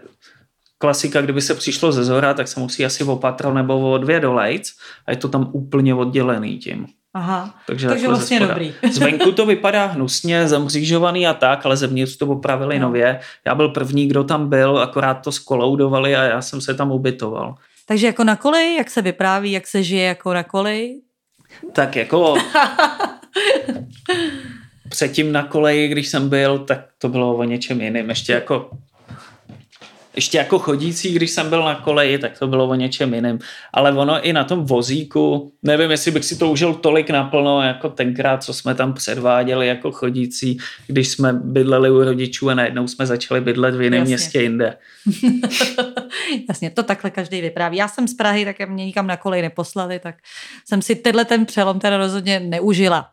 klasika, 0.78 1.20
kdyby 1.20 1.40
se 1.40 1.54
přišlo 1.54 1.92
ze 1.92 2.04
zhora, 2.04 2.34
tak 2.34 2.48
se 2.48 2.60
musí 2.60 2.84
asi 2.84 3.04
o 3.04 3.16
patro 3.16 3.54
nebo 3.54 3.92
o 3.92 3.98
dvě 3.98 4.20
dolejc 4.20 4.72
a 5.06 5.10
je 5.10 5.16
to 5.16 5.28
tam 5.28 5.50
úplně 5.52 5.94
oddělený 5.94 6.58
tím. 6.58 6.86
Aha. 7.14 7.54
Takže, 7.66 7.88
Takže 7.88 8.08
vlastně 8.08 8.40
dobrý. 8.40 8.74
Zvenku 8.92 9.32
to 9.32 9.46
vypadá 9.46 9.86
hnusně, 9.86 10.48
zamřížovaný 10.48 11.26
a 11.26 11.34
tak, 11.34 11.66
ale 11.66 11.76
zevnitř 11.76 12.16
to 12.16 12.26
opravili 12.26 12.78
No. 12.78 12.86
nově. 12.86 13.20
Já 13.46 13.54
byl 13.54 13.68
první, 13.68 14.08
kdo 14.08 14.24
tam 14.24 14.48
byl, 14.48 14.78
akorát 14.78 15.14
to 15.14 15.32
skoloudovali 15.32 16.16
a 16.16 16.22
já 16.22 16.42
jsem 16.42 16.60
se 16.60 16.74
tam 16.74 16.90
ubytoval. 16.90 17.54
Takže 17.86 18.06
jako 18.06 18.24
na 18.24 18.36
koleji, 18.36 18.76
jak 18.76 18.90
se 18.90 19.02
vypráví, 19.02 19.52
jak 19.52 19.66
se 19.66 19.82
žije 19.82 20.04
jako 20.04 20.34
na 20.34 20.42
koleji? 20.42 21.00
Tak 21.72 21.96
jako 21.96 22.34
předtím 24.88 25.32
na 25.32 25.42
koleji, 25.42 25.88
když 25.88 26.08
jsem 26.08 26.28
byl, 26.28 26.58
tak 26.58 26.80
to 26.98 27.08
bylo 27.08 27.36
o 27.36 27.44
něčem 27.44 27.80
jiném. 27.80 28.08
Ještě 28.08 28.32
jako 28.32 28.70
ještě 30.14 30.38
jako 30.38 30.58
chodící, 30.58 31.14
když 31.14 31.30
jsem 31.30 31.50
byl 31.50 31.64
na 31.64 31.74
koleji, 31.74 32.18
tak 32.18 32.38
to 32.38 32.46
bylo 32.46 32.68
o 32.68 32.74
něčem 32.74 33.14
jiném. 33.14 33.38
Ale 33.72 33.92
ono 33.92 34.26
i 34.26 34.32
na 34.32 34.44
tom 34.44 34.64
vozíku, 34.64 35.52
nevím, 35.62 35.90
jestli 35.90 36.10
bych 36.10 36.24
si 36.24 36.38
to 36.38 36.50
užil 36.50 36.74
tolik 36.74 37.10
naplno, 37.10 37.62
jako 37.62 37.88
tenkrát, 37.88 38.44
co 38.44 38.54
jsme 38.54 38.74
tam 38.74 38.94
předváděli 38.94 39.66
jako 39.66 39.92
chodící, 39.92 40.58
když 40.86 41.08
jsme 41.08 41.32
bydleli 41.32 41.90
u 41.90 42.04
rodičů 42.04 42.50
a 42.50 42.54
najednou 42.54 42.88
jsme 42.88 43.06
začali 43.06 43.40
bydlet 43.40 43.74
v 43.74 43.82
jiném 43.82 44.00
Jasně. 44.00 44.10
městě 44.10 44.42
jinde. 44.42 44.76
Jasně, 46.48 46.70
to 46.70 46.82
takhle 46.82 47.10
každý 47.10 47.40
vypráví. 47.40 47.76
Já 47.76 47.88
jsem 47.88 48.08
z 48.08 48.14
Prahy, 48.14 48.44
tak 48.44 48.68
mě 48.68 48.84
nikam 48.84 49.06
na 49.06 49.16
kolej 49.16 49.42
neposlali, 49.42 49.98
tak 49.98 50.14
jsem 50.68 50.82
si 50.82 50.94
tenhle 50.94 51.24
ten 51.24 51.46
přelom 51.46 51.80
teda 51.80 51.96
rozhodně 51.96 52.40
neužila. 52.40 53.10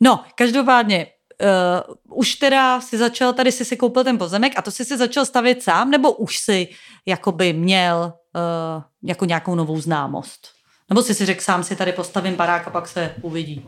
No, 0.00 0.20
každopádně, 0.34 1.06
uh, 1.40 2.18
už 2.18 2.34
teda 2.34 2.80
si 2.80 2.98
začal, 2.98 3.32
tady 3.32 3.52
si 3.52 3.64
si 3.64 3.76
koupil 3.76 4.04
ten 4.04 4.18
pozemek 4.18 4.52
a 4.56 4.62
to 4.62 4.70
si 4.70 4.84
si 4.84 4.96
začal 4.96 5.24
stavět 5.26 5.62
sám, 5.62 5.90
nebo 5.90 6.12
už 6.12 6.38
si 6.38 6.68
jakoby 7.06 7.52
měl 7.52 8.12
uh, 8.34 8.82
jako 9.02 9.24
nějakou 9.24 9.54
novou 9.54 9.80
známost? 9.80 10.48
Nebo 10.88 11.02
jsi 11.02 11.14
si 11.14 11.26
řekl, 11.26 11.40
sám 11.40 11.64
si 11.64 11.76
tady 11.76 11.92
postavím 11.92 12.36
barák 12.36 12.66
a 12.66 12.70
pak 12.70 12.88
se 12.88 13.14
uvidí? 13.22 13.66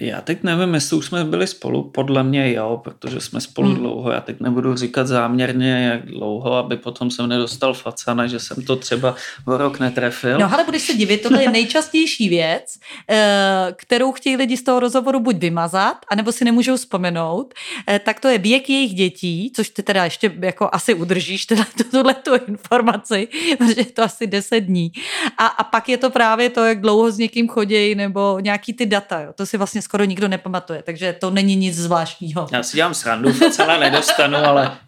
Já 0.00 0.20
teď 0.20 0.42
nevím, 0.42 0.74
jestli 0.74 0.96
už 0.96 1.06
jsme 1.06 1.24
byli 1.24 1.46
spolu, 1.46 1.90
podle 1.90 2.22
mě 2.22 2.52
jo, 2.52 2.80
protože 2.84 3.20
jsme 3.20 3.40
spolu 3.40 3.68
Hmm. 3.68 3.76
dlouho. 3.76 4.10
Já 4.10 4.20
teď 4.20 4.40
nebudu 4.40 4.76
říkat 4.76 5.06
záměrně, 5.06 5.70
jak 5.70 6.06
dlouho, 6.06 6.54
aby 6.54 6.76
potom 6.76 7.10
jsem 7.10 7.28
nedostal 7.28 7.74
facana, 7.74 8.26
že 8.26 8.40
jsem 8.40 8.62
to 8.64 8.76
třeba 8.76 9.14
o 9.46 9.56
rok 9.56 9.80
netrefil. 9.80 10.38
No 10.38 10.52
ale 10.54 10.64
budeš 10.64 10.82
se 10.82 10.94
divit, 10.94 11.22
tohle 11.22 11.42
je 11.42 11.50
nejčastější 11.50 12.28
věc, 12.28 12.74
eh, 13.10 13.72
kterou 13.76 14.12
chtějí 14.12 14.36
lidi 14.36 14.56
z 14.56 14.62
toho 14.64 14.80
rozhovoru 14.80 15.20
buď 15.20 15.36
vymazat, 15.36 15.96
anebo 16.10 16.32
si 16.32 16.44
nemůžou 16.44 16.76
vzpomenout, 16.76 17.54
Eh, 17.88 17.98
tak 17.98 18.20
to 18.20 18.28
je 18.28 18.38
věk 18.38 18.70
jejich 18.70 18.94
dětí, 18.94 19.52
což 19.56 19.68
ty 19.70 19.82
teda 19.82 20.04
ještě 20.04 20.32
jako 20.40 20.68
asi 20.72 20.94
udržíš 20.94 21.46
teda 21.46 21.64
tuhle 21.90 22.14
tu 22.14 22.30
informaci, 22.48 23.28
protože 23.58 23.80
je 23.80 23.84
to 23.84 24.02
asi 24.02 24.26
10 24.26 24.60
dní. 24.60 24.92
A, 25.38 25.46
a 25.46 25.64
pak 25.64 25.88
je 25.88 25.96
to 25.96 26.10
právě 26.10 26.50
to, 26.50 26.64
jak 26.64 26.80
dlouho 26.80 27.10
s 27.10 27.18
někým 27.18 27.48
chodí, 27.48 27.94
nebo 27.94 28.38
nějaký 28.40 28.72
ty 28.72 28.86
data, 28.86 29.20
jo. 29.20 29.32
to 29.34 29.46
si 29.46 29.56
vlastně 29.56 29.81
skoro 29.82 30.04
nikdo 30.04 30.28
nepamatuje, 30.28 30.82
takže 30.82 31.12
to 31.12 31.30
není 31.30 31.56
nic 31.56 31.76
zvláštního. 31.76 32.46
Já 32.52 32.62
si 32.62 32.76
dělám 32.76 32.94
srandu, 32.94 33.32
facana 33.32 33.78
nedostanu, 33.78 34.36
ale, 34.36 34.78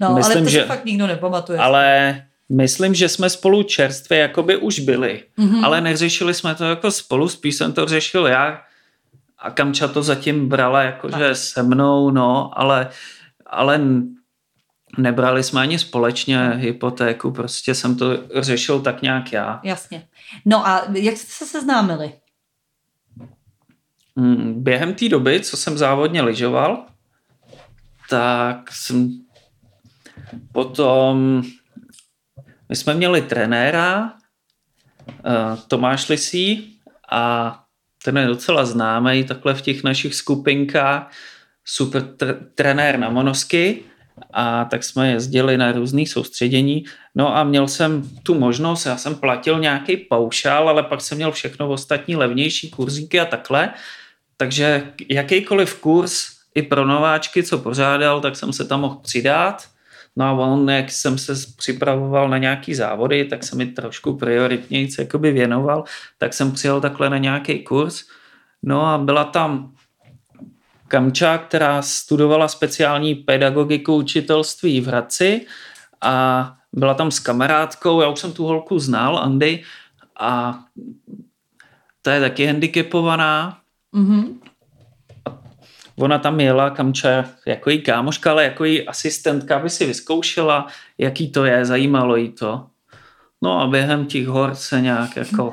No, 0.00 0.06
ale 0.08 0.16
myslím, 0.18 0.44
to 0.44 0.50
že- 0.50 0.64
fakt 0.64 0.84
nikdo 0.84 1.06
nepamatuje. 1.06 1.58
ale 1.58 2.22
myslím, 2.48 2.94
že 2.94 3.08
jsme 3.08 3.30
spolu 3.30 3.62
čerstvě 3.62 4.18
jakoby 4.18 4.56
už 4.56 4.78
byli. 4.78 5.22
Mhm. 5.36 5.64
Ale 5.64 5.80
neřešili 5.80 6.34
jsme 6.34 6.54
to 6.54 6.64
jako 6.64 6.90
spolu, 6.90 7.28
spíš 7.28 7.54
jsem 7.56 7.72
to 7.72 7.86
řešil 7.86 8.26
já 8.26 8.60
a 9.38 9.50
Kamča 9.50 9.88
to 9.88 10.02
zatím 10.02 10.48
brala 10.48 10.82
jakože 10.82 11.34
se 11.34 11.62
mnou, 11.62 12.10
no, 12.10 12.50
ale, 12.60 12.88
ale 13.46 13.80
nebrali 14.98 15.42
jsme 15.42 15.60
ani 15.60 15.78
společně 15.78 16.38
hypotéku, 16.48 17.30
prostě 17.30 17.74
jsem 17.74 17.96
to 17.96 18.06
řešil 18.40 18.80
tak 18.80 19.02
nějak 19.02 19.32
já. 19.32 19.60
Jasně. 19.64 20.06
No 20.44 20.66
a 20.68 20.84
jak 20.94 21.16
jste 21.16 21.32
se 21.32 21.46
seznámili? 21.46 22.12
Mm, 24.18 24.62
Během 24.62 24.94
té 24.94 25.08
doby, 25.08 25.40
co 25.40 25.56
jsem 25.56 25.78
závodně 25.78 26.22
lyžoval, 26.22 26.86
tak 28.10 28.72
jsem 28.72 29.10
potom, 30.52 31.42
my 32.68 32.76
jsme 32.76 32.94
měli 32.94 33.22
trenéra, 33.22 34.12
eh, 35.08 35.56
Tomáš 35.68 36.08
Lisí, 36.08 36.78
a 37.10 37.54
ten 38.04 38.18
je 38.18 38.26
docela 38.26 38.64
známý 38.64 39.24
takhle 39.24 39.54
v 39.54 39.62
těch 39.62 39.84
našich 39.84 40.14
skupinkách, 40.14 41.10
super 41.64 42.02
tr- 42.02 42.46
trenér 42.54 42.98
na 42.98 43.10
monosky 43.10 43.82
a 44.32 44.64
tak 44.64 44.84
jsme 44.84 45.10
jezdili 45.10 45.56
na 45.56 45.72
různý 45.72 46.06
soustředění. 46.06 46.84
No 47.14 47.36
a 47.36 47.44
měl 47.44 47.68
jsem 47.68 48.10
tu 48.22 48.34
možnost, 48.34 48.86
já 48.86 48.96
jsem 48.96 49.14
platil 49.14 49.58
nějaký 49.58 49.96
paušál, 49.96 50.68
ale 50.68 50.82
pak 50.82 51.00
jsem 51.00 51.18
měl 51.18 51.32
všechno 51.32 51.68
ostatní 51.68 52.16
levnější 52.16 52.70
kurzíky 52.70 53.20
a 53.20 53.24
takhle. 53.24 53.74
Takže 54.40 54.92
jakýkoliv 55.08 55.80
kurz 55.80 56.26
i 56.54 56.62
pro 56.62 56.86
nováčky, 56.86 57.42
co 57.42 57.58
pořádal, 57.58 58.20
tak 58.20 58.36
jsem 58.36 58.52
se 58.52 58.64
tam 58.64 58.80
mohl 58.80 58.96
přidat. 59.02 59.68
No 60.16 60.24
a 60.24 60.32
on, 60.32 60.70
jak 60.70 60.90
jsem 60.90 61.18
se 61.18 61.32
připravoval 61.56 62.28
na 62.28 62.38
nějaký 62.38 62.74
závody, 62.74 63.24
tak 63.24 63.44
se 63.44 63.56
mi 63.56 63.66
trošku 63.66 64.16
prioritněji 64.16 64.88
jakoby 64.98 65.32
věnoval, 65.32 65.84
tak 66.18 66.34
jsem 66.34 66.52
přijel 66.52 66.80
takhle 66.80 67.10
na 67.10 67.18
nějaký 67.18 67.64
kurz. 67.64 68.04
No 68.62 68.86
a 68.86 68.98
byla 68.98 69.24
tam 69.24 69.74
Kamča, 70.88 71.38
která 71.38 71.82
studovala 71.82 72.48
speciální 72.48 73.14
pedagogiku 73.14 73.94
učitelství 73.94 74.80
v 74.80 74.86
Hradci 74.86 75.46
a 76.00 76.54
byla 76.72 76.94
tam 76.94 77.10
s 77.10 77.18
kamarádkou, 77.18 78.00
já 78.00 78.08
už 78.08 78.18
jsem 78.18 78.32
tu 78.32 78.44
holku 78.44 78.78
znal, 78.78 79.18
Andy, 79.18 79.62
a 80.20 80.58
ta 82.02 82.14
je 82.14 82.20
taky 82.20 82.46
handicapovaná, 82.46 83.60
Mhm. 83.92 84.40
Ona 85.98 86.18
tam 86.18 86.40
jela, 86.40 86.70
Kamča, 86.70 87.24
jako 87.46 87.70
její 87.70 87.82
kámoška, 87.82 88.30
ale 88.30 88.44
jako 88.44 88.64
její 88.64 88.86
asistentka, 88.88 89.56
aby 89.56 89.70
si 89.70 89.86
vyzkoušela, 89.86 90.66
jaký 90.98 91.30
to 91.32 91.44
je, 91.44 91.64
zajímalo 91.64 92.16
jí 92.16 92.32
to. 92.32 92.66
No 93.42 93.60
a 93.60 93.66
během 93.66 94.06
těch 94.06 94.26
hor 94.26 94.54
se 94.54 94.80
nějak 94.80 95.16
jako 95.16 95.52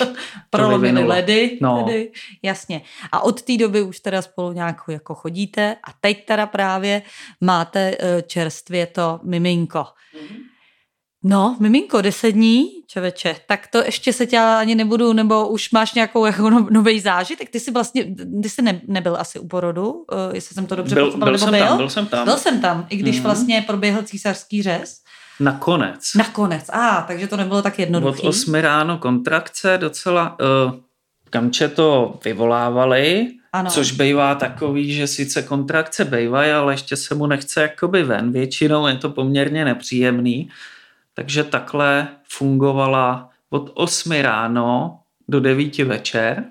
Prolomily 0.50 1.04
ledy, 1.04 1.58
No. 1.62 1.84
ledy, 1.86 2.12
jasně. 2.42 2.82
A 3.12 3.20
od 3.20 3.42
té 3.42 3.56
doby 3.56 3.82
už 3.82 4.00
teda 4.00 4.22
spolu 4.22 4.52
nějak 4.52 4.76
jako 4.88 5.14
chodíte 5.14 5.76
a 5.84 5.92
teď 6.00 6.26
teda 6.26 6.46
právě 6.46 7.02
máte 7.40 7.96
eh, 8.00 8.22
čerstvě 8.22 8.86
to 8.86 9.20
miminko. 9.22 9.84
No, 11.24 11.56
miminko, 11.60 12.00
deset 12.00 12.30
dní, 12.32 12.64
čověče, 12.86 13.36
tak 13.48 13.66
to 13.66 13.78
ještě 13.84 14.12
se 14.12 14.26
tě 14.26 14.38
ani 14.38 14.74
nebudu, 14.74 15.12
nebo 15.12 15.48
už 15.48 15.70
máš 15.70 15.94
nějakou 15.94 16.24
jako 16.26 16.50
no, 16.50 16.66
nový 16.70 17.00
zážitek. 17.00 17.50
Ty 17.50 17.60
jsi 17.60 17.70
vlastně, 17.70 18.04
ty 18.42 18.48
jsi 18.48 18.62
ne, 18.62 18.80
nebyl 18.86 19.16
asi 19.16 19.38
u 19.38 19.48
porodu, 19.48 19.90
uh, 19.90 20.04
jestli 20.34 20.54
jsem 20.54 20.66
to 20.66 20.76
dobře 20.76 20.94
byl, 20.94 21.06
pochopila, 21.06 21.26
byl, 21.30 21.36
nebo 21.36 21.38
jsem 21.38 21.50
byl? 21.58 21.66
tam, 21.68 21.76
byl 21.76 21.88
jsem 21.90 22.06
tam. 22.06 22.24
Byl 22.24 22.36
jsem 22.36 22.60
tam, 22.60 22.86
i 22.90 22.96
když 22.96 23.16
Mhm. 23.16 23.24
vlastně 23.24 23.64
proběhl 23.66 24.02
císařský 24.02 24.62
řez. 24.62 24.96
Nakonec. 25.40 26.14
Nakonec, 26.14 26.68
a 26.68 26.88
ah, 26.98 27.04
takže 27.06 27.26
to 27.26 27.36
nebylo 27.36 27.62
tak 27.62 27.78
jednoduché. 27.78 28.22
Od 28.22 28.28
8 28.28 28.54
ráno 28.54 28.98
kontrakce 28.98 29.78
docela 29.78 30.36
uh, 30.66 30.74
kamče 31.30 31.68
to 31.68 32.18
vyvolávali, 32.24 33.28
Ano. 33.52 33.70
což 33.70 33.92
bývá 33.92 34.34
takový, 34.34 34.94
že 34.94 35.06
sice 35.06 35.42
kontrakce 35.42 36.04
bývají, 36.04 36.50
ale 36.52 36.72
ještě 36.74 36.96
se 36.96 37.14
mu 37.14 37.26
nechce 37.26 37.62
jakoby 37.62 38.02
ven. 38.02 38.32
Většinou 38.32 38.86
je 38.86 38.96
to 38.96 39.10
poměrně 39.10 39.64
nepříjemný. 39.64 40.48
Takže 41.14 41.44
takhle 41.44 42.08
fungovala 42.28 43.30
od 43.50 43.70
8 43.74 44.12
ráno 44.12 44.98
do 45.28 45.40
9 45.40 45.78
večer. 45.78 46.44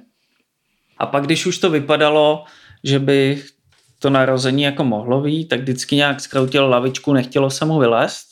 A 0.97 1.05
pak, 1.05 1.23
když 1.23 1.45
už 1.45 1.57
to 1.57 1.69
vypadalo, 1.69 2.45
že 2.83 2.99
by 2.99 3.43
to 3.99 4.09
narození 4.09 4.63
jako 4.63 4.83
mohlo 4.83 5.21
být, 5.21 5.47
tak 5.47 5.59
vždycky 5.59 5.95
nějak 5.95 6.21
zkroutil 6.21 6.69
lavičku, 6.69 7.13
nechtělo 7.13 7.49
se 7.49 7.65
mu 7.65 7.79
vylézt. 7.79 8.27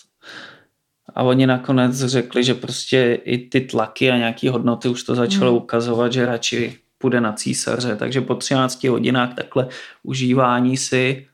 A 1.16 1.24
oni 1.24 1.48
nakonec 1.48 2.06
řekli, 2.06 2.44
že 2.44 2.54
prostě 2.54 3.20
i 3.24 3.38
ty 3.38 3.62
tlaky 3.62 4.12
a 4.12 4.18
nějaký 4.18 4.48
hodnoty 4.48 4.90
už 4.90 5.04
to 5.04 5.16
začalo 5.16 5.52
Hmm. 5.52 5.58
ukazovat, 5.58 6.14
že 6.14 6.26
radši 6.26 6.78
půjde 6.98 7.22
na 7.22 7.34
císaře, 7.34 7.96
takže 7.96 8.22
po 8.22 8.36
13 8.36 8.84
hodinách 8.84 9.34
takhle 9.36 9.68
užívání 10.04 10.78
si 10.78 11.28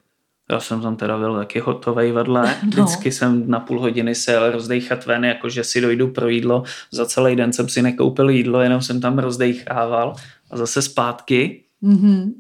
já 0.52 0.60
jsem 0.60 0.82
tam 0.82 0.96
teda 0.96 1.18
byl 1.18 1.36
taky 1.36 1.60
hotovej 1.60 2.12
vedle. 2.12 2.56
No. 2.64 2.70
Vždycky 2.70 3.12
jsem 3.12 3.50
na 3.52 3.60
půl 3.60 3.80
hodiny 3.80 4.16
se 4.16 4.32
jel 4.32 4.52
rozdejchat 4.52 5.06
ven, 5.06 5.26
jakože 5.26 5.64
si 5.64 5.82
dojdu 5.82 6.08
pro 6.08 6.30
jídlo. 6.30 6.64
Za 6.92 7.06
celý 7.06 7.36
den 7.36 7.54
jsem 7.54 7.70
si 7.70 7.82
nekoupil 7.82 8.30
jídlo, 8.30 8.62
jenom 8.62 8.82
jsem 8.82 9.02
tam 9.02 9.20
rozdejchával 9.20 10.16
a 10.52 10.58
zase 10.58 10.82
zpátky. 10.82 11.64
Mm-hmm. 11.84 12.34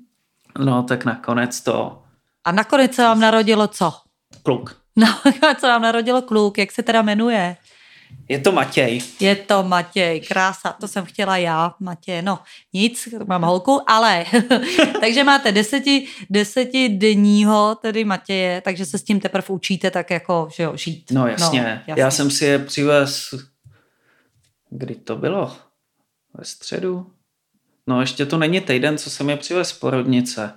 No, 0.60 0.84
tak 0.84 1.06
nakonec 1.06 1.62
to. 1.62 2.01
A 2.43 2.51
nakonec 2.51 2.93
se 2.93 3.03
vám 3.03 3.20
narodilo 3.20 3.68
co? 3.68 3.93
Kluk. 4.43 4.76
No, 4.97 5.08
co 5.60 5.68
vám 5.68 5.82
narodilo 5.82 6.22
kluk, 6.22 6.58
jak 6.58 6.72
se 6.72 6.84
teda 6.84 7.01
jmenuje? 7.01 7.58
Je 8.30 8.39
to 8.39 8.51
Matěj. 8.51 9.01
Je 9.20 9.36
to 9.36 9.64
Matěj, 9.64 10.20
krása, 10.20 10.72
to 10.72 10.88
jsem 10.88 11.06
chtěla 11.06 11.38
já, 11.38 11.74
Matěj, 11.80 12.22
no 12.22 12.39
nic, 12.74 13.08
mám 13.26 13.41
holku, 13.41 13.82
ale 13.88 14.26
takže 14.99 15.24
máte 15.24 15.51
deseti, 15.51 16.08
deseti 16.30 16.89
denního 16.89 17.78
tedy 17.82 18.06
Matěje, 18.06 18.62
takže 18.62 18.86
se 18.86 18.97
s 18.97 19.03
tím 19.03 19.20
teprve 19.20 19.47
učíte 19.49 19.91
tak 19.91 20.12
jako, 20.12 20.49
že 20.56 20.64
jo, 20.64 20.78
žít. 20.78 21.12
No 21.12 21.28
jasně, 21.28 21.62
no, 21.62 21.68
jasně. 21.68 22.03
já 22.03 22.12
jsem 22.12 22.32
si 22.32 22.45
je 22.45 22.60
přivez, 22.60 23.34
kdy 24.70 24.95
to 24.95 25.16
bylo? 25.16 25.56
Ve 26.34 26.45
středu? 26.45 27.12
No 27.88 28.01
ještě 28.01 28.26
to 28.26 28.38
není 28.38 28.62
týden, 28.62 28.97
co 28.97 29.10
jsem 29.10 29.30
je 29.30 29.38
přivez 29.38 29.70
z 29.70 29.74
porodnice. 29.74 30.53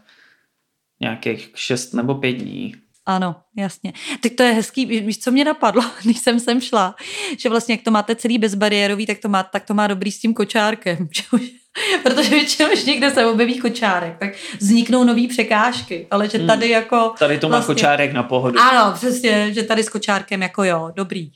Nějakých 1.01 1.51
šest 1.55 1.95
nebo 1.95 2.15
pět 2.15 2.33
dní. 2.33 2.75
Ano, 3.09 3.37
jasně. 3.57 3.93
Teď 4.21 4.37
to 4.37 4.43
je 4.43 4.53
hezký, 4.53 4.87
víš, 4.87 5.19
co 5.19 5.31
mě 5.31 5.45
napadlo, 5.45 5.85
když 6.03 6.19
jsem 6.19 6.41
sem 6.41 6.61
šla, 6.61 6.95
že 7.39 7.49
vlastně 7.49 7.75
jak 7.75 7.83
to 7.83 7.91
máte 7.91 8.17
celý 8.17 8.39
bezbariérový, 8.39 9.07
tak 9.07 9.19
to 9.19 9.29
má, 9.29 9.43
tak 9.43 9.65
to 9.65 9.75
má 9.75 9.87
dobrý 9.87 10.13
s 10.13 10.21
tím 10.21 10.35
kočárkem. 10.35 11.09
Protože 12.03 12.31
většinou, 12.31 12.69
když 12.69 12.85
někde 12.85 13.11
se 13.11 13.27
objeví 13.27 13.59
kočárek, 13.59 14.19
tak 14.19 14.31
vzniknou 14.59 15.05
nové 15.05 15.29
překážky, 15.29 16.07
ale 16.11 16.29
že 16.29 16.39
tady 16.39 16.67
hmm. 16.67 16.73
jako... 16.73 17.15
Tady 17.19 17.39
to 17.39 17.49
má 17.49 17.57
vlastně, 17.57 17.75
kočárek 17.75 18.13
na 18.13 18.23
pohodu. 18.23 18.59
Ano, 18.61 18.93
přesně, 18.95 19.55
že 19.55 19.63
tady 19.63 19.83
s 19.83 19.89
kočárkem 19.89 20.43
jako 20.43 20.65
jo, 20.65 20.91
dobrý. 20.95 21.31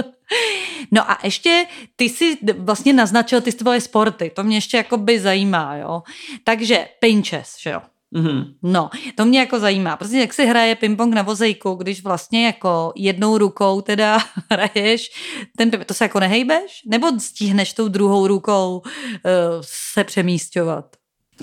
no 0.90 1.10
a 1.10 1.18
ještě 1.24 1.64
ty 1.96 2.08
si 2.08 2.38
vlastně 2.58 2.92
naznačil 2.92 3.40
ty 3.40 3.52
tvoje 3.52 3.80
sporty, 3.80 4.32
to 4.34 4.44
mě 4.44 4.56
ještě 4.56 4.76
jako 4.76 4.96
by 4.96 5.20
zajímá, 5.20 5.76
jo. 5.76 6.02
Takže 6.44 6.88
pinches, 7.00 7.56
že 7.60 7.70
jo 7.70 7.80
Mm-hmm. 8.14 8.54
No, 8.62 8.90
to 9.14 9.24
mě 9.24 9.38
jako 9.38 9.60
zajímá. 9.60 9.96
Prostě 9.96 10.18
jak 10.18 10.34
se 10.34 10.44
hraje 10.44 10.74
ping-pong 10.74 11.14
na 11.14 11.22
vozejku, 11.22 11.74
když 11.74 12.02
vlastně 12.02 12.46
jako 12.46 12.92
jednou 12.96 13.38
rukou 13.38 13.80
teda 13.80 14.18
hraješ, 14.50 15.10
ten, 15.56 15.70
to 15.70 15.94
se 15.94 16.04
jako 16.04 16.20
nehejbeš? 16.20 16.82
Nebo 16.86 17.20
stihneš 17.20 17.72
tou 17.72 17.88
druhou 17.88 18.26
rukou 18.26 18.78
uh, 18.78 18.82
se 19.60 20.04
přemístěvat? 20.04 20.96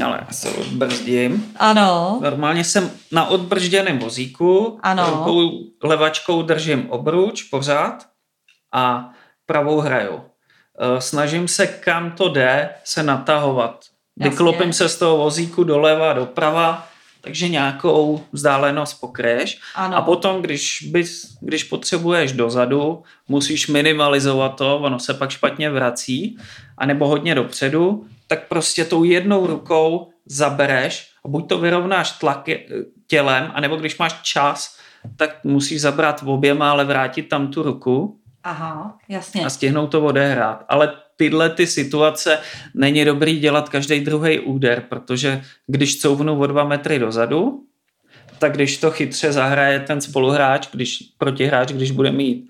Ale 0.06 0.20
já 0.28 0.34
se 0.34 0.50
odbrzdím. 0.50 1.54
Ano. 1.56 2.20
Normálně 2.22 2.64
jsem 2.64 2.92
na 3.12 3.26
odbržděném 3.26 4.00
vozíku. 4.00 4.80
Ano. 4.84 5.10
Rukou 5.10 5.52
levačkou 5.84 6.42
držím 6.42 6.90
obruč 6.90 7.44
pořád 7.44 8.06
a 8.74 9.10
pravou 9.46 9.80
hraju. 9.80 10.22
Eh, 10.80 11.02
snažím 11.02 11.48
se, 11.48 11.68
kam 11.68 12.12
to 12.12 12.30
jde, 12.30 12.70
se 12.84 13.04
natahovat 13.04 13.86
Vyklopím 14.20 14.74
se 14.74 14.90
z 14.90 14.98
toho 14.98 15.18
vozíku 15.18 15.64
doleva, 15.64 16.14
doprava, 16.14 16.88
takže 17.22 17.50
nějakou 17.50 18.24
vzdálenost 18.32 18.94
pokryješ. 18.94 19.60
Ano. 19.76 19.98
A 19.98 20.02
potom, 20.02 20.42
když, 20.42 20.90
bys, 20.92 21.38
když 21.42 21.64
potřebuješ 21.64 22.32
dozadu, 22.32 23.04
musíš 23.28 23.68
minimalizovat 23.68 24.56
to, 24.56 24.78
ono 24.78 25.00
se 25.00 25.14
pak 25.14 25.30
špatně 25.30 25.70
vrací, 25.70 26.38
anebo 26.78 27.08
hodně 27.08 27.36
dopředu, 27.36 28.06
tak 28.28 28.48
prostě 28.48 28.86
tou 28.86 29.04
jednou 29.04 29.48
rukou 29.48 30.10
zabereš 30.26 31.12
a 31.26 31.28
buď 31.28 31.50
to 31.50 31.58
vyrovnáš 31.58 32.12
tlak 32.12 32.46
tělem, 33.08 33.52
anebo 33.54 33.76
když 33.76 33.98
máš 33.98 34.22
čas, 34.22 34.78
tak 35.18 35.44
musíš 35.44 35.82
zabrat 35.82 36.22
v 36.22 36.30
oběma, 36.30 36.72
ale 36.72 36.86
vrátit 36.86 37.24
tam 37.24 37.48
tu 37.48 37.64
ruku. 37.64 38.20
Aha, 38.44 38.98
jasně. 39.10 39.46
A 39.46 39.50
stihnout 39.50 39.92
to 39.92 40.02
odehrát. 40.02 40.66
Ale 40.70 40.94
tyhle 41.20 41.50
ty 41.50 41.68
situace 41.68 42.40
není 42.74 43.06
dobrý 43.06 43.40
dělat 43.40 43.70
každý 43.70 44.00
druhý 44.00 44.40
úder, 44.40 44.84
protože 44.90 45.42
když 45.68 46.00
couvnu 46.00 46.40
o 46.40 46.48
dva 46.48 46.64
metry 46.64 47.00
dozadu, 47.00 47.64
tak 48.40 48.54
když 48.54 48.78
to 48.78 48.92
chytře 48.92 49.32
zahraje 49.32 49.80
ten 49.80 50.02
spoluhráč, 50.02 50.68
když 50.72 51.04
protihráč, 51.18 51.72
když 51.72 51.92
bude 51.92 52.12
mít 52.12 52.50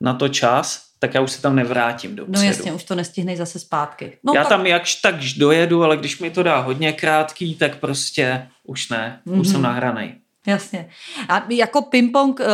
na 0.00 0.14
to 0.14 0.28
čas, 0.28 0.84
tak 0.98 1.14
já 1.14 1.20
už 1.20 1.30
se 1.30 1.42
tam 1.42 1.56
nevrátím 1.56 2.16
do 2.16 2.24
No 2.28 2.42
jasně, 2.42 2.72
už 2.72 2.84
to 2.84 2.94
nestihneš 2.94 3.38
zase 3.38 3.58
zpátky. 3.58 4.18
No, 4.24 4.32
já 4.34 4.42
tak... 4.42 4.48
tam 4.48 4.66
jakž 4.66 4.94
takž 4.94 5.32
dojedu, 5.32 5.84
ale 5.84 5.96
když 5.96 6.18
mi 6.18 6.30
to 6.30 6.42
dá 6.42 6.58
hodně 6.58 6.92
krátký, 6.92 7.54
tak 7.54 7.76
prostě 7.76 8.48
už 8.64 8.88
ne, 8.88 9.20
mm-hmm. 9.26 9.40
už 9.40 9.46
jsem 9.46 9.56
mhm. 9.56 9.62
nahranej. 9.62 10.14
Jasně. 10.46 10.90
A 11.28 11.46
jako 11.48 11.82
ping-pong, 11.82 12.40
eh, 12.40 12.46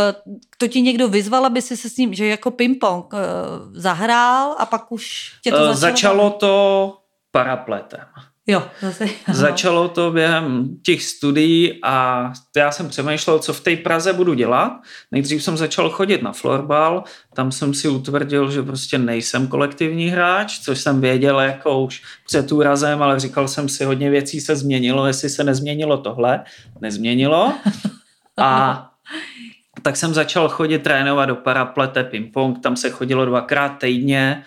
to 0.59 0.68
ti 0.68 0.80
někdo 0.80 1.09
vyzval, 1.09 1.47
aby 1.47 1.62
si 1.62 1.76
se 1.76 1.91
s 1.91 1.97
ním, 1.97 2.14
že 2.14 2.26
jako 2.26 2.51
ping-pong 2.51 3.14
eh, 3.14 3.18
zahrál 3.72 4.57
a 4.59 4.66
pak 4.66 4.93
už 4.93 5.34
tě 5.43 5.51
to 5.51 5.57
eh, 5.57 5.61
začalo? 5.61 5.76
Začalo 5.76 6.30
to 6.30 6.97
parapletem. 7.30 8.05
Jo, 8.47 8.62
zase. 8.80 9.07
Začalo 9.32 9.88
to 9.88 10.11
během 10.11 10.68
těch 10.82 11.03
studií 11.03 11.80
a 11.82 12.32
já 12.57 12.72
jsem 12.72 12.88
přemýšlel, 12.88 13.38
co 13.38 13.53
v 13.53 13.61
té 13.61 13.76
Praze 13.76 14.12
budu 14.12 14.34
dělat. 14.34 14.72
Nejdřív 15.11 15.43
jsem 15.43 15.57
začal 15.57 15.91
chodit 15.91 16.22
na 16.22 16.32
florbal, 16.32 17.05
tam 17.34 17.53
jsem 17.53 17.74
si 17.74 17.88
utvrdil, 17.88 18.51
že 18.51 18.62
prostě 18.62 18.99
nejsem 18.99 19.49
kolektivní 19.49 20.09
hráč, 20.09 20.59
což 20.59 20.80
jsem 20.80 21.01
věděl 21.01 21.41
jako 21.41 21.80
už 21.80 22.03
před 22.26 22.53
úrazem, 22.53 23.03
ale 23.03 23.20
říkal 23.20 23.49
jsem 23.49 23.68
si, 23.68 23.84
hodně 23.84 24.11
věcí 24.11 24.41
se 24.41 24.57
změnilo, 24.57 25.07
jestli 25.07 25.30
se 25.30 25.45
nezměnilo 25.45 25.99
tohle. 25.99 26.45
Nezměnilo. 26.80 27.53
A 28.38 28.86
tak 29.82 29.97
jsem 29.97 30.14
začal 30.14 30.49
chodit 30.49 30.78
trénovat 30.78 31.28
do 31.28 31.36
paraplete 31.36 32.05
ping-pong, 32.05 32.61
tam 32.61 32.76
se 32.76 32.91
chodilo 32.91 33.26
dvakrát 33.26 33.68
týdně, 33.68 34.45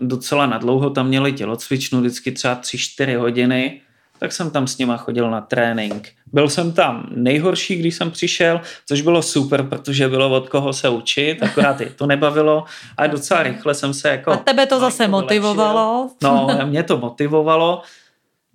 docela 0.00 0.46
nadlouho 0.46 0.90
tam 0.90 1.06
měli 1.06 1.32
tělocvičnu, 1.32 2.00
vždycky 2.00 2.32
třeba 2.32 2.56
3-4 2.56 3.18
hodiny, 3.18 3.80
tak 4.18 4.32
jsem 4.32 4.50
tam 4.50 4.66
s 4.66 4.78
nima 4.78 4.96
chodil 4.96 5.30
na 5.30 5.40
trénink. 5.40 6.08
Byl 6.32 6.48
jsem 6.48 6.72
tam 6.72 7.06
nejhorší, 7.14 7.76
když 7.76 7.94
jsem 7.94 8.10
přišel, 8.10 8.60
což 8.86 9.00
bylo 9.00 9.22
super, 9.22 9.62
protože 9.62 10.08
bylo 10.08 10.36
od 10.36 10.48
koho 10.48 10.72
se 10.72 10.88
učit, 10.88 11.42
akorát 11.42 11.80
je 11.80 11.90
to 11.90 12.06
nebavilo 12.06 12.64
a 12.96 13.06
docela 13.06 13.42
rychle 13.42 13.74
jsem 13.74 13.94
se 13.94 14.08
jako... 14.08 14.30
A 14.30 14.36
tebe 14.36 14.66
to 14.66 14.80
zase 14.80 15.08
motivovalo? 15.08 16.10
No, 16.22 16.48
mě 16.64 16.82
to 16.82 16.98
motivovalo. 16.98 17.82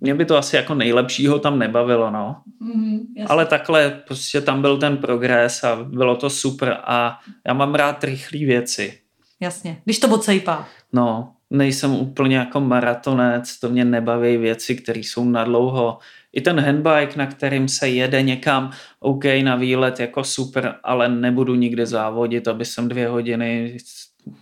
Mě 0.00 0.14
by 0.14 0.24
to 0.24 0.36
asi 0.36 0.56
jako 0.56 0.74
nejlepšího 0.74 1.38
tam 1.38 1.58
nebavilo, 1.58 2.10
no. 2.10 2.36
Mm, 2.60 2.98
Ale 3.26 3.46
takhle 3.46 3.90
prostě 4.06 4.40
tam 4.40 4.62
byl 4.62 4.78
ten 4.78 4.96
progres 4.96 5.64
a 5.64 5.76
bylo 5.82 6.16
to 6.16 6.30
super 6.30 6.76
a 6.84 7.18
já 7.46 7.54
mám 7.54 7.74
rád 7.74 8.04
rychlé 8.04 8.38
věci. 8.38 8.98
Jasně, 9.40 9.80
když 9.84 9.98
to 9.98 10.08
odsejpá. 10.08 10.68
No, 10.92 11.32
nejsem 11.50 11.90
úplně 11.90 12.36
jako 12.36 12.60
maratonec, 12.60 13.58
to 13.58 13.68
mě 13.68 13.84
nebaví 13.84 14.36
věci, 14.36 14.76
které 14.76 15.00
jsou 15.00 15.24
na 15.24 15.44
dlouho. 15.44 15.98
I 16.32 16.40
ten 16.40 16.60
handbike, 16.60 17.12
na 17.16 17.26
kterým 17.26 17.68
se 17.68 17.88
jede 17.88 18.22
někam, 18.22 18.70
OK, 19.00 19.24
na 19.42 19.56
výlet 19.56 20.00
jako 20.00 20.24
super, 20.24 20.74
ale 20.84 21.08
nebudu 21.08 21.54
nikdy 21.54 21.86
závodit, 21.86 22.48
aby 22.48 22.64
jsem 22.64 22.88
dvě 22.88 23.08
hodiny 23.08 23.76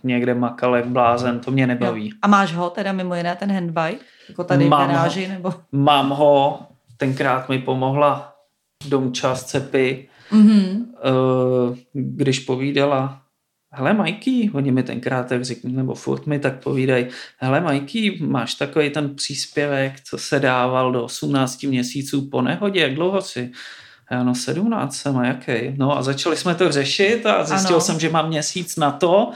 někde 0.03 0.33
makal 0.33 0.75
jak 0.75 0.87
blázen, 0.87 1.39
to 1.39 1.51
mě 1.51 1.67
nebaví. 1.67 2.05
Jo. 2.05 2.15
A 2.21 2.27
máš 2.27 2.53
ho 2.53 2.69
teda 2.69 2.91
mimo 2.91 3.15
jiné 3.15 3.35
ten 3.35 3.51
handbike? 3.51 4.05
Jako 4.29 4.43
tady 4.43 4.65
mám 4.65 4.89
v 4.89 4.91
garáži? 4.91 5.27
Nebo? 5.27 5.53
Mám 5.71 6.09
ho, 6.09 6.59
tenkrát 6.97 7.49
mi 7.49 7.59
pomohla 7.59 8.33
domča 8.89 9.35
z 9.35 9.43
Cepy, 9.43 10.09
mm-hmm. 10.31 10.85
když 11.93 12.39
povídala 12.39 13.21
hele 13.75 13.93
Majky, 13.93 14.51
oni 14.53 14.71
mi 14.71 14.83
tenkrát 14.83 15.27
tak 15.27 15.45
řekli, 15.45 15.71
nebo 15.71 15.95
furt 15.95 16.27
mi 16.27 16.39
tak 16.39 16.63
povídají, 16.63 17.05
hele 17.37 17.61
Majky, 17.61 18.17
máš 18.21 18.53
takový 18.53 18.89
ten 18.89 19.15
příspěvek, 19.15 19.93
co 20.03 20.17
se 20.17 20.39
dával 20.39 20.91
do 20.91 21.03
18 21.03 21.63
měsíců 21.63 22.29
po 22.29 22.41
nehodě, 22.41 22.79
jak 22.79 22.95
dlouho 22.95 23.21
si? 23.21 23.51
Já 24.11 24.23
no 24.23 24.35
17 24.35 24.95
jsem 24.95 25.17
a 25.17 25.25
jaký? 25.25 25.51
No 25.77 25.97
a 25.97 26.03
začali 26.03 26.37
jsme 26.37 26.55
to 26.55 26.71
řešit 26.71 27.25
a 27.25 27.43
zjistil 27.43 27.75
ano. 27.75 27.81
jsem, 27.81 27.99
že 27.99 28.09
mám 28.09 28.27
měsíc 28.27 28.75
na 28.75 28.91
to, 28.91 29.31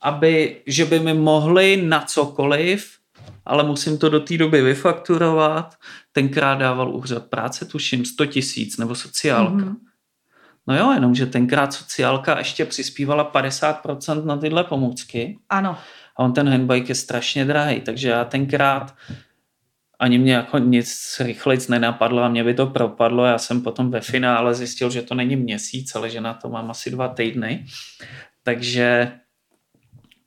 aby, 0.00 0.56
že 0.66 0.84
by 0.84 1.00
mi 1.00 1.14
mohli 1.14 1.82
na 1.84 2.00
cokoliv, 2.00 2.98
ale 3.46 3.64
musím 3.64 3.98
to 3.98 4.08
do 4.08 4.20
té 4.20 4.38
doby 4.38 4.62
vyfakturovat. 4.62 5.74
Tenkrát 6.12 6.54
dával 6.54 6.94
úřad 6.94 7.26
práce, 7.26 7.64
tuším 7.64 8.04
100 8.04 8.26
tisíc 8.26 8.76
nebo 8.76 8.94
sociálka. 8.94 9.64
Mm-hmm. 9.64 9.76
No 10.66 10.76
jo, 10.76 10.92
jenomže 10.92 11.26
tenkrát 11.26 11.72
sociálka 11.72 12.38
ještě 12.38 12.64
přispívala 12.64 13.32
50% 13.32 14.24
na 14.24 14.36
tyhle 14.36 14.64
pomůcky. 14.64 15.38
Ano. 15.50 15.78
A 16.16 16.22
on 16.22 16.32
ten 16.32 16.48
handbike 16.48 16.90
je 16.90 16.94
strašně 16.94 17.44
drahý, 17.44 17.80
takže 17.80 18.08
já 18.08 18.24
tenkrát 18.24 18.94
ani 19.98 20.18
mě 20.18 20.34
jako 20.34 20.58
nic 20.58 21.20
rychlejc 21.24 21.68
nenapadlo 21.68 22.22
a 22.22 22.28
mě 22.28 22.44
by 22.44 22.54
to 22.54 22.66
propadlo. 22.66 23.24
Já 23.24 23.38
jsem 23.38 23.62
potom 23.62 23.90
ve 23.90 24.00
finále 24.00 24.54
zjistil, 24.54 24.90
že 24.90 25.02
to 25.02 25.14
není 25.14 25.36
měsíc, 25.36 25.94
ale 25.94 26.10
že 26.10 26.20
na 26.20 26.34
to 26.34 26.48
mám 26.48 26.70
asi 26.70 26.90
dva 26.90 27.08
týdny. 27.08 27.64
Takže 28.42 29.12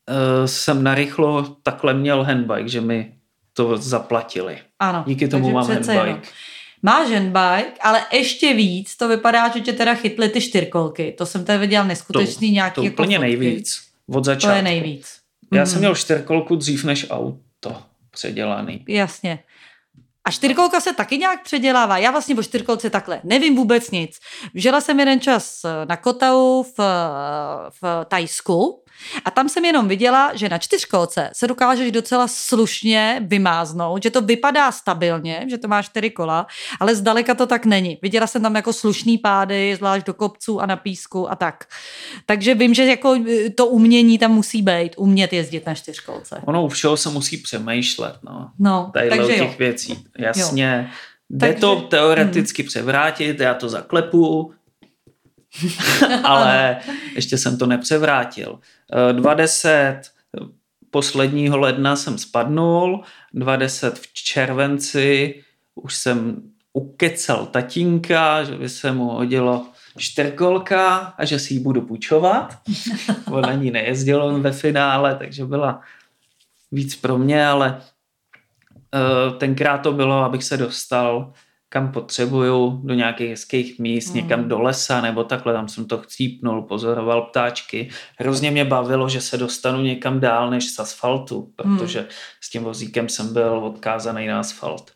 uh, 0.10 0.46
jsem 0.46 0.84
narychlo 0.84 1.44
takhle 1.64 1.94
měl 1.94 2.24
handbike, 2.24 2.70
že 2.70 2.82
mi 2.82 3.14
to 3.54 3.78
zaplatili. 3.78 4.58
Ano. 4.80 5.04
Díky 5.08 5.28
tomu 5.28 5.52
mám 5.52 5.64
přece 5.64 5.94
jenom. 5.94 6.22
Máš 6.84 7.10
handbike, 7.12 7.72
ale 7.82 8.06
ještě 8.12 8.54
víc 8.54 8.96
to 8.98 9.08
vypadá, 9.08 9.50
že 9.50 9.60
tě 9.60 9.74
teda 9.74 9.94
chytly 9.96 10.30
ty 10.30 10.42
čtyřkolky. 10.42 11.16
To 11.18 11.26
jsem 11.26 11.46
tady 11.46 11.60
viděl 11.60 11.84
neskutečný 11.86 12.52
nějaký 12.52 12.76
To 12.76 12.84
jako 12.84 12.94
úplně 12.94 13.18
fotky. 13.18 13.28
nejvíc. 13.40 13.82
Od 14.10 14.14
To 14.14 14.24
začátku. 14.24 14.56
je 14.56 14.62
nejvíc. 14.62 15.08
Já 15.54 15.62
Mhm. 15.62 15.66
jsem 15.72 15.80
měl 15.80 15.96
čtyřkolku 15.96 16.56
dřív 16.56 16.84
než 16.84 17.06
auto 17.10 17.82
předělaný. 18.12 18.86
Jasně. 18.88 19.40
A 20.26 20.32
čtyřkolka 20.32 20.80
se 20.82 20.94
taky 20.94 21.18
nějak 21.18 21.44
předělává. 21.44 21.98
Já 21.98 22.12
vlastně 22.12 22.36
o 22.36 22.44
čtyřkolce 22.44 22.90
takhle 22.90 23.22
nevím 23.24 23.56
vůbec 23.56 23.92
nic. 23.92 24.20
Žila 24.56 24.82
jsem 24.82 25.00
jeden 25.00 25.20
čas 25.22 25.62
na 25.88 25.98
Kotau 25.98 26.64
v, 26.64 26.78
v 27.82 28.06
Tajsku 28.08 28.84
a 29.26 29.32
tam 29.32 29.50
jsem 29.50 29.66
jenom 29.66 29.88
viděla, 29.88 30.32
že 30.36 30.50
na 30.50 30.58
čtyřkolce 30.58 31.30
se 31.34 31.48
dokážeš 31.48 31.92
docela 31.92 32.28
slušně 32.28 33.22
vymáznout, 33.28 34.04
že 34.04 34.10
to 34.10 34.22
vypadá 34.22 34.72
stabilně, 34.72 35.46
že 35.50 35.58
to 35.58 35.68
má 35.68 35.82
čtyři 35.82 36.10
kola, 36.10 36.48
ale 36.80 36.96
zdaleka 36.96 37.36
to 37.36 37.48
tak 37.48 37.66
není. 37.66 37.98
Viděla 38.02 38.28
jsem 38.28 38.42
tam 38.42 38.56
jako 38.56 38.74
slušný 38.74 39.18
pády, 39.18 39.76
zvlášť 39.76 40.06
do 40.06 40.14
kopců 40.14 40.62
a 40.62 40.66
na 40.66 40.76
písku 40.76 41.32
a 41.32 41.36
tak. 41.36 41.66
Takže 42.26 42.56
vím, 42.56 42.74
že 42.74 42.86
jako 42.86 43.16
to 43.56 43.66
umění 43.66 44.18
tam 44.18 44.32
musí 44.32 44.62
být, 44.62 44.94
umět 44.98 45.34
jezdit 45.34 45.66
na 45.66 45.74
čtyřkolce. 45.74 46.42
Ono 46.46 46.66
u 46.66 46.68
všeho 46.68 46.98
se 46.98 47.10
musí 47.10 47.38
přemýšlet, 47.38 48.16
no. 48.24 48.52
No, 48.60 48.92
Tadyhle 48.94 49.18
takže 49.18 49.34
u 49.34 49.38
jo. 49.38 49.46
těch 49.46 49.60
věcí. 49.60 50.06
Jasně. 50.18 50.92
Jde 51.30 51.48
Takže- 51.48 51.62
to 51.62 51.76
teoreticky 51.76 52.64
převrátit, 52.64 53.40
já 53.40 53.54
to 53.54 53.70
zaklepu, 53.70 54.54
ale 56.24 56.78
ještě 57.16 57.38
jsem 57.38 57.58
to 57.58 57.66
nepřevrátil. 57.66 58.60
Eh, 59.10 59.14
20 59.14 60.02
posledního 60.92 61.58
ledna 61.58 61.96
jsem 61.96 62.18
spadnul, 62.18 63.04
20 63.34 64.00
v 64.00 64.14
červenci 64.14 65.44
už 65.76 65.96
jsem 65.96 66.42
ukecal 66.74 67.46
tatínka, 67.46 68.44
že 68.44 68.56
by 68.56 68.70
se 68.70 68.92
mu 68.92 69.10
hodilo 69.10 69.66
čtyřkolka 69.98 70.96
a 71.18 71.26
že 71.26 71.40
si 71.40 71.54
ji 71.54 71.60
budu 71.60 71.82
půjčovat. 71.82 72.58
On 73.32 73.42
na 73.42 73.54
ní 73.54 73.72
nejezdil 73.72 74.24
on 74.24 74.42
ve 74.42 74.52
finále, 74.52 75.16
takže 75.16 75.46
byla 75.46 75.82
víc 76.72 76.96
pro 76.96 77.18
mě, 77.18 77.48
ale 77.48 77.82
eh, 78.96 79.38
tenkrát 79.38 79.78
to 79.78 79.94
bylo, 79.94 80.24
abych 80.24 80.44
se 80.44 80.58
dostal 80.58 81.34
kam 81.70 81.92
potřebuju, 81.92 82.82
do 82.84 82.94
nějakých 82.94 83.30
hezkých 83.30 83.80
míst, 83.80 84.10
Mm. 84.10 84.16
někam 84.16 84.48
do 84.48 84.60
lesa 84.62 85.02
nebo 85.02 85.24
takhle, 85.24 85.54
tam 85.54 85.68
jsem 85.68 85.86
to 85.86 85.98
chcípnul, 85.98 86.62
pozoroval 86.62 87.22
ptáčky. 87.22 87.90
Hrozně 88.18 88.52
mě 88.52 88.66
bavilo, 88.66 89.10
že 89.10 89.22
se 89.22 89.38
dostanu 89.38 89.82
někam 89.82 90.20
dál 90.20 90.50
než 90.50 90.72
z 90.72 90.80
asfaltu, 90.80 91.52
protože 91.56 92.08
s 92.42 92.50
tím 92.50 92.64
vozíkem 92.64 93.10
jsem 93.10 93.34
byl 93.34 93.60
odkázaný 93.64 94.28
na 94.28 94.40
asfalt. 94.40 94.92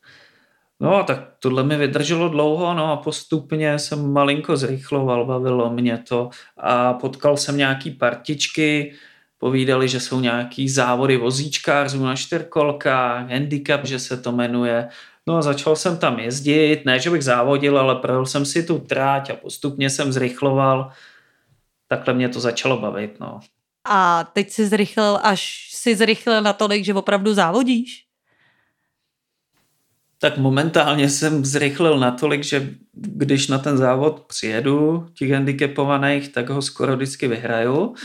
No 0.79 0.95
a 0.95 1.03
tak 1.03 1.19
tohle 1.39 1.63
mi 1.63 1.77
vydrželo 1.77 2.29
dlouho, 2.29 2.73
no 2.73 2.91
a 2.91 2.97
postupně 2.97 3.79
jsem 3.79 4.11
malinko 4.13 4.57
zrychloval, 4.57 5.25
bavilo 5.25 5.69
mě 5.69 5.97
to 5.97 6.29
a 6.57 6.93
potkal 6.93 7.37
jsem 7.37 7.57
nějaký 7.57 7.91
partičky, 7.91 8.93
povídali, 9.37 9.87
že 9.89 9.99
jsou 9.99 10.19
nějaký 10.19 10.69
závody 10.69 11.17
vozíčkářů 11.17 12.05
na 12.05 12.15
čtyřkolkách, 12.15 13.29
handicap, 13.29 13.85
že 13.85 13.99
se 13.99 14.17
to 14.17 14.31
jmenuje. 14.31 14.89
No 15.27 15.37
a 15.37 15.41
začal 15.41 15.75
jsem 15.75 15.97
tam 15.97 16.19
jezdit, 16.19 16.85
ne, 16.85 16.99
že 16.99 17.09
bych 17.09 17.23
závodil, 17.23 17.79
ale 17.79 17.95
projel 17.95 18.25
jsem 18.25 18.45
si 18.45 18.63
tu 18.63 18.79
tráť 18.79 19.29
a 19.29 19.35
postupně 19.35 19.89
jsem 19.89 20.11
zrychloval. 20.11 20.91
Takhle 21.87 22.13
mě 22.13 22.29
to 22.29 22.39
začalo 22.39 22.77
bavit, 22.77 23.19
no. 23.19 23.39
A 23.89 24.23
teď 24.23 24.49
si 24.49 24.67
zrychlil, 24.67 25.19
až 25.23 25.69
si 25.73 25.95
zrychlil 25.95 26.41
natolik, 26.41 26.85
že 26.85 26.93
opravdu 26.93 27.33
závodíš? 27.33 28.05
Tak 30.19 30.37
momentálně 30.37 31.09
jsem 31.09 31.45
zrychlil 31.45 31.99
natolik, 31.99 32.43
že 32.43 32.69
když 32.93 33.47
na 33.47 33.57
ten 33.57 33.77
závod 33.77 34.25
přijedu 34.27 35.07
těch 35.13 35.31
handicapovaných, 35.31 36.29
tak 36.29 36.49
ho 36.49 36.61
skoro 36.61 36.95
vždycky 36.95 37.27
vyhraju. 37.27 37.95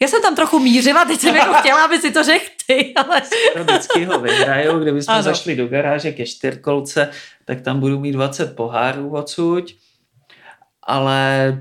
Já 0.00 0.08
jsem 0.08 0.22
tam 0.22 0.36
trochu 0.36 0.58
mířila, 0.58 1.04
teď 1.04 1.20
jsem 1.20 1.36
jako 1.36 1.52
chtěla, 1.54 1.84
aby 1.84 1.98
si 1.98 2.10
to 2.10 2.24
řekl 2.24 2.44
ty, 2.66 2.94
ale... 2.94 3.22
Vždycky 3.60 4.04
ho 4.04 4.20
vyhraju. 4.20 4.78
Kdybychom 4.78 5.14
Ano. 5.14 5.22
zašli 5.22 5.56
do 5.56 5.66
garáže 5.68 6.12
ke 6.12 6.26
čtyřkolce, 6.26 7.10
tak 7.44 7.60
tam 7.60 7.80
budu 7.80 8.00
mít 8.00 8.12
20 8.12 8.56
pohárů 8.56 9.10
odsuť. 9.10 9.74
Ale 10.82 11.58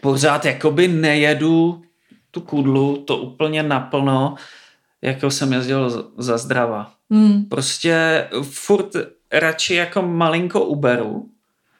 pořád 0.00 0.44
jakoby 0.44 0.88
nejedu 0.88 1.82
tu 2.30 2.40
kudlu, 2.40 2.96
to 2.96 3.16
úplně 3.16 3.62
naplno, 3.62 4.34
jako 5.02 5.30
jsem 5.30 5.52
jezdil 5.52 6.10
za 6.18 6.38
zdrava. 6.38 6.92
Hmm. 7.10 7.44
Prostě 7.44 8.28
furt 8.42 8.86
radši 9.32 9.74
jako 9.74 10.02
malinko 10.02 10.64
uberu. 10.64 11.28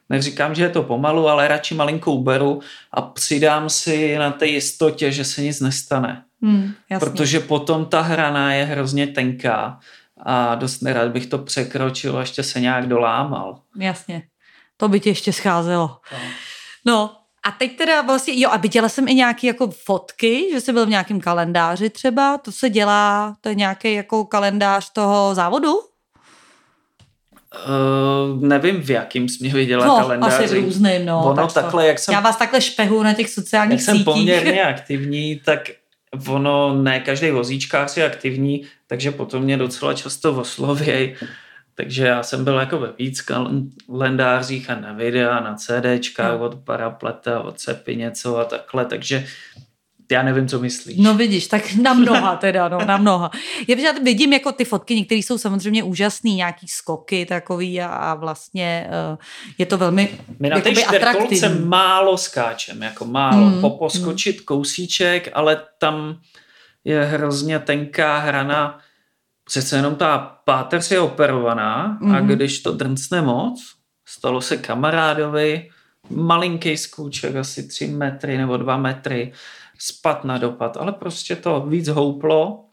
Neříkám, 0.09 0.55
že 0.55 0.63
je 0.63 0.69
to 0.69 0.83
pomalu, 0.83 1.29
ale 1.29 1.49
radši 1.49 1.75
malinko 1.75 2.13
uberu 2.13 2.61
a 2.93 3.03
přidám 3.03 3.71
si 3.71 4.19
na 4.19 4.31
té 4.31 4.47
jistotě, 4.47 5.13
že 5.13 5.25
se 5.25 5.43
nic 5.43 5.61
nestane. 5.61 6.25
Hmm, 6.43 6.73
jasně. 6.91 7.11
Protože 7.11 7.41
potom 7.41 7.87
ta 7.87 8.01
hrana 8.01 8.55
je 8.55 8.65
hrozně 8.65 9.07
tenká 9.07 9.79
a 10.23 10.55
dost 10.55 10.81
nerad 10.81 11.11
bych 11.11 11.27
to 11.27 11.39
překročil 11.39 12.17
a 12.17 12.21
ještě 12.21 12.43
se 12.43 12.61
nějak 12.61 12.89
dolámal. 12.89 13.61
Jasně. 13.79 14.23
To 14.77 14.89
by 14.89 15.01
ti 15.01 15.09
ještě 15.09 15.33
scházelo. 15.33 15.99
No, 16.85 17.17
a 17.47 17.51
teď 17.51 17.77
teda 17.77 18.03
vlastně, 18.03 18.35
jo, 18.37 18.51
a 18.51 18.57
viděla 18.57 18.89
jsem 18.89 19.09
i 19.09 19.15
nějaké 19.15 19.47
jako 19.47 19.71
fotky, 19.71 20.49
že 20.53 20.61
jsi 20.61 20.73
byl 20.73 20.87
v 20.87 20.89
nějakém 20.89 21.21
kalendáři 21.21 21.91
třeba, 21.91 22.39
to 22.39 22.53
se 22.53 22.71
dělá, 22.71 23.37
to 23.41 23.49
je 23.49 23.55
nějaký 23.55 23.95
jako 23.95 24.25
kalendář 24.25 24.93
toho 24.93 25.35
závodu? 25.35 25.75
Uh, 27.55 28.43
nevím, 28.43 28.81
v 28.83 28.91
jakým 28.91 29.29
jsi 29.29 29.45
mě 29.45 29.55
viděla 29.55 29.87
no, 29.87 29.97
kalendáři. 29.97 30.45
asi 30.45 30.61
různým, 30.61 31.07
no. 31.07 31.25
ono 31.25 31.35
tak 31.35 31.47
to- 31.47 31.53
takhle, 31.55 31.87
jak 31.87 31.99
jsem 31.99 32.13
Já 32.13 32.21
vás 32.21 32.37
takhle 32.37 32.61
špehu 32.61 33.03
na 33.03 33.15
těch 33.15 33.31
sociálních 33.31 33.73
Jak 33.79 33.81
jsem 33.85 33.93
sítích. 33.95 34.05
poměrně 34.05 34.63
aktivní, 34.75 35.41
tak 35.45 35.61
ono, 36.29 36.83
ne 36.83 37.01
každý 37.01 37.31
vozíčkář 37.31 37.97
je 37.97 38.07
aktivní, 38.07 38.63
takže 38.87 39.11
potom 39.11 39.43
mě 39.43 39.57
docela 39.57 39.95
často 39.95 40.33
oslověj. 40.35 41.17
Takže 41.75 42.07
já 42.07 42.23
jsem 42.23 42.45
byl 42.45 42.55
jako 42.55 42.79
ve 42.79 42.89
víc 42.99 43.21
kalendářích 43.21 44.71
a 44.71 44.75
na 44.81 44.93
videa, 44.93 45.41
na 45.41 45.55
CDčkách 45.55 46.39
No. 46.39 46.45
od 46.45 46.55
Parapleta, 46.65 47.41
od 47.41 47.59
Cepy 47.59 47.97
něco 47.97 48.37
a 48.39 48.45
takhle, 48.45 48.85
takže 48.85 49.27
já 50.13 50.23
nevím, 50.23 50.49
co 50.49 50.59
myslíš. 50.59 50.97
No 50.99 51.15
vidíš, 51.15 51.47
tak 51.47 51.75
na 51.75 51.93
mnoha 51.95 52.37
teda, 52.37 52.69
no, 52.69 52.79
na 52.87 52.97
mnoha. 52.97 53.31
Já 53.69 53.93
vidím 54.05 54.33
jako 54.33 54.53
ty 54.53 54.65
fotky, 54.65 54.95
některé 54.95 55.19
jsou 55.19 55.39
samozřejmě 55.39 55.83
úžasný, 55.83 56.35
nějaký 56.35 56.69
skoky 56.69 57.27
takový 57.27 57.81
a, 57.81 57.87
a 57.89 58.15
vlastně 58.15 58.87
uh, 59.13 59.19
je 59.59 59.67
to 59.67 59.79
velmi 59.79 60.19
My 60.39 60.49
na 60.51 60.61
té 60.61 60.73
čtyřkolce 60.75 61.49
málo 61.65 62.19
skáčem, 62.19 62.83
jako 62.83 63.05
málo. 63.05 63.47
Mm, 63.47 63.57
Mm, 63.57 63.79
Poskočit 63.79 64.41
kousíček, 64.41 65.29
ale 65.35 65.63
tam 65.79 66.21
je 66.85 67.05
hrozně 67.05 67.59
tenká 67.59 68.19
hrana. 68.19 68.79
Přece 69.45 69.77
jenom 69.77 69.95
ta 69.95 70.19
páteř 70.45 70.91
je 70.91 71.01
operovaná 71.01 71.99
mm. 72.01 72.15
a 72.15 72.21
Mhm. 72.21 72.29
když 72.29 72.59
to 72.61 72.73
drncne 72.73 73.23
moc, 73.23 73.61
stalo 74.09 74.41
se 74.41 74.57
kamarádovi, 74.57 75.69
malinký 76.11 76.77
skůček, 76.77 77.37
asi 77.37 77.69
3 77.69 77.87
metry 77.87 78.39
nebo 78.39 78.57
2 78.57 78.77
metry, 78.77 79.33
spad 79.79 80.25
na 80.25 80.39
dopad, 80.39 80.77
ale 80.77 80.93
prostě 80.93 81.37
to 81.37 81.61
víc 81.61 81.89
houplo 81.89 82.65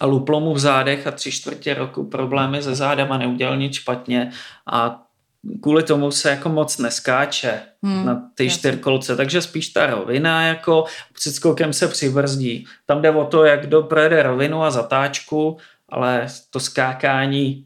a 0.00 0.06
luplo 0.06 0.40
mu 0.40 0.54
v 0.54 0.58
zádech 0.58 1.06
a 1.06 1.10
tři 1.10 1.32
čtvrtě 1.32 1.74
roku 1.74 2.04
problémy 2.04 2.62
se 2.62 2.74
zádama 2.74 3.18
neudělal 3.18 3.56
nic 3.56 3.74
špatně 3.74 4.30
a 4.72 5.02
kvůli 5.62 5.82
tomu 5.82 6.10
se 6.10 6.30
jako 6.30 6.48
moc 6.48 6.78
neskáče 6.78 7.62
Hmm, 7.82 8.06
na 8.06 8.22
ty 8.34 8.44
jasně. 8.44 8.58
čtyřkolce, 8.58 9.16
takže 9.16 9.42
spíš 9.42 9.68
ta 9.68 9.86
rovina 9.86 10.46
jako 10.46 10.84
před 11.12 11.32
skokem 11.32 11.72
se 11.72 11.88
přibrzdí. 11.88 12.66
Tam 12.86 13.02
jde 13.02 13.10
o 13.10 13.24
to, 13.24 13.44
jak 13.44 13.66
kdo 13.66 13.82
projede 13.82 14.22
rovinu 14.22 14.62
a 14.62 14.70
zatáčku, 14.70 15.56
ale 15.88 16.26
to 16.50 16.60
skákání 16.60 17.64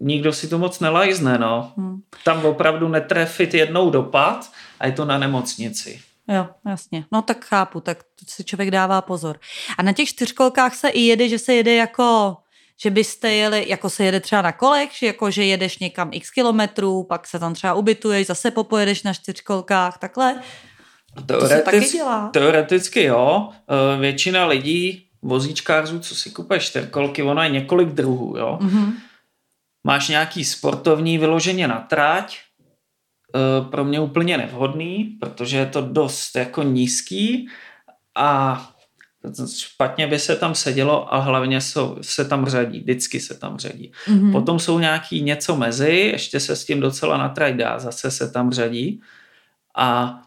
nikdo 0.00 0.32
si 0.32 0.48
to 0.48 0.58
moc 0.58 0.80
nelajzne, 0.80 1.38
no. 1.38 1.72
Hmm. 1.76 2.00
Tam 2.24 2.44
opravdu 2.44 2.88
netrefit 2.88 3.54
jednou 3.54 3.90
dopad 3.90 4.50
a 4.80 4.86
je 4.86 4.92
to 4.92 5.04
na 5.04 5.18
nemocnici. 5.18 6.00
Jo, 6.34 6.48
jasně. 6.68 7.04
No 7.12 7.22
tak 7.22 7.44
chápu, 7.44 7.80
tak 7.80 7.98
si 8.26 8.44
člověk 8.44 8.70
dává 8.70 9.00
pozor. 9.02 9.40
A 9.78 9.82
na 9.82 9.92
těch 9.92 10.08
čtyřkolkách 10.08 10.74
se 10.74 10.88
i 10.88 11.00
jede, 11.00 11.28
že 11.28 11.38
se 11.38 11.54
jede 11.54 11.74
jako, 11.74 12.36
že 12.82 12.90
byste 12.90 13.32
jeli, 13.32 13.64
jako 13.68 13.90
se 13.90 14.04
jede 14.04 14.20
třeba 14.20 14.42
na 14.42 14.52
kolech, 14.52 14.90
že 14.92 15.06
jako, 15.06 15.30
že 15.30 15.44
jedeš 15.44 15.78
někam 15.78 16.10
x 16.12 16.30
kilometrů, 16.30 17.02
pak 17.02 17.26
se 17.26 17.38
tam 17.38 17.54
třeba 17.54 17.74
ubytuješ, 17.74 18.26
zase 18.26 18.50
popojedeš 18.50 19.02
na 19.02 19.14
čtyřkolkách, 19.14 19.98
takhle. 19.98 20.40
To 21.26 21.48
se 21.48 21.62
taky 21.62 21.80
dělá. 21.80 22.28
Teoreticky 22.28 23.02
jo. 23.02 23.48
Eh, 23.94 24.00
Většina 24.00 24.46
lidí, 24.46 25.06
vozíčkářů, 25.22 26.00
co 26.00 26.14
si 26.14 26.30
kupuje 26.30 26.60
čtyřkolky, 26.60 27.22
ono 27.22 27.42
je 27.42 27.48
několik 27.48 27.88
druhů, 27.88 28.36
jo. 28.38 28.58
Mhm. 28.60 28.92
Máš 29.86 30.08
nějaký 30.08 30.44
sportovní 30.44 31.18
vyloženě 31.18 31.68
na 31.68 31.80
tráť, 31.80 32.36
eh, 32.36 32.49
pro 33.70 33.84
mě 33.84 34.00
úplně 34.00 34.38
nevhodný, 34.38 35.04
protože 35.20 35.56
je 35.56 35.66
to 35.66 35.80
dost 35.80 36.36
jako 36.36 36.62
nízký 36.62 37.48
a 38.14 38.70
špatně 39.56 40.06
by 40.06 40.18
se 40.18 40.36
tam 40.36 40.54
sedělo 40.54 41.14
a 41.14 41.18
hlavně 41.18 41.60
jsou, 41.60 41.96
se 42.00 42.24
tam 42.24 42.46
řadí, 42.46 42.80
vždycky 42.80 43.20
se 43.20 43.38
tam 43.38 43.58
řadí. 43.58 43.92
Mhm. 44.08 44.18
Mm-hmm. 44.18 44.32
Potom 44.32 44.58
jsou 44.58 44.78
nějaký 44.78 45.22
něco 45.22 45.56
mezi, 45.56 45.90
ještě 45.90 46.40
se 46.40 46.56
s 46.56 46.64
tím 46.64 46.80
docela 46.80 47.16
natrať 47.16 47.54
dá, 47.54 47.78
zase 47.78 48.10
se 48.10 48.30
tam 48.30 48.52
řadí 48.52 49.00
a 49.76 50.20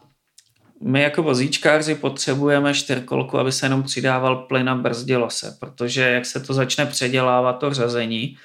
my 0.80 1.02
jako 1.02 1.22
vozíčkáři 1.22 1.94
potřebujeme 1.94 2.74
čtyřkolku, 2.74 3.38
aby 3.38 3.52
se 3.52 3.66
jenom 3.66 3.82
přidával 3.82 4.36
plyn 4.36 4.68
a 4.68 4.74
brzdilo 4.74 5.30
se, 5.30 5.56
protože 5.60 6.02
jak 6.02 6.26
se 6.26 6.40
to 6.40 6.54
začne 6.54 6.86
předělávat 6.86 7.52
to 7.52 7.74
řazení, 7.74 8.36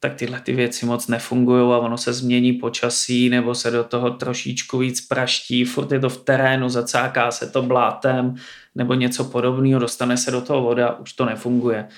tak 0.00 0.14
tyhle 0.14 0.40
ty 0.40 0.52
věci 0.52 0.86
moc 0.86 1.08
nefungují 1.08 1.72
a 1.72 1.78
ono 1.78 1.98
se 1.98 2.12
změní 2.12 2.52
počasí 2.52 3.28
nebo 3.28 3.54
se 3.54 3.70
do 3.70 3.84
toho 3.84 4.10
trošičku 4.10 4.78
víc 4.78 5.06
praští, 5.06 5.64
furt 5.64 5.92
je 5.92 6.00
to 6.00 6.08
v 6.08 6.24
terénu, 6.24 6.68
zacáká 6.68 7.30
se 7.30 7.50
to 7.50 7.62
blátem 7.62 8.34
nebo 8.74 8.94
něco 8.94 9.24
podobného, 9.24 9.80
dostane 9.80 10.16
se 10.16 10.30
do 10.30 10.40
toho 10.40 10.62
voda, 10.62 10.98
už 10.98 11.12
to 11.12 11.24
nefunguje. 11.24 11.88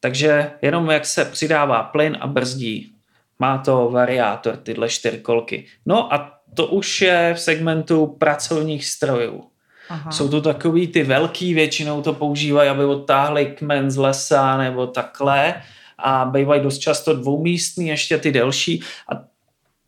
Takže 0.00 0.50
jenom 0.62 0.90
jak 0.90 1.06
se 1.06 1.24
přidává 1.24 1.82
plyn 1.82 2.16
a 2.20 2.26
brzdí, 2.26 2.92
má 3.38 3.58
to 3.58 3.90
variátor, 3.90 4.56
tyhle 4.56 4.88
čtyřkolky. 4.88 5.66
No 5.86 6.14
a 6.14 6.38
to 6.54 6.66
už 6.66 7.02
je 7.02 7.34
v 7.34 7.40
segmentu 7.40 8.06
pracovních 8.06 8.86
strojů. 8.86 9.44
Aha. 9.88 10.10
Jsou 10.10 10.28
to 10.28 10.40
takový 10.40 10.86
ty 10.86 11.02
velký, 11.02 11.54
většinou 11.54 12.02
to 12.02 12.12
používají, 12.12 12.70
aby 12.70 12.84
odtáhli 12.84 13.46
kmen 13.46 13.90
z 13.90 13.96
lesa 13.96 14.56
nebo 14.56 14.86
takhle 14.86 15.54
a 16.02 16.24
bývají 16.24 16.62
dost 16.62 16.78
často 16.78 17.12
dvoumístní, 17.16 17.88
ještě 17.88 18.18
ty 18.18 18.32
delší 18.32 18.82
a 19.12 19.24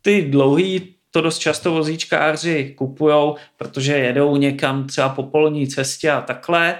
ty 0.01 0.21
dlouhý 0.21 0.95
to 1.11 1.21
dost 1.21 1.37
často 1.37 1.71
vozíčkáři 1.71 2.73
kupujou, 2.77 3.35
protože 3.57 3.93
jedou 3.93 4.35
někam 4.35 4.87
třeba 4.87 5.09
po 5.09 5.23
polní 5.23 5.67
cestě 5.67 6.11
a 6.11 6.21
takhle, 6.21 6.75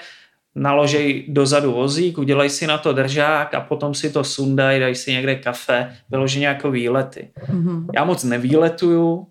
naložej 0.55 1.25
dozadu 1.27 1.71
vozík, 1.71 2.17
udělají 2.17 2.49
si 2.49 2.67
na 2.67 2.77
to 2.77 2.93
držák 2.93 3.53
a 3.53 3.61
potom 3.61 3.93
si 3.93 4.09
to 4.09 4.23
sundají, 4.23 4.79
dají 4.79 4.95
si 4.95 5.11
někde 5.11 5.35
kafe, 5.35 5.97
vyloženě 6.09 6.47
jako 6.47 6.71
výlety. 6.71 7.31
Mm-hmm. 7.51 7.85
Já 7.95 8.03
moc 8.03 8.23
nevýletuju, 8.23 9.27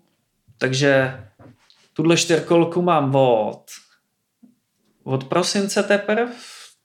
takže 0.57 1.19
tuhle 1.93 2.17
čtyřkolku 2.17 2.81
mám 2.81 3.15
od, 3.15 3.63
od 5.03 5.23
prosince 5.23 5.83
teprve, 5.83 6.31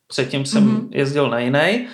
předtím 0.08 0.44
jsem 0.44 0.68
mm-hmm. 0.68 0.88
jezdil 0.90 1.30
na 1.30 1.38
jiný 1.38 1.88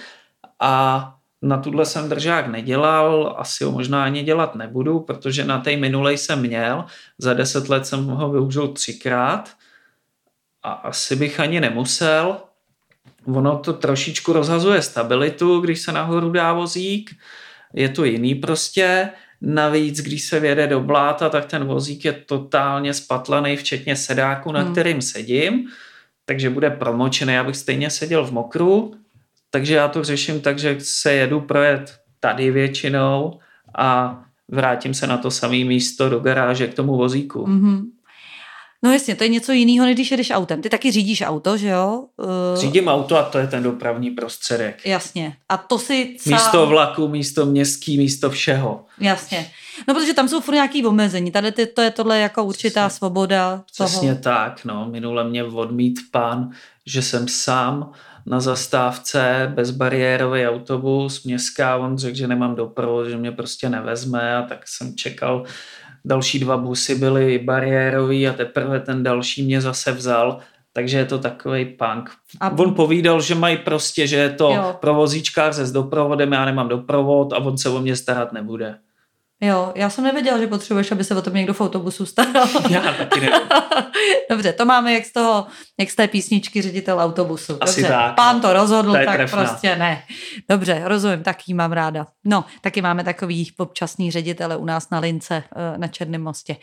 a 0.60 1.12
na 1.46 1.58
tuhle 1.58 1.86
jsem 1.86 2.08
držák 2.08 2.46
nedělal, 2.46 3.34
asi 3.38 3.64
ho 3.64 3.72
možná 3.72 4.04
ani 4.04 4.22
dělat 4.22 4.54
nebudu, 4.54 5.00
protože 5.00 5.44
na 5.44 5.58
té 5.58 5.76
minulej 5.76 6.18
jsem 6.18 6.40
měl, 6.40 6.84
za 7.18 7.34
deset 7.34 7.68
let 7.68 7.86
jsem 7.86 8.04
ho 8.06 8.30
využil 8.30 8.68
třikrát 8.68 9.50
a 10.62 10.72
asi 10.72 11.16
bych 11.16 11.40
ani 11.40 11.60
nemusel. 11.60 12.36
Ono 13.26 13.58
to 13.58 13.72
trošičku 13.72 14.32
rozhazuje 14.32 14.82
stabilitu, 14.82 15.60
když 15.60 15.80
se 15.80 15.92
nahoru 15.92 16.30
dá 16.30 16.52
vozík, 16.52 17.10
je 17.74 17.88
to 17.88 18.04
jiný 18.04 18.34
prostě, 18.34 19.10
Navíc, 19.40 20.00
když 20.00 20.22
se 20.22 20.40
vjede 20.40 20.66
do 20.66 20.80
bláta, 20.80 21.28
tak 21.28 21.44
ten 21.44 21.64
vozík 21.64 22.04
je 22.04 22.12
totálně 22.12 22.94
spatlaný, 22.94 23.56
včetně 23.56 23.96
sedáku, 23.96 24.52
na 24.52 24.60
hmm. 24.60 24.72
kterým 24.72 25.02
sedím, 25.02 25.68
takže 26.24 26.50
bude 26.50 26.70
promočený, 26.70 27.38
abych 27.38 27.56
stejně 27.56 27.90
seděl 27.90 28.24
v 28.24 28.32
mokru, 28.32 28.94
takže 29.56 29.74
já 29.74 29.88
to 29.88 30.04
řeším 30.04 30.40
tak, 30.40 30.58
že 30.58 30.76
se 30.78 31.12
jedu 31.12 31.40
projet 31.40 31.98
tady 32.20 32.50
většinou 32.50 33.40
a 33.78 34.18
vrátím 34.48 34.94
se 34.94 35.06
na 35.06 35.16
to 35.16 35.30
samé 35.30 35.64
místo 35.64 36.08
do 36.08 36.20
garáže 36.20 36.66
k 36.66 36.74
tomu 36.74 36.96
vozíku. 36.96 37.46
Mm-hmm. 37.46 37.82
No 38.82 38.92
jasně, 38.92 39.16
to 39.16 39.24
je 39.24 39.28
něco 39.28 39.52
jiného, 39.52 39.86
než 39.86 39.94
když 39.94 40.10
jedeš 40.10 40.30
autem. 40.30 40.62
Ty 40.62 40.68
taky 40.68 40.92
řídíš 40.92 41.22
auto, 41.22 41.56
že 41.56 41.68
jo? 41.68 42.04
Uh... 42.16 42.60
Řídím 42.60 42.88
auto 42.88 43.16
a 43.16 43.22
to 43.22 43.38
je 43.38 43.46
ten 43.46 43.62
dopravní 43.62 44.10
prostředek. 44.10 44.86
Jasně. 44.86 45.36
A 45.48 45.56
to 45.56 45.78
si 45.78 46.16
sám... 46.20 46.32
Místo 46.32 46.66
vlaku, 46.66 47.08
místo 47.08 47.46
městský, 47.46 47.98
místo 47.98 48.30
všeho. 48.30 48.84
Jasně. 49.00 49.50
No, 49.88 49.94
protože 49.94 50.14
tam 50.14 50.28
jsou 50.28 50.40
furt 50.40 50.54
nějaký 50.54 50.86
omezení. 50.86 51.30
Tady 51.30 51.52
ty, 51.52 51.66
to 51.66 51.80
je 51.80 51.90
tohle 51.90 52.18
jako 52.18 52.44
určitá 52.44 52.88
Přesně. 52.88 52.98
svoboda. 52.98 53.62
Přesně 53.72 54.14
toho. 54.14 54.22
tak, 54.22 54.64
no. 54.64 54.88
Minule 54.90 55.24
mě 55.24 55.44
odmít 55.44 56.00
pán, 56.10 56.50
že 56.86 57.02
jsem 57.02 57.28
sám 57.28 57.92
na 58.26 58.40
zastávce 58.40 59.52
bezbariérový 59.54 60.46
autobus 60.46 61.24
městská, 61.24 61.76
on 61.76 61.98
řekl, 61.98 62.16
že 62.16 62.28
nemám 62.28 62.54
doprovod, 62.54 63.06
že 63.06 63.16
mě 63.16 63.32
prostě 63.32 63.68
nevezme 63.68 64.36
a 64.36 64.42
tak 64.42 64.68
jsem 64.68 64.96
čekal 64.96 65.44
další 66.04 66.38
dva 66.38 66.56
busy 66.56 66.94
byly 66.94 67.38
bariérový 67.38 68.28
a 68.28 68.32
teprve 68.32 68.80
ten 68.80 69.02
další 69.02 69.42
mě 69.42 69.60
zase 69.60 69.92
vzal, 69.92 70.38
takže 70.72 70.98
je 70.98 71.04
to 71.04 71.18
takový 71.18 71.64
punk. 71.64 72.10
A... 72.40 72.50
On 72.50 72.74
povídal, 72.74 73.20
že 73.20 73.34
mají 73.34 73.56
prostě, 73.56 74.06
že 74.06 74.16
je 74.16 74.30
to 74.30 74.50
jo. 74.50 74.76
provozíčkář 74.80 75.54
se 75.54 75.66
s 75.66 75.72
doprovodem, 75.72 76.32
já 76.32 76.44
nemám 76.44 76.68
doprovod 76.68 77.32
a 77.32 77.36
on 77.38 77.58
se 77.58 77.68
o 77.68 77.80
mě 77.80 77.96
starat 77.96 78.32
nebude. 78.32 78.78
Jo, 79.40 79.72
já 79.74 79.90
jsem 79.90 80.04
nevěděla, 80.04 80.38
že 80.38 80.46
potřebuješ, 80.46 80.92
aby 80.92 81.04
se 81.04 81.14
o 81.14 81.22
tom 81.22 81.34
někdo 81.34 81.54
v 81.54 81.60
autobusu 81.60 82.06
staral. 82.06 82.48
Já 82.70 82.80
taky 82.92 83.20
ne. 83.20 83.28
Dobře, 84.30 84.52
to 84.52 84.64
máme 84.64 84.92
jak 84.92 85.04
z 85.04 85.12
toho, 85.12 85.46
jak 85.80 85.90
z 85.90 85.94
té 85.94 86.08
písničky 86.08 86.62
ředitel 86.62 87.00
autobusu. 87.00 87.52
Dobře, 87.52 87.64
Asi 87.64 87.82
tak. 87.82 88.14
Pán 88.14 88.36
no. 88.36 88.42
to 88.42 88.52
rozhodl, 88.52 88.92
to 88.92 89.04
tak 89.04 89.16
trefná. 89.16 89.44
prostě 89.44 89.76
ne. 89.76 90.02
Dobře, 90.50 90.82
rozumím, 90.84 91.22
taky 91.22 91.54
mám 91.54 91.72
ráda. 91.72 92.06
No, 92.24 92.44
taky 92.60 92.82
máme 92.82 93.04
takový 93.04 93.52
občasný 93.58 94.10
ředitele 94.10 94.56
u 94.56 94.64
nás 94.64 94.90
na 94.90 94.98
Lince 94.98 95.42
eh, 95.56 95.78
na 95.78 95.88
Černém 95.88 96.22
mostě. 96.22 96.56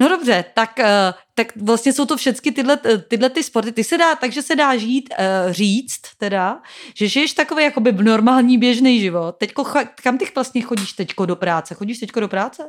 No 0.00 0.08
dobře, 0.08 0.44
tak, 0.54 0.78
eh, 0.78 1.14
tak 1.34 1.52
vlastně 1.56 1.92
jsou 1.92 2.06
to 2.06 2.16
všechny 2.16 2.52
tyhle, 2.52 2.78
tyhle 3.08 3.30
ty 3.30 3.42
sporty. 3.42 3.72
Ty 3.72 3.84
se 3.84 3.98
dá, 3.98 4.14
takže 4.14 4.42
se 4.42 4.56
dá 4.56 4.76
žít, 4.76 5.14
uh, 5.18 5.52
říct 5.52 6.00
teda, 6.18 6.58
že 6.96 7.08
žiješ 7.08 7.32
takový 7.32 7.64
jakoby 7.64 7.92
normální 7.92 8.58
běžný 8.58 9.00
život. 9.00 9.36
Teďko, 9.38 9.64
kam 10.02 10.18
ty 10.18 10.26
vlastně 10.34 10.62
chodíš 10.62 10.92
teďko 10.92 11.26
do 11.26 11.36
práce? 11.36 11.74
Chodíš 11.74 11.98
teďko 11.98 12.20
do 12.20 12.28
práce? 12.28 12.62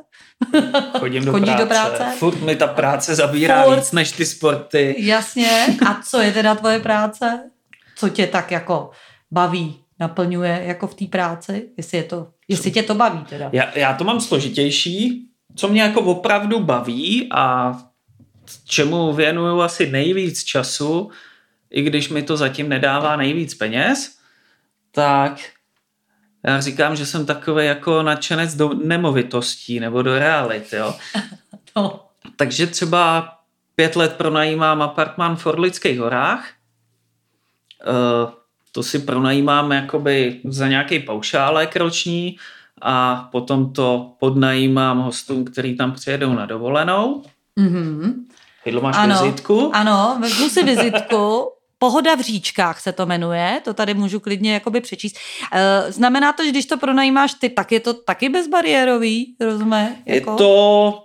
Chodím 0.98 1.24
do, 1.24 1.32
Chodíš 1.32 1.46
práce. 1.46 1.62
do 1.62 1.68
práce. 1.68 2.04
Furt 2.18 2.40
mi 2.42 2.56
ta 2.56 2.66
práce 2.66 3.14
zabírá 3.14 3.64
Furt. 3.64 3.76
víc 3.76 3.92
než 3.92 4.12
ty 4.12 4.26
sporty. 4.26 4.94
Jasně. 4.98 5.66
A 5.88 6.02
co 6.02 6.18
je 6.20 6.32
teda 6.32 6.54
tvoje 6.54 6.80
práce? 6.80 7.50
Co 7.96 8.08
tě 8.08 8.26
tak 8.26 8.50
jako 8.50 8.90
baví, 9.30 9.80
naplňuje 10.00 10.62
jako 10.66 10.86
v 10.86 10.94
té 10.94 11.04
práci? 11.04 11.68
Jestli, 11.76 11.98
je 11.98 12.04
to, 12.04 12.28
jestli 12.48 12.70
tě 12.70 12.82
to 12.82 12.94
baví 12.94 13.24
teda. 13.28 13.50
Já, 13.52 13.78
já 13.78 13.94
to 13.94 14.04
mám 14.04 14.20
složitější, 14.20 15.28
co 15.56 15.68
mě 15.68 15.82
jako 15.82 16.00
opravdu 16.00 16.60
baví 16.60 17.28
a 17.30 17.72
čemu 18.64 19.12
věnuju 19.12 19.60
asi 19.60 19.90
nejvíc 19.90 20.44
času, 20.44 21.10
i 21.70 21.82
když 21.82 22.08
mi 22.08 22.22
to 22.22 22.36
zatím 22.36 22.68
nedává 22.68 23.16
nejvíc 23.16 23.54
peněz, 23.54 24.18
tak 24.90 25.38
já 26.46 26.60
říkám, 26.60 26.96
že 26.96 27.06
jsem 27.06 27.26
takový 27.26 27.66
jako 27.66 28.02
nadšenec 28.02 28.54
do 28.54 28.74
nemovitostí 28.74 29.80
nebo 29.80 30.02
do 30.02 30.18
reality, 30.18 30.76
jo. 30.76 30.94
no. 31.76 32.00
Takže 32.36 32.66
třeba 32.66 33.32
pět 33.76 33.96
let 33.96 34.12
pronajímám 34.12 34.82
apartmán 34.82 35.36
v 35.36 35.46
Orlických 35.46 35.98
horách. 35.98 36.50
Uh, 37.86 38.30
to 38.72 38.82
si 38.82 38.98
pronajímám 38.98 39.72
jakoby 39.72 40.40
za 40.44 40.68
nějaký 40.68 40.98
paušálek 40.98 41.76
roční 41.76 42.36
a 42.82 43.28
potom 43.32 43.72
to 43.72 44.12
podnajímám 44.20 44.98
hostům, 44.98 45.44
který 45.44 45.76
tam 45.76 45.92
přijedou 45.92 46.34
na 46.34 46.46
dovolenou. 46.46 47.22
Mm-hmm. 47.58 48.14
Hydlo, 48.64 48.80
máš 48.80 48.96
ano, 48.98 49.22
vizitku? 49.22 49.70
Ano, 49.74 50.16
vezmu 50.20 50.48
si 50.48 50.62
vizitku. 50.62 51.52
Pohoda 51.78 52.14
v 52.14 52.20
říčkách 52.20 52.80
se 52.80 52.92
to 52.92 53.06
jmenuje, 53.06 53.60
to 53.64 53.74
tady 53.74 53.94
můžu 53.94 54.20
klidně 54.20 54.54
jakoby 54.54 54.80
přečíst. 54.80 55.16
E, 55.52 55.92
znamená 55.92 56.32
to, 56.32 56.44
že 56.44 56.50
když 56.50 56.66
to 56.66 56.78
pronajímáš 56.78 57.34
ty, 57.34 57.48
tak 57.48 57.72
je 57.72 57.80
to 57.80 57.94
taky 57.94 58.28
bezbariérový, 58.28 59.36
rozumím? 59.40 59.88
Jako? 60.06 60.30
Je 60.30 60.36
to, 60.36 61.04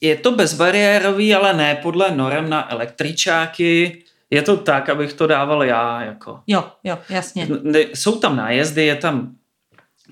je 0.00 0.16
to 0.16 0.32
bezbariérový, 0.32 1.34
ale 1.34 1.54
ne 1.54 1.78
podle 1.82 2.10
norem 2.10 2.50
na 2.50 2.72
električáky. 2.72 4.02
Je 4.30 4.42
to 4.42 4.56
tak, 4.56 4.88
abych 4.88 5.12
to 5.12 5.26
dával 5.26 5.64
já. 5.64 6.02
Jako. 6.02 6.40
Jo, 6.46 6.64
jo, 6.84 6.98
jasně. 7.08 7.48
Jsou 7.94 8.18
tam 8.18 8.36
nájezdy, 8.36 8.86
je 8.86 8.96
tam 8.96 9.37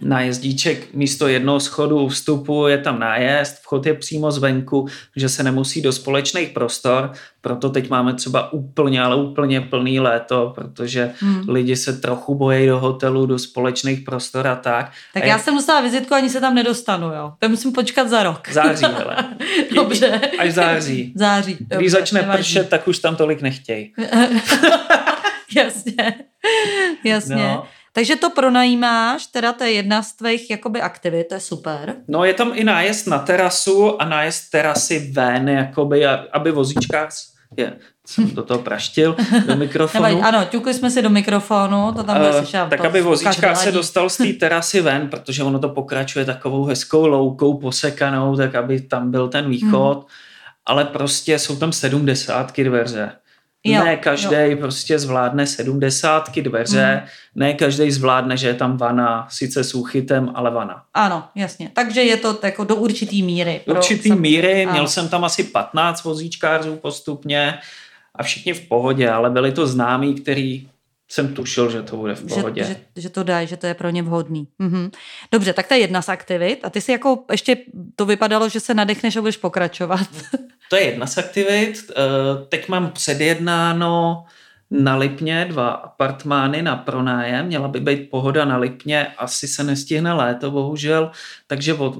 nájezdíček 0.02 0.94
místo 0.94 1.28
jednoho 1.28 1.60
schodu 1.60 2.08
vstupu 2.08 2.66
je 2.66 2.78
tam 2.78 2.98
nájezd, 2.98 3.62
vchod 3.62 3.86
je 3.86 3.94
přímo 3.94 4.30
zvenku, 4.30 4.88
že 5.16 5.28
se 5.28 5.42
nemusí 5.42 5.82
do 5.82 5.92
společných 5.92 6.48
prostor, 6.48 7.12
proto 7.40 7.70
teď 7.70 7.90
máme 7.90 8.14
třeba 8.14 8.52
úplně, 8.52 9.02
ale 9.02 9.16
úplně 9.16 9.60
plný 9.60 10.00
léto, 10.00 10.52
protože 10.54 11.12
hmm. 11.20 11.44
lidi 11.48 11.76
se 11.76 11.92
trochu 11.92 12.34
bojí 12.34 12.66
do 12.66 12.78
hotelu, 12.78 13.26
do 13.26 13.38
společných 13.38 14.00
prostor 14.00 14.46
a 14.46 14.56
tak. 14.56 14.92
Tak 15.14 15.22
a 15.22 15.26
já 15.26 15.36
je... 15.36 15.42
jsem 15.42 15.54
dostala 15.54 15.80
vizitku, 15.80 16.14
ani 16.14 16.30
se 16.30 16.40
tam 16.40 16.54
nedostanu, 16.54 17.06
jo. 17.06 17.32
To 17.38 17.48
musím 17.48 17.72
počkat 17.72 18.08
za 18.08 18.22
rok. 18.22 18.48
Září, 18.52 18.84
ale. 19.04 19.16
Dobře. 19.74 20.20
Až 20.38 20.52
září. 20.52 21.12
Září. 21.16 21.56
Dobře, 21.60 21.76
Když 21.76 21.90
začne 21.90 22.20
nevadí. 22.20 22.38
pršet, 22.38 22.68
tak 22.68 22.88
už 22.88 22.98
tam 22.98 23.16
tolik 23.16 23.42
nechtějí. 23.42 23.92
jasně. 25.56 26.14
Jasně. 27.04 27.36
No. 27.36 27.66
Takže 27.96 28.16
to 28.16 28.30
pronajímáš, 28.30 29.26
teda 29.26 29.52
to 29.52 29.64
je 29.64 29.72
jedna 29.72 30.02
z 30.02 30.12
tvých 30.12 30.50
jakoby 30.50 30.80
aktivit, 30.80 31.28
to 31.28 31.34
je 31.34 31.40
super. 31.40 31.94
No 32.08 32.24
je 32.24 32.34
tam 32.34 32.52
i 32.54 32.64
nájezd 32.64 33.06
na 33.06 33.18
terasu 33.18 34.02
a 34.02 34.04
nájezd 34.04 34.50
terasy 34.50 35.12
ven, 35.12 35.48
jakoby, 35.48 36.06
aby 36.06 36.50
vozíčkář 36.52 37.32
Je, 37.56 37.72
jsem 38.06 38.30
do 38.30 38.42
toho 38.42 38.60
praštil, 38.60 39.16
do 39.46 39.56
mikrofonu. 39.64 40.04
Nevadí, 40.04 40.22
ano, 40.22 40.44
ťukli 40.44 40.74
jsme 40.74 40.90
si 40.90 41.02
do 41.02 41.10
mikrofonu, 41.10 41.92
to 41.96 42.02
tam 42.02 42.18
bude 42.18 42.32
slyšet. 42.32 42.66
tak 42.70 42.84
aby 42.84 43.02
ukáže 43.02 43.54
se 43.54 43.72
dostal 43.72 44.08
z 44.10 44.16
té 44.16 44.32
terasy 44.40 44.80
ven, 44.80 45.08
protože 45.08 45.42
ono 45.42 45.58
to 45.58 45.68
pokračuje 45.68 46.24
takovou 46.24 46.64
hezkou 46.64 47.06
loukou 47.06 47.58
posekanou, 47.58 48.36
tak 48.36 48.54
aby 48.54 48.80
tam 48.80 49.10
byl 49.10 49.28
ten 49.28 49.50
východ. 49.50 49.96
Hmm. 49.96 50.06
Ale 50.66 50.84
prostě 50.84 51.38
jsou 51.38 51.56
tam 51.56 51.72
sedmdesátky 51.72 52.64
dveře. 52.64 53.12
Jo, 53.72 53.84
ne 53.84 53.96
každý 53.96 54.56
prostě 54.60 54.98
zvládne 54.98 55.46
sedmdesátky 55.46 56.42
dveře, 56.42 56.84
Hmm. 57.00 57.08
ne 57.34 57.54
každý 57.54 57.90
zvládne, 57.90 58.36
že 58.36 58.46
je 58.48 58.54
tam 58.54 58.76
vana, 58.76 59.26
sice 59.30 59.64
s 59.64 59.74
úchytem, 59.74 60.32
ale 60.34 60.50
vana. 60.50 60.82
Ano, 60.94 61.24
jasně. 61.34 61.70
Takže 61.74 62.02
je 62.02 62.16
to 62.16 62.38
jako 62.42 62.64
do 62.64 62.76
určitý 62.76 63.22
míry. 63.22 63.60
Do 63.66 63.74
určitý 63.74 64.08
sam- 64.08 64.20
míry, 64.20 64.62
ano. 64.64 64.72
měl 64.72 64.88
jsem 64.88 65.08
tam 65.08 65.24
asi 65.24 65.44
15 65.44 66.04
vozíčkářů 66.04 66.76
postupně 66.76 67.58
a 68.14 68.22
všichni 68.22 68.52
v 68.52 68.68
pohodě, 68.68 69.10
ale 69.10 69.30
byli 69.30 69.52
to 69.52 69.66
známí, 69.66 70.14
který 70.14 70.68
jsem 71.08 71.34
tušil, 71.34 71.70
že 71.70 71.82
to 71.82 71.96
bude 71.96 72.14
v 72.14 72.26
pohodě. 72.26 72.64
Že, 72.64 72.68
že, 72.96 73.02
že 73.02 73.08
to 73.10 73.22
dají, 73.22 73.46
že 73.46 73.56
to 73.56 73.66
je 73.66 73.74
pro 73.74 73.90
ně 73.90 74.02
vhodný. 74.02 74.48
Mhm. 74.58 74.90
Dobře, 75.32 75.52
tak 75.52 75.66
to 75.66 75.74
je 75.74 75.80
jedna 75.80 76.02
z 76.02 76.08
aktivit. 76.08 76.60
A 76.62 76.70
ty 76.70 76.80
si 76.80 76.92
jako 76.92 77.24
ještě 77.30 77.56
to 77.96 78.06
vypadalo, 78.06 78.48
že 78.48 78.60
se 78.60 78.74
nadechneš 78.74 79.16
a 79.16 79.20
budeš 79.20 79.36
pokračovat. 79.36 80.00
To 80.70 80.76
je 80.76 80.82
jedna 80.84 81.06
z 81.06 81.18
aktivit. 81.18 81.90
Eh, 81.90 81.94
Teď 82.48 82.68
mám 82.68 82.90
předjednáno 82.90 84.24
na 84.70 84.96
Lipně 84.96 85.46
dva 85.48 85.68
apartmány 85.70 86.62
na 86.62 86.76
pronájem. 86.76 87.46
Měla 87.46 87.68
by 87.68 87.80
být 87.80 88.10
pohoda 88.10 88.44
na 88.44 88.56
Lipně, 88.56 89.06
asi 89.06 89.48
se 89.48 89.64
nestihne 89.64 90.12
léto, 90.12 90.50
bohužel, 90.50 91.10
takže 91.46 91.74
od, 91.74 91.94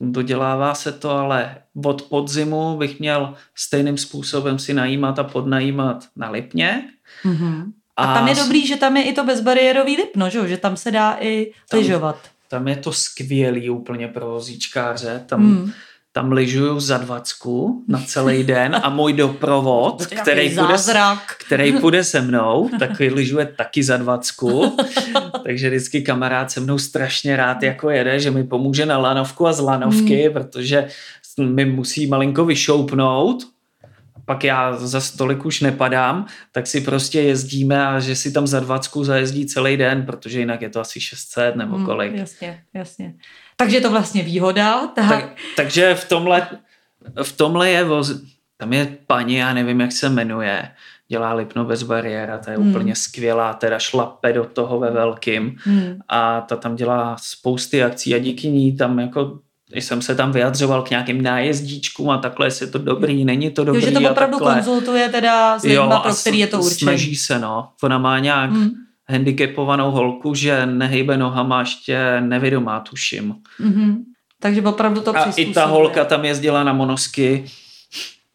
dodělává 0.00 0.74
se 0.74 0.92
to, 0.92 1.10
ale 1.10 1.56
od 1.84 2.02
podzimu 2.02 2.76
bych 2.76 3.00
měl 3.00 3.34
stejným 3.54 3.98
způsobem 3.98 4.58
si 4.58 4.74
najímat 4.74 5.18
a 5.18 5.24
podnajímat 5.24 6.04
na 6.16 6.30
Lipně. 6.30 6.82
Mhm. 7.24 7.72
A 7.96 8.14
tam 8.14 8.28
je 8.28 8.34
dobrý, 8.34 8.66
že 8.66 8.76
tam 8.76 8.96
je 8.96 9.02
i 9.04 9.12
to 9.12 9.24
bezbariérový 9.24 9.96
lipno, 9.96 10.30
že, 10.30 10.48
že 10.48 10.56
tam 10.56 10.76
se 10.76 10.90
dá 10.90 11.16
i 11.20 11.52
Tam- 11.70 11.80
lyžovat. 11.80 12.16
Tam 12.48 12.68
je 12.68 12.76
to 12.76 12.92
skvělý 12.92 13.70
úplně 13.70 14.08
pro 14.08 14.26
vozíčkáře. 14.26 15.24
Tam, 15.26 15.40
Hmm. 15.40 15.72
Tam 16.12 16.32
lyžuju 16.32 16.80
za 16.80 16.98
dvacku 16.98 17.84
na 17.88 18.02
celý 18.06 18.44
den 18.44 18.76
a 18.82 18.88
můj 18.90 19.12
doprovod, 19.12 20.06
který 20.06 20.54
zázrak. 20.54 21.36
který 21.46 21.72
půjde 21.72 22.04
se 22.04 22.20
mnou, 22.20 22.70
tak 22.78 22.90
lyžuje 23.00 23.46
taky 23.46 23.82
za 23.82 23.96
dvacku. 23.96 24.76
Takže 25.44 25.68
vždycky 25.68 26.02
kamarád 26.02 26.50
se 26.50 26.60
mnou 26.60 26.78
strašně 26.78 27.36
rád 27.36 27.62
jako 27.62 27.90
jede, 27.90 28.20
že 28.20 28.30
mi 28.30 28.44
pomůže 28.44 28.86
na 28.86 28.98
lanovku 28.98 29.46
a 29.46 29.52
z 29.52 29.60
lanovky, 29.60 30.22
Hmm. 30.24 30.32
protože 30.32 30.88
mi 31.40 31.64
musí 31.64 32.06
malinko 32.06 32.44
vyšoupnout. 32.44 33.42
Pak 34.24 34.44
já 34.44 34.76
za 34.76 35.00
stolik 35.00 35.44
už 35.44 35.60
nepadám, 35.60 36.26
tak 36.52 36.66
si 36.66 36.80
prostě 36.80 37.20
jezdíme 37.20 37.86
a 37.86 38.00
že 38.00 38.16
si 38.16 38.32
tam 38.32 38.46
za 38.46 38.60
dvacku 38.60 39.04
zajezdí 39.04 39.46
celý 39.46 39.76
den, 39.76 40.06
protože 40.06 40.38
jinak 40.40 40.62
je 40.62 40.68
to 40.70 40.80
asi 40.80 41.00
600 41.00 41.56
nebo 41.56 41.76
Hmm, 41.76 41.86
kolik. 41.86 42.12
jasně, 42.16 42.60
jasně. 42.74 43.14
Takže 43.60 43.76
je 43.76 43.80
to 43.80 43.90
vlastně 43.90 44.22
výhoda. 44.22 44.86
Tak, 44.86 45.08
Tak, 45.08 45.24
takže 45.56 45.94
v 45.94 46.08
tomhle, 46.08 46.48
v 47.22 47.32
tomhle 47.36 47.70
je 47.70 47.84
voz, 47.84 48.12
tam 48.56 48.72
je 48.72 48.96
paní, 49.06 49.34
já 49.34 49.54
nevím, 49.54 49.80
jak 49.80 49.92
se 49.92 50.08
jmenuje, 50.08 50.70
dělá 51.08 51.32
Lipno 51.32 51.64
bez 51.64 51.82
bariéra, 51.82 52.38
ta 52.38 52.50
je 52.50 52.56
Hmm. 52.56 52.70
úplně 52.70 52.96
skvělá, 52.96 53.54
teda 53.54 53.78
šlape 53.78 54.32
do 54.32 54.44
toho 54.44 54.78
ve 54.78 54.90
velkým 54.90 55.56
hmm. 55.64 55.98
a 56.08 56.40
ta 56.40 56.56
tam 56.56 56.76
dělá 56.76 57.16
spousty 57.20 57.84
akcí 57.84 58.14
a 58.14 58.18
díky 58.18 58.48
ní 58.48 58.76
tam 58.76 58.98
jako 58.98 59.38
jsem 59.74 60.02
se 60.02 60.14
tam 60.14 60.32
vyjadřoval 60.32 60.82
k 60.82 60.90
nějakým 60.90 61.22
nájezdíčkům 61.22 62.10
a 62.10 62.18
takhle, 62.18 62.46
jestli 62.46 62.66
je 62.66 62.70
to 62.70 62.78
dobrý, 62.78 63.24
není 63.24 63.50
to 63.50 63.64
dobrý 63.64 63.82
Jo, 63.82 63.88
že 63.88 63.98
to 63.98 64.10
opravdu 64.10 64.38
konzultuje 64.38 65.08
teda 65.08 65.58
s 65.58 65.62
lidma, 65.62 66.00
pro 66.00 66.14
který 66.14 66.38
je 66.38 66.46
to 66.46 66.58
určený. 66.58 66.78
Snaží 66.78 67.16
se, 67.16 67.38
no. 67.38 67.68
Ona 67.82 67.98
má 67.98 68.18
nějak 68.18 68.50
Hmm. 68.50 68.70
Handicapovanou 69.10 69.90
holku, 69.90 70.34
že 70.34 70.66
nehejbe 70.66 71.16
nohama, 71.16 71.60
ještě 71.60 72.20
nevědomá, 72.20 72.80
tuším. 72.80 73.34
Mhm. 73.58 74.02
Takže 74.42 74.62
opravdu 74.62 75.00
to 75.00 75.16
A 75.16 75.24
i 75.36 75.52
ta 75.52 75.64
holka 75.64 76.04
tam 76.04 76.24
jezdila 76.24 76.64
na 76.64 76.72
monosky, 76.72 77.44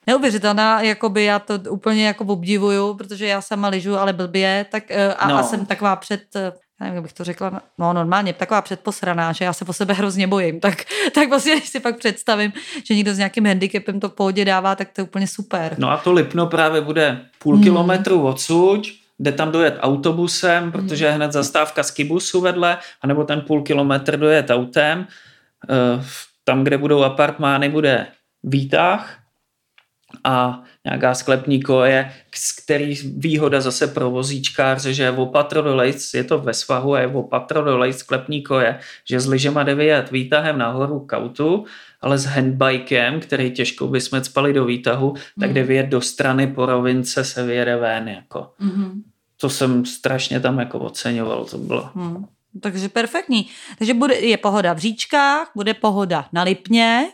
Neuvěřitelná, 0.07 0.82
jakoby 0.82 1.23
já 1.23 1.39
to 1.39 1.53
úplně 1.69 2.07
jako 2.07 2.23
obdivuju, 2.26 2.93
protože 2.93 3.26
já 3.28 3.41
sama 3.41 3.67
lyžu, 3.67 3.97
ale 3.97 4.13
blbě, 4.13 4.65
tak 4.71 4.84
eh, 4.89 5.13
a, 5.13 5.28
No. 5.30 5.38
a 5.38 5.43
jsem 5.43 5.65
taková 5.65 5.95
před, 5.95 6.21
eh, 6.36 6.39
já 6.80 6.86
nevím, 6.86 6.95
jak 6.95 7.03
bych 7.03 7.13
to 7.13 7.23
řekla, 7.23 7.61
no 7.78 7.93
normálně, 7.93 8.34
taková 8.34 8.61
předposraná, 8.61 9.32
že 9.32 9.45
já 9.45 9.53
se 9.53 9.65
po 9.65 9.73
sebe 9.73 9.93
hrozně 9.93 10.28
bojím, 10.28 10.59
tak, 10.59 10.84
tak 11.15 11.30
vlastně, 11.30 11.55
když 11.55 11.69
si 11.69 11.80
pak 11.80 11.97
představím, 11.97 12.53
že 12.84 12.95
někdo 12.95 13.13
s 13.13 13.17
nějakým 13.17 13.45
handicapem 13.45 13.99
to 13.99 14.09
v 14.09 14.13
pohodě 14.13 14.45
dává, 14.45 14.76
tak 14.76 14.89
to 14.93 15.01
je 15.01 15.05
úplně 15.05 15.28
super. 15.28 15.76
No 15.78 15.91
a 15.91 15.97
to 15.97 16.11
Lipno 16.11 16.47
právě 16.47 16.82
bude 16.82 17.21
půl 17.39 17.53
Hmm. 17.55 17.63
kilometru 17.63 18.21
odsud, 18.28 18.82
jde 19.20 19.32
tam 19.32 19.51
dojet 19.51 19.78
autobusem, 19.80 20.72
protože 20.72 21.05
je 21.05 21.11
hned 21.11 21.32
zastávka 21.32 21.84
z 21.84 21.91
Kibusu 21.91 22.41
vedle, 22.41 22.78
anebo 23.01 23.24
ten 23.24 23.41
půl 23.41 23.63
kilometr 23.63 24.20
dojet 24.20 24.49
autem. 24.49 25.07
Eh, 25.70 26.05
Tam, 26.47 26.63
kde 26.63 26.78
budou 26.78 27.03
apartmány, 27.03 27.70
bude 27.70 28.07
výtah 28.43 29.26
a 30.24 30.63
nějaká 30.86 31.13
sklepní 31.13 31.61
koje, 31.61 32.11
z 32.36 32.51
který 32.51 32.93
výhoda 33.18 33.61
zase 33.61 33.88
pro 33.88 34.09
vozíčkáře, 34.11 34.93
že 34.93 35.03
je 35.03 35.11
opatro 35.11 35.61
dolejc, 35.61 36.13
je 36.13 36.24
to 36.24 36.39
ve 36.39 36.53
svahu 36.53 36.95
a 36.95 36.99
je 36.99 37.07
opatro 37.07 37.63
dolejc 37.63 37.97
sklepní 37.97 38.41
koje, 38.41 38.80
že 39.09 39.20
s 39.20 39.28
lyžema 39.28 39.63
jde 39.63 39.76
vyjet 39.76 40.11
výtahem 40.11 40.57
nahoru 40.57 40.99
kautu, 40.99 41.66
ale 42.01 42.17
s 42.17 42.25
handbikem, 42.25 43.19
který 43.19 43.51
těžko 43.51 43.87
bychom 43.87 44.23
spali 44.23 44.53
do 44.53 44.65
výtahu, 44.65 45.13
tak 45.13 45.49
Hmm. 45.49 45.53
jde 45.53 45.63
vyjet 45.63 45.85
do 45.89 46.01
strany 46.01 46.47
po 46.47 46.65
rovince 46.65 47.23
se 47.23 47.43
vyjede 47.45 47.75
ven. 47.77 48.07
Jako. 48.07 48.51
Mhm. 48.59 49.03
To 49.37 49.49
jsem 49.49 49.85
strašně 49.85 50.39
tam 50.39 50.59
jako 50.59 50.79
oceňoval, 50.79 51.45
to 51.45 51.57
bylo. 51.57 51.89
Hmm. 51.95 52.25
Takže 52.61 52.89
perfektní. 52.89 53.47
Takže 53.77 53.93
bude, 53.93 54.15
je 54.15 54.37
pohoda 54.37 54.73
v 54.73 54.77
říčkách, 54.77 55.51
bude 55.55 55.73
pohoda 55.73 56.25
na 56.33 56.43
Lipně, 56.43 57.07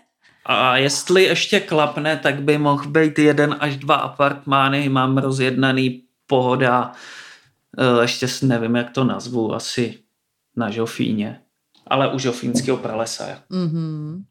A 0.46 0.78
jestli 0.78 1.24
ještě 1.24 1.60
klapne, 1.60 2.18
tak 2.18 2.42
by 2.42 2.58
mohl 2.58 2.90
být 2.90 3.20
jeden 3.20 3.56
až 3.60 3.78
dva 3.78 3.96
apartmány, 3.96 4.90
mám 4.90 5.18
rozjednaný 5.18 6.02
pohoda, 6.28 6.92
eh, 7.78 8.02
ještě 8.02 8.28
nevím, 8.42 8.76
jak 8.76 8.90
to 8.92 9.04
nazvu, 9.04 9.54
asi 9.54 10.00
na 10.56 10.70
Žofíně, 10.70 11.40
ale 11.88 12.14
u 12.14 12.20
Žofínského 12.20 12.78
pralesa, 12.78 13.26
Mhm. 13.50 14.24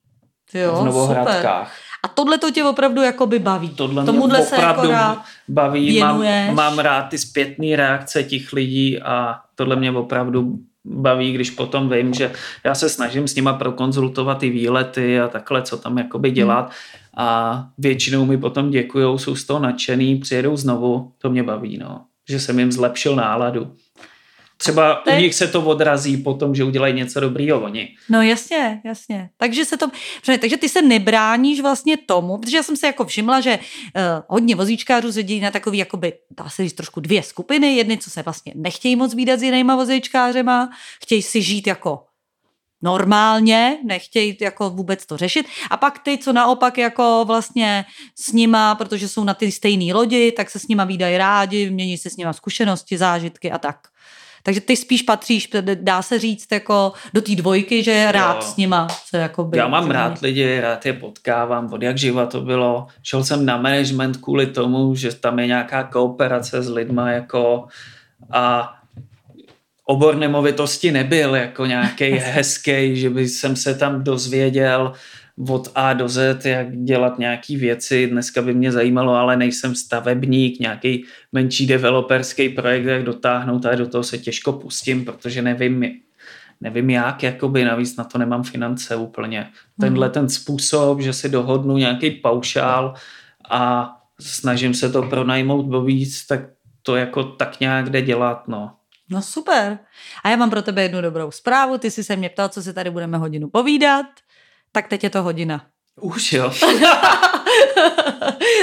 Jo, 0.55 0.72
v 0.72 0.76
super. 0.76 0.86
Novohradkách. 0.86 1.76
A 2.03 2.09
tohle 2.09 2.38
to 2.38 2.51
tě 2.51 2.64
opravdu 2.64 3.03
jakoby 3.03 3.38
baví. 3.38 3.68
Tohle 3.68 4.05
Tomuhle 4.05 4.38
mě 4.38 4.46
se 4.46 4.57
opravdu 4.57 4.90
jako 4.90 4.92
rád 4.92 5.24
baví, 5.48 6.01
mám, 6.01 6.24
mám 6.55 6.78
rád 6.78 7.03
ty 7.03 7.18
zpětné 7.18 7.76
reakce 7.76 8.22
těch 8.22 8.53
lidí 8.53 9.03
a 9.03 9.40
tohle 9.55 9.76
mě 9.76 9.92
opravdu 9.92 10.59
baví, 10.84 11.32
když 11.32 11.51
potom 11.51 11.90
vím, 11.90 12.14
že 12.14 12.32
já 12.64 12.74
se 12.74 12.88
snažím 12.88 13.28
s 13.28 13.34
nima 13.34 13.53
prokonzultovat 13.53 14.38
ty 14.38 14.51
výlety 14.51 15.20
a 15.20 15.28
takhle, 15.28 15.62
co 15.62 15.78
tam 15.78 15.98
jakoby 15.98 16.30
dělat 16.30 16.70
a 17.16 17.66
většinou 17.78 18.24
mi 18.24 18.38
potom 18.38 18.70
děkujou, 18.70 19.18
jsou 19.18 19.36
z 19.36 19.44
toho 19.44 19.61
nadšený, 19.61 20.16
přijedou 20.16 20.57
znovu, 20.57 21.12
to 21.18 21.30
mě 21.30 21.42
baví, 21.42 21.78
no. 21.78 22.05
Že 22.28 22.40
jsem 22.40 22.59
jim 22.59 22.72
zlepšil 22.72 23.16
náladu. 23.16 23.72
Třeba 24.61 24.95
Teď- 24.95 25.19
u 25.19 25.21
nich 25.21 25.35
se 25.35 25.49
to 25.49 25.63
odrazí 25.63 26.17
potom, 26.17 26.55
že 26.55 26.65
udělají 26.65 26.95
něco 26.95 27.21
dobrýho 27.21 27.61
oni. 27.61 27.89
No 28.09 28.23
jasně, 28.23 28.81
jasně. 28.85 29.31
Takže 29.37 29.65
se 29.65 29.77
to, 29.77 29.87
takže 30.41 30.57
ty 30.57 30.69
se 30.69 30.83
nebráníš 30.83 31.61
vlastně 31.61 31.97
tomu, 31.97 32.39
protože 32.39 32.57
já 32.57 32.63
jsem 32.63 32.77
se 32.77 32.87
jako 32.87 33.05
všimla, 33.05 33.41
že 33.41 33.59
uh, 33.59 34.03
hodně 34.29 34.57
vozíčkářů 34.57 35.13
se 35.13 35.23
dělí 35.23 35.41
na 35.41 35.51
takový, 35.51 35.79
jakoby, 35.79 36.13
dá 36.31 36.49
se 36.49 36.63
říct 36.63 36.73
trošku 36.73 37.01
dvě 37.01 37.23
skupiny. 37.23 37.77
Jedny, 37.77 37.99
co 37.99 38.11
se 38.11 38.23
vlastně 38.23 38.53
nechtějí 38.57 38.97
moc 38.97 39.15
výdat 39.15 39.41
s 39.41 39.43
jinýma 39.43 39.77
vozíčkářema, 39.77 40.71
chtějí 41.03 41.23
si 41.23 41.43
žít 41.43 41.67
jako 41.67 42.05
normálně, 42.83 43.79
nechtějí 43.85 44.37
jako 44.41 44.71
vůbec 44.71 45.07
to 45.07 45.17
řešit. 45.17 45.47
A 45.71 45.77
pak 45.77 45.99
ty, 45.99 46.19
co 46.19 46.33
naopak 46.33 46.79
jako 46.79 47.25
vlastně 47.27 47.85
s 48.15 48.33
nima, 48.33 48.75
protože 48.75 49.09
jsou 49.09 49.25
na 49.25 49.35
ty 49.35 49.53
stejné 49.53 49.95
lodi, 49.95 50.33
tak 50.33 50.51
se 50.51 50.59
s 50.59 50.69
nima 50.69 50.85
výdají 50.85 51.19
rádi, 51.19 51.71
mění 51.71 51.99
se 51.99 52.11
s 52.11 52.17
nima 52.17 52.33
zkušenosti, 52.33 52.99
zážitky 52.99 53.51
a 53.51 53.59
tak. 53.59 53.77
Takže 54.43 54.61
ty 54.61 54.76
spíš 54.76 55.03
patříš, 55.03 55.49
dá 55.74 56.03
se 56.03 56.18
říct, 56.18 56.53
jako 56.53 56.93
do 57.14 57.20
té 57.20 57.34
dvojky, 57.34 57.82
že 57.82 58.12
rád 58.12 58.36
Jo. 58.36 58.43
s 58.43 58.57
nima 58.57 58.88
se 58.88 59.18
jako 59.18 59.45
by, 59.45 59.59
Já 59.59 59.68
mám 59.68 59.91
rád 59.91 60.20
lidi, 60.20 60.61
rád 60.61 60.86
je 60.86 60.93
potkávám, 60.93 61.72
od 61.72 61.82
jak 61.82 61.99
živa 61.99 62.26
to 62.26 62.41
bylo. 62.41 62.86
Šel 63.03 63.24
jsem 63.24 63.47
na 63.47 63.57
management 63.57 64.16
kvůli 64.16 64.47
tomu, 64.47 64.95
že 64.95 65.14
tam 65.14 65.38
je 65.38 65.47
nějaká 65.47 65.82
kooperace 65.82 66.62
s 66.62 66.68
lidma 66.70 67.11
jako 67.11 67.64
a 68.30 68.74
obor 69.84 70.16
nemovitosti 70.16 70.93
nebyl 70.93 71.36
jako 71.36 71.66
nějaký 71.66 72.11
hezký, 72.11 72.97
že 72.97 73.11
by 73.11 73.28
jsem 73.28 73.57
se 73.57 73.74
tam 73.74 74.05
dozvěděl 74.05 74.93
od 75.49 75.68
A 75.74 75.93
do 75.93 76.09
Z, 76.09 76.45
jak 76.45 76.76
dělat 76.76 77.18
nějaký 77.18 77.57
věci. 77.57 78.07
Dneska 78.07 78.43
by 78.43 78.55
mě 78.55 78.72
zajímalo, 78.72 79.14
ale 79.14 79.36
nejsem 79.36 79.74
stavebník, 79.74 80.61
nějaký 80.61 81.05
menší 81.32 81.66
developerský 81.66 82.49
projekt, 82.49 82.84
jak 82.84 83.03
dotáhnout 83.03 83.66
a 83.66 83.74
do 83.74 83.86
toho 83.86 84.05
se 84.05 84.18
těžko 84.18 84.53
pustím, 84.53 85.05
protože 85.05 85.43
nevím, 85.43 85.84
nevím 86.61 86.91
jak, 86.91 87.22
jakoby 87.22 87.64
navíc 87.64 87.97
na 87.97 88.05
to 88.05 88.18
nemám 88.18 88.43
finance 88.43 88.97
úplně. 88.97 89.49
Tenhle 89.80 90.11
ten 90.11 90.28
způsob, 90.28 91.01
že 91.01 91.12
si 91.12 91.28
dohodnu 91.28 91.76
nějaký 91.76 92.11
paušál 92.11 92.95
a 93.51 93.93
snažím 94.20 94.74
se 94.74 94.93
to 94.93 95.03
pronajmout 95.03 95.74
o 95.74 95.82
víc, 95.82 96.26
tak 96.26 96.41
to 96.82 96.97
jako 96.97 97.24
tak 97.24 97.61
nějak 97.61 97.91
jde 97.91 98.03
dělat, 98.03 98.49
no. 98.49 98.70
No 99.11 99.22
super. 99.22 99.78
A 100.24 100.28
já 100.28 100.36
mám 100.36 100.51
pro 100.51 100.62
tebe 100.62 100.82
jednu 100.82 101.01
dobrou 101.01 101.30
zprávu. 101.30 101.78
Ty 101.78 101.91
jsi 101.91 102.05
se 102.05 102.16
mě 102.16 102.28
ptal, 102.28 102.49
co 102.49 102.62
si 102.62 102.74
tady 102.74 102.91
budeme 102.91 103.18
hodinu 103.18 103.49
povídat. 103.49 104.07
Tak 104.73 104.89
teď 104.89 105.05
je 105.05 105.11
to 105.11 105.23
hodina. 105.23 105.66
Už 106.01 106.33
jo. 106.33 106.53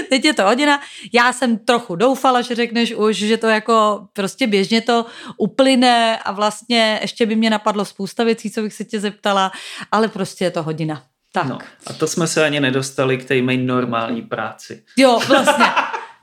teď 0.09 0.25
je 0.25 0.33
to 0.33 0.43
hodina. 0.43 0.81
Já 1.13 1.33
jsem 1.33 1.57
trochu 1.57 1.95
doufala, 1.95 2.41
že 2.41 2.55
řekneš 2.55 2.93
už, 2.93 3.15
že 3.15 3.37
to 3.37 3.47
jako 3.47 4.07
prostě 4.13 4.47
běžně 4.47 4.81
to 4.81 5.05
uplyne 5.37 6.17
a 6.17 6.31
vlastně 6.31 6.99
ještě 7.01 7.25
by 7.25 7.35
mě 7.35 7.49
napadlo 7.49 7.85
spousta 7.85 8.23
věcí, 8.23 8.51
co 8.51 8.61
bych 8.61 8.73
se 8.73 8.83
tě 8.83 8.99
zeptala, 8.99 9.51
ale 9.91 10.07
prostě 10.07 10.45
je 10.45 10.51
to 10.51 10.63
hodina. 10.63 11.03
Tak. 11.33 11.45
No, 11.45 11.57
a 11.87 11.93
to 11.93 12.07
jsme 12.07 12.27
se 12.27 12.45
ani 12.45 12.59
nedostali 12.59 13.17
k 13.17 13.25
té 13.25 13.41
mé 13.41 13.57
normální 13.57 14.21
práci. 14.21 14.83
Jo, 14.97 15.19
vlastně. 15.27 15.65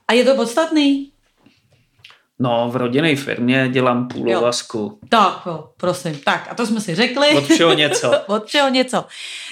A 0.09 0.13
je 0.13 0.25
to 0.25 0.35
podstatný? 0.35 1.14
No, 2.45 2.69
v 2.71 2.77
rodinné 2.77 3.17
firmě 3.17 3.69
dělám 3.73 4.09
půlovazku. 4.09 4.99
Tak 5.09 5.43
jo, 5.47 5.65
prosím. 5.77 6.21
Tak 6.25 6.49
a 6.51 6.55
to 6.55 6.67
jsme 6.67 6.81
si 6.81 6.95
řekli. 6.95 7.29
Od 7.29 7.45
všeho 7.45 7.73
něco. 7.75 8.13
Od 8.27 8.47
všeho 8.47 8.69
něco. 8.69 9.05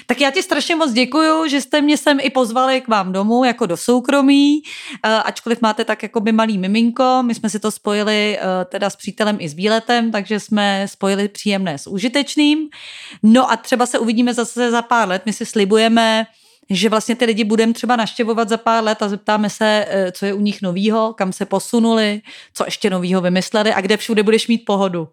Tak 0.07 0.20
já 0.20 0.30
ti 0.30 0.43
strašně 0.43 0.76
moc 0.76 0.93
děkuju, 0.93 1.49
že 1.49 1.61
jste 1.61 1.80
mě 1.80 1.97
sem 1.97 2.18
i 2.20 2.30
pozvali 2.30 2.80
k 2.80 2.88
vám 2.88 3.12
domů, 3.12 3.45
jako 3.45 3.66
do 3.66 3.76
soukromí, 3.76 4.62
uh, 5.07 5.12
ačkoliv 5.24 5.61
máte 5.61 5.84
tak 5.84 6.03
jako 6.03 6.20
by 6.20 6.32
malý 6.32 6.59
miminko. 6.59 7.22
My 7.22 7.34
jsme 7.34 7.51
si 7.51 7.61
to 7.61 7.70
spojili 7.70 8.38
uh, 8.38 8.64
teda 8.64 8.90
s 8.90 8.97
přítelem 8.97 9.36
i 9.40 9.49
s 9.49 9.55
výletem, 9.55 10.12
takže 10.12 10.40
jsme 10.40 10.86
spojili 10.88 11.28
příjemné 11.28 11.78
s 11.78 11.86
užitečným. 11.86 12.68
No 13.22 13.53
a 13.53 13.57
třeba 13.57 13.86
se 13.86 13.99
uvidíme 13.99 14.34
zase 14.34 14.70
za 14.70 14.82
pár 14.82 15.09
let. 15.09 15.22
My 15.26 15.32
si 15.32 15.47
slibujeme, 15.47 16.26
že 16.77 16.89
vlastně 16.89 17.16
ty 17.16 17.25
lidi 17.25 17.45
budeme 17.45 17.73
třeba 17.73 17.97
naštěvovat 17.97 18.49
za 18.49 18.57
pár 18.57 18.85
let 18.85 19.03
a 19.03 19.09
zeptáme 19.09 19.51
se, 19.51 19.87
eh, 19.89 20.12
co 20.12 20.27
je 20.27 20.33
u 20.35 20.41
nich 20.41 20.62
novýho, 20.62 21.14
kam 21.18 21.33
se 21.33 21.47
posunuli, 21.47 22.20
co 22.55 22.64
ještě 22.64 22.91
novýho 22.91 23.20
vymysleli 23.20 23.73
a 23.73 23.81
kde 23.81 23.97
všude 23.97 24.23
budeš 24.23 24.49
mít 24.49 24.64
pohodu. 24.66 25.09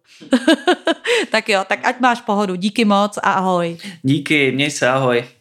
tak 1.31 1.49
jo, 1.49 1.63
tak 1.67 1.79
ať 1.83 1.99
máš 1.99 2.21
pohodu. 2.21 2.55
Díky 2.55 2.85
moc 2.85 3.17
a 3.17 3.31
ahoj. 3.31 3.77
Díky, 4.03 4.51
měj 4.51 4.71
se, 4.71 4.89
ahoj. 4.89 5.38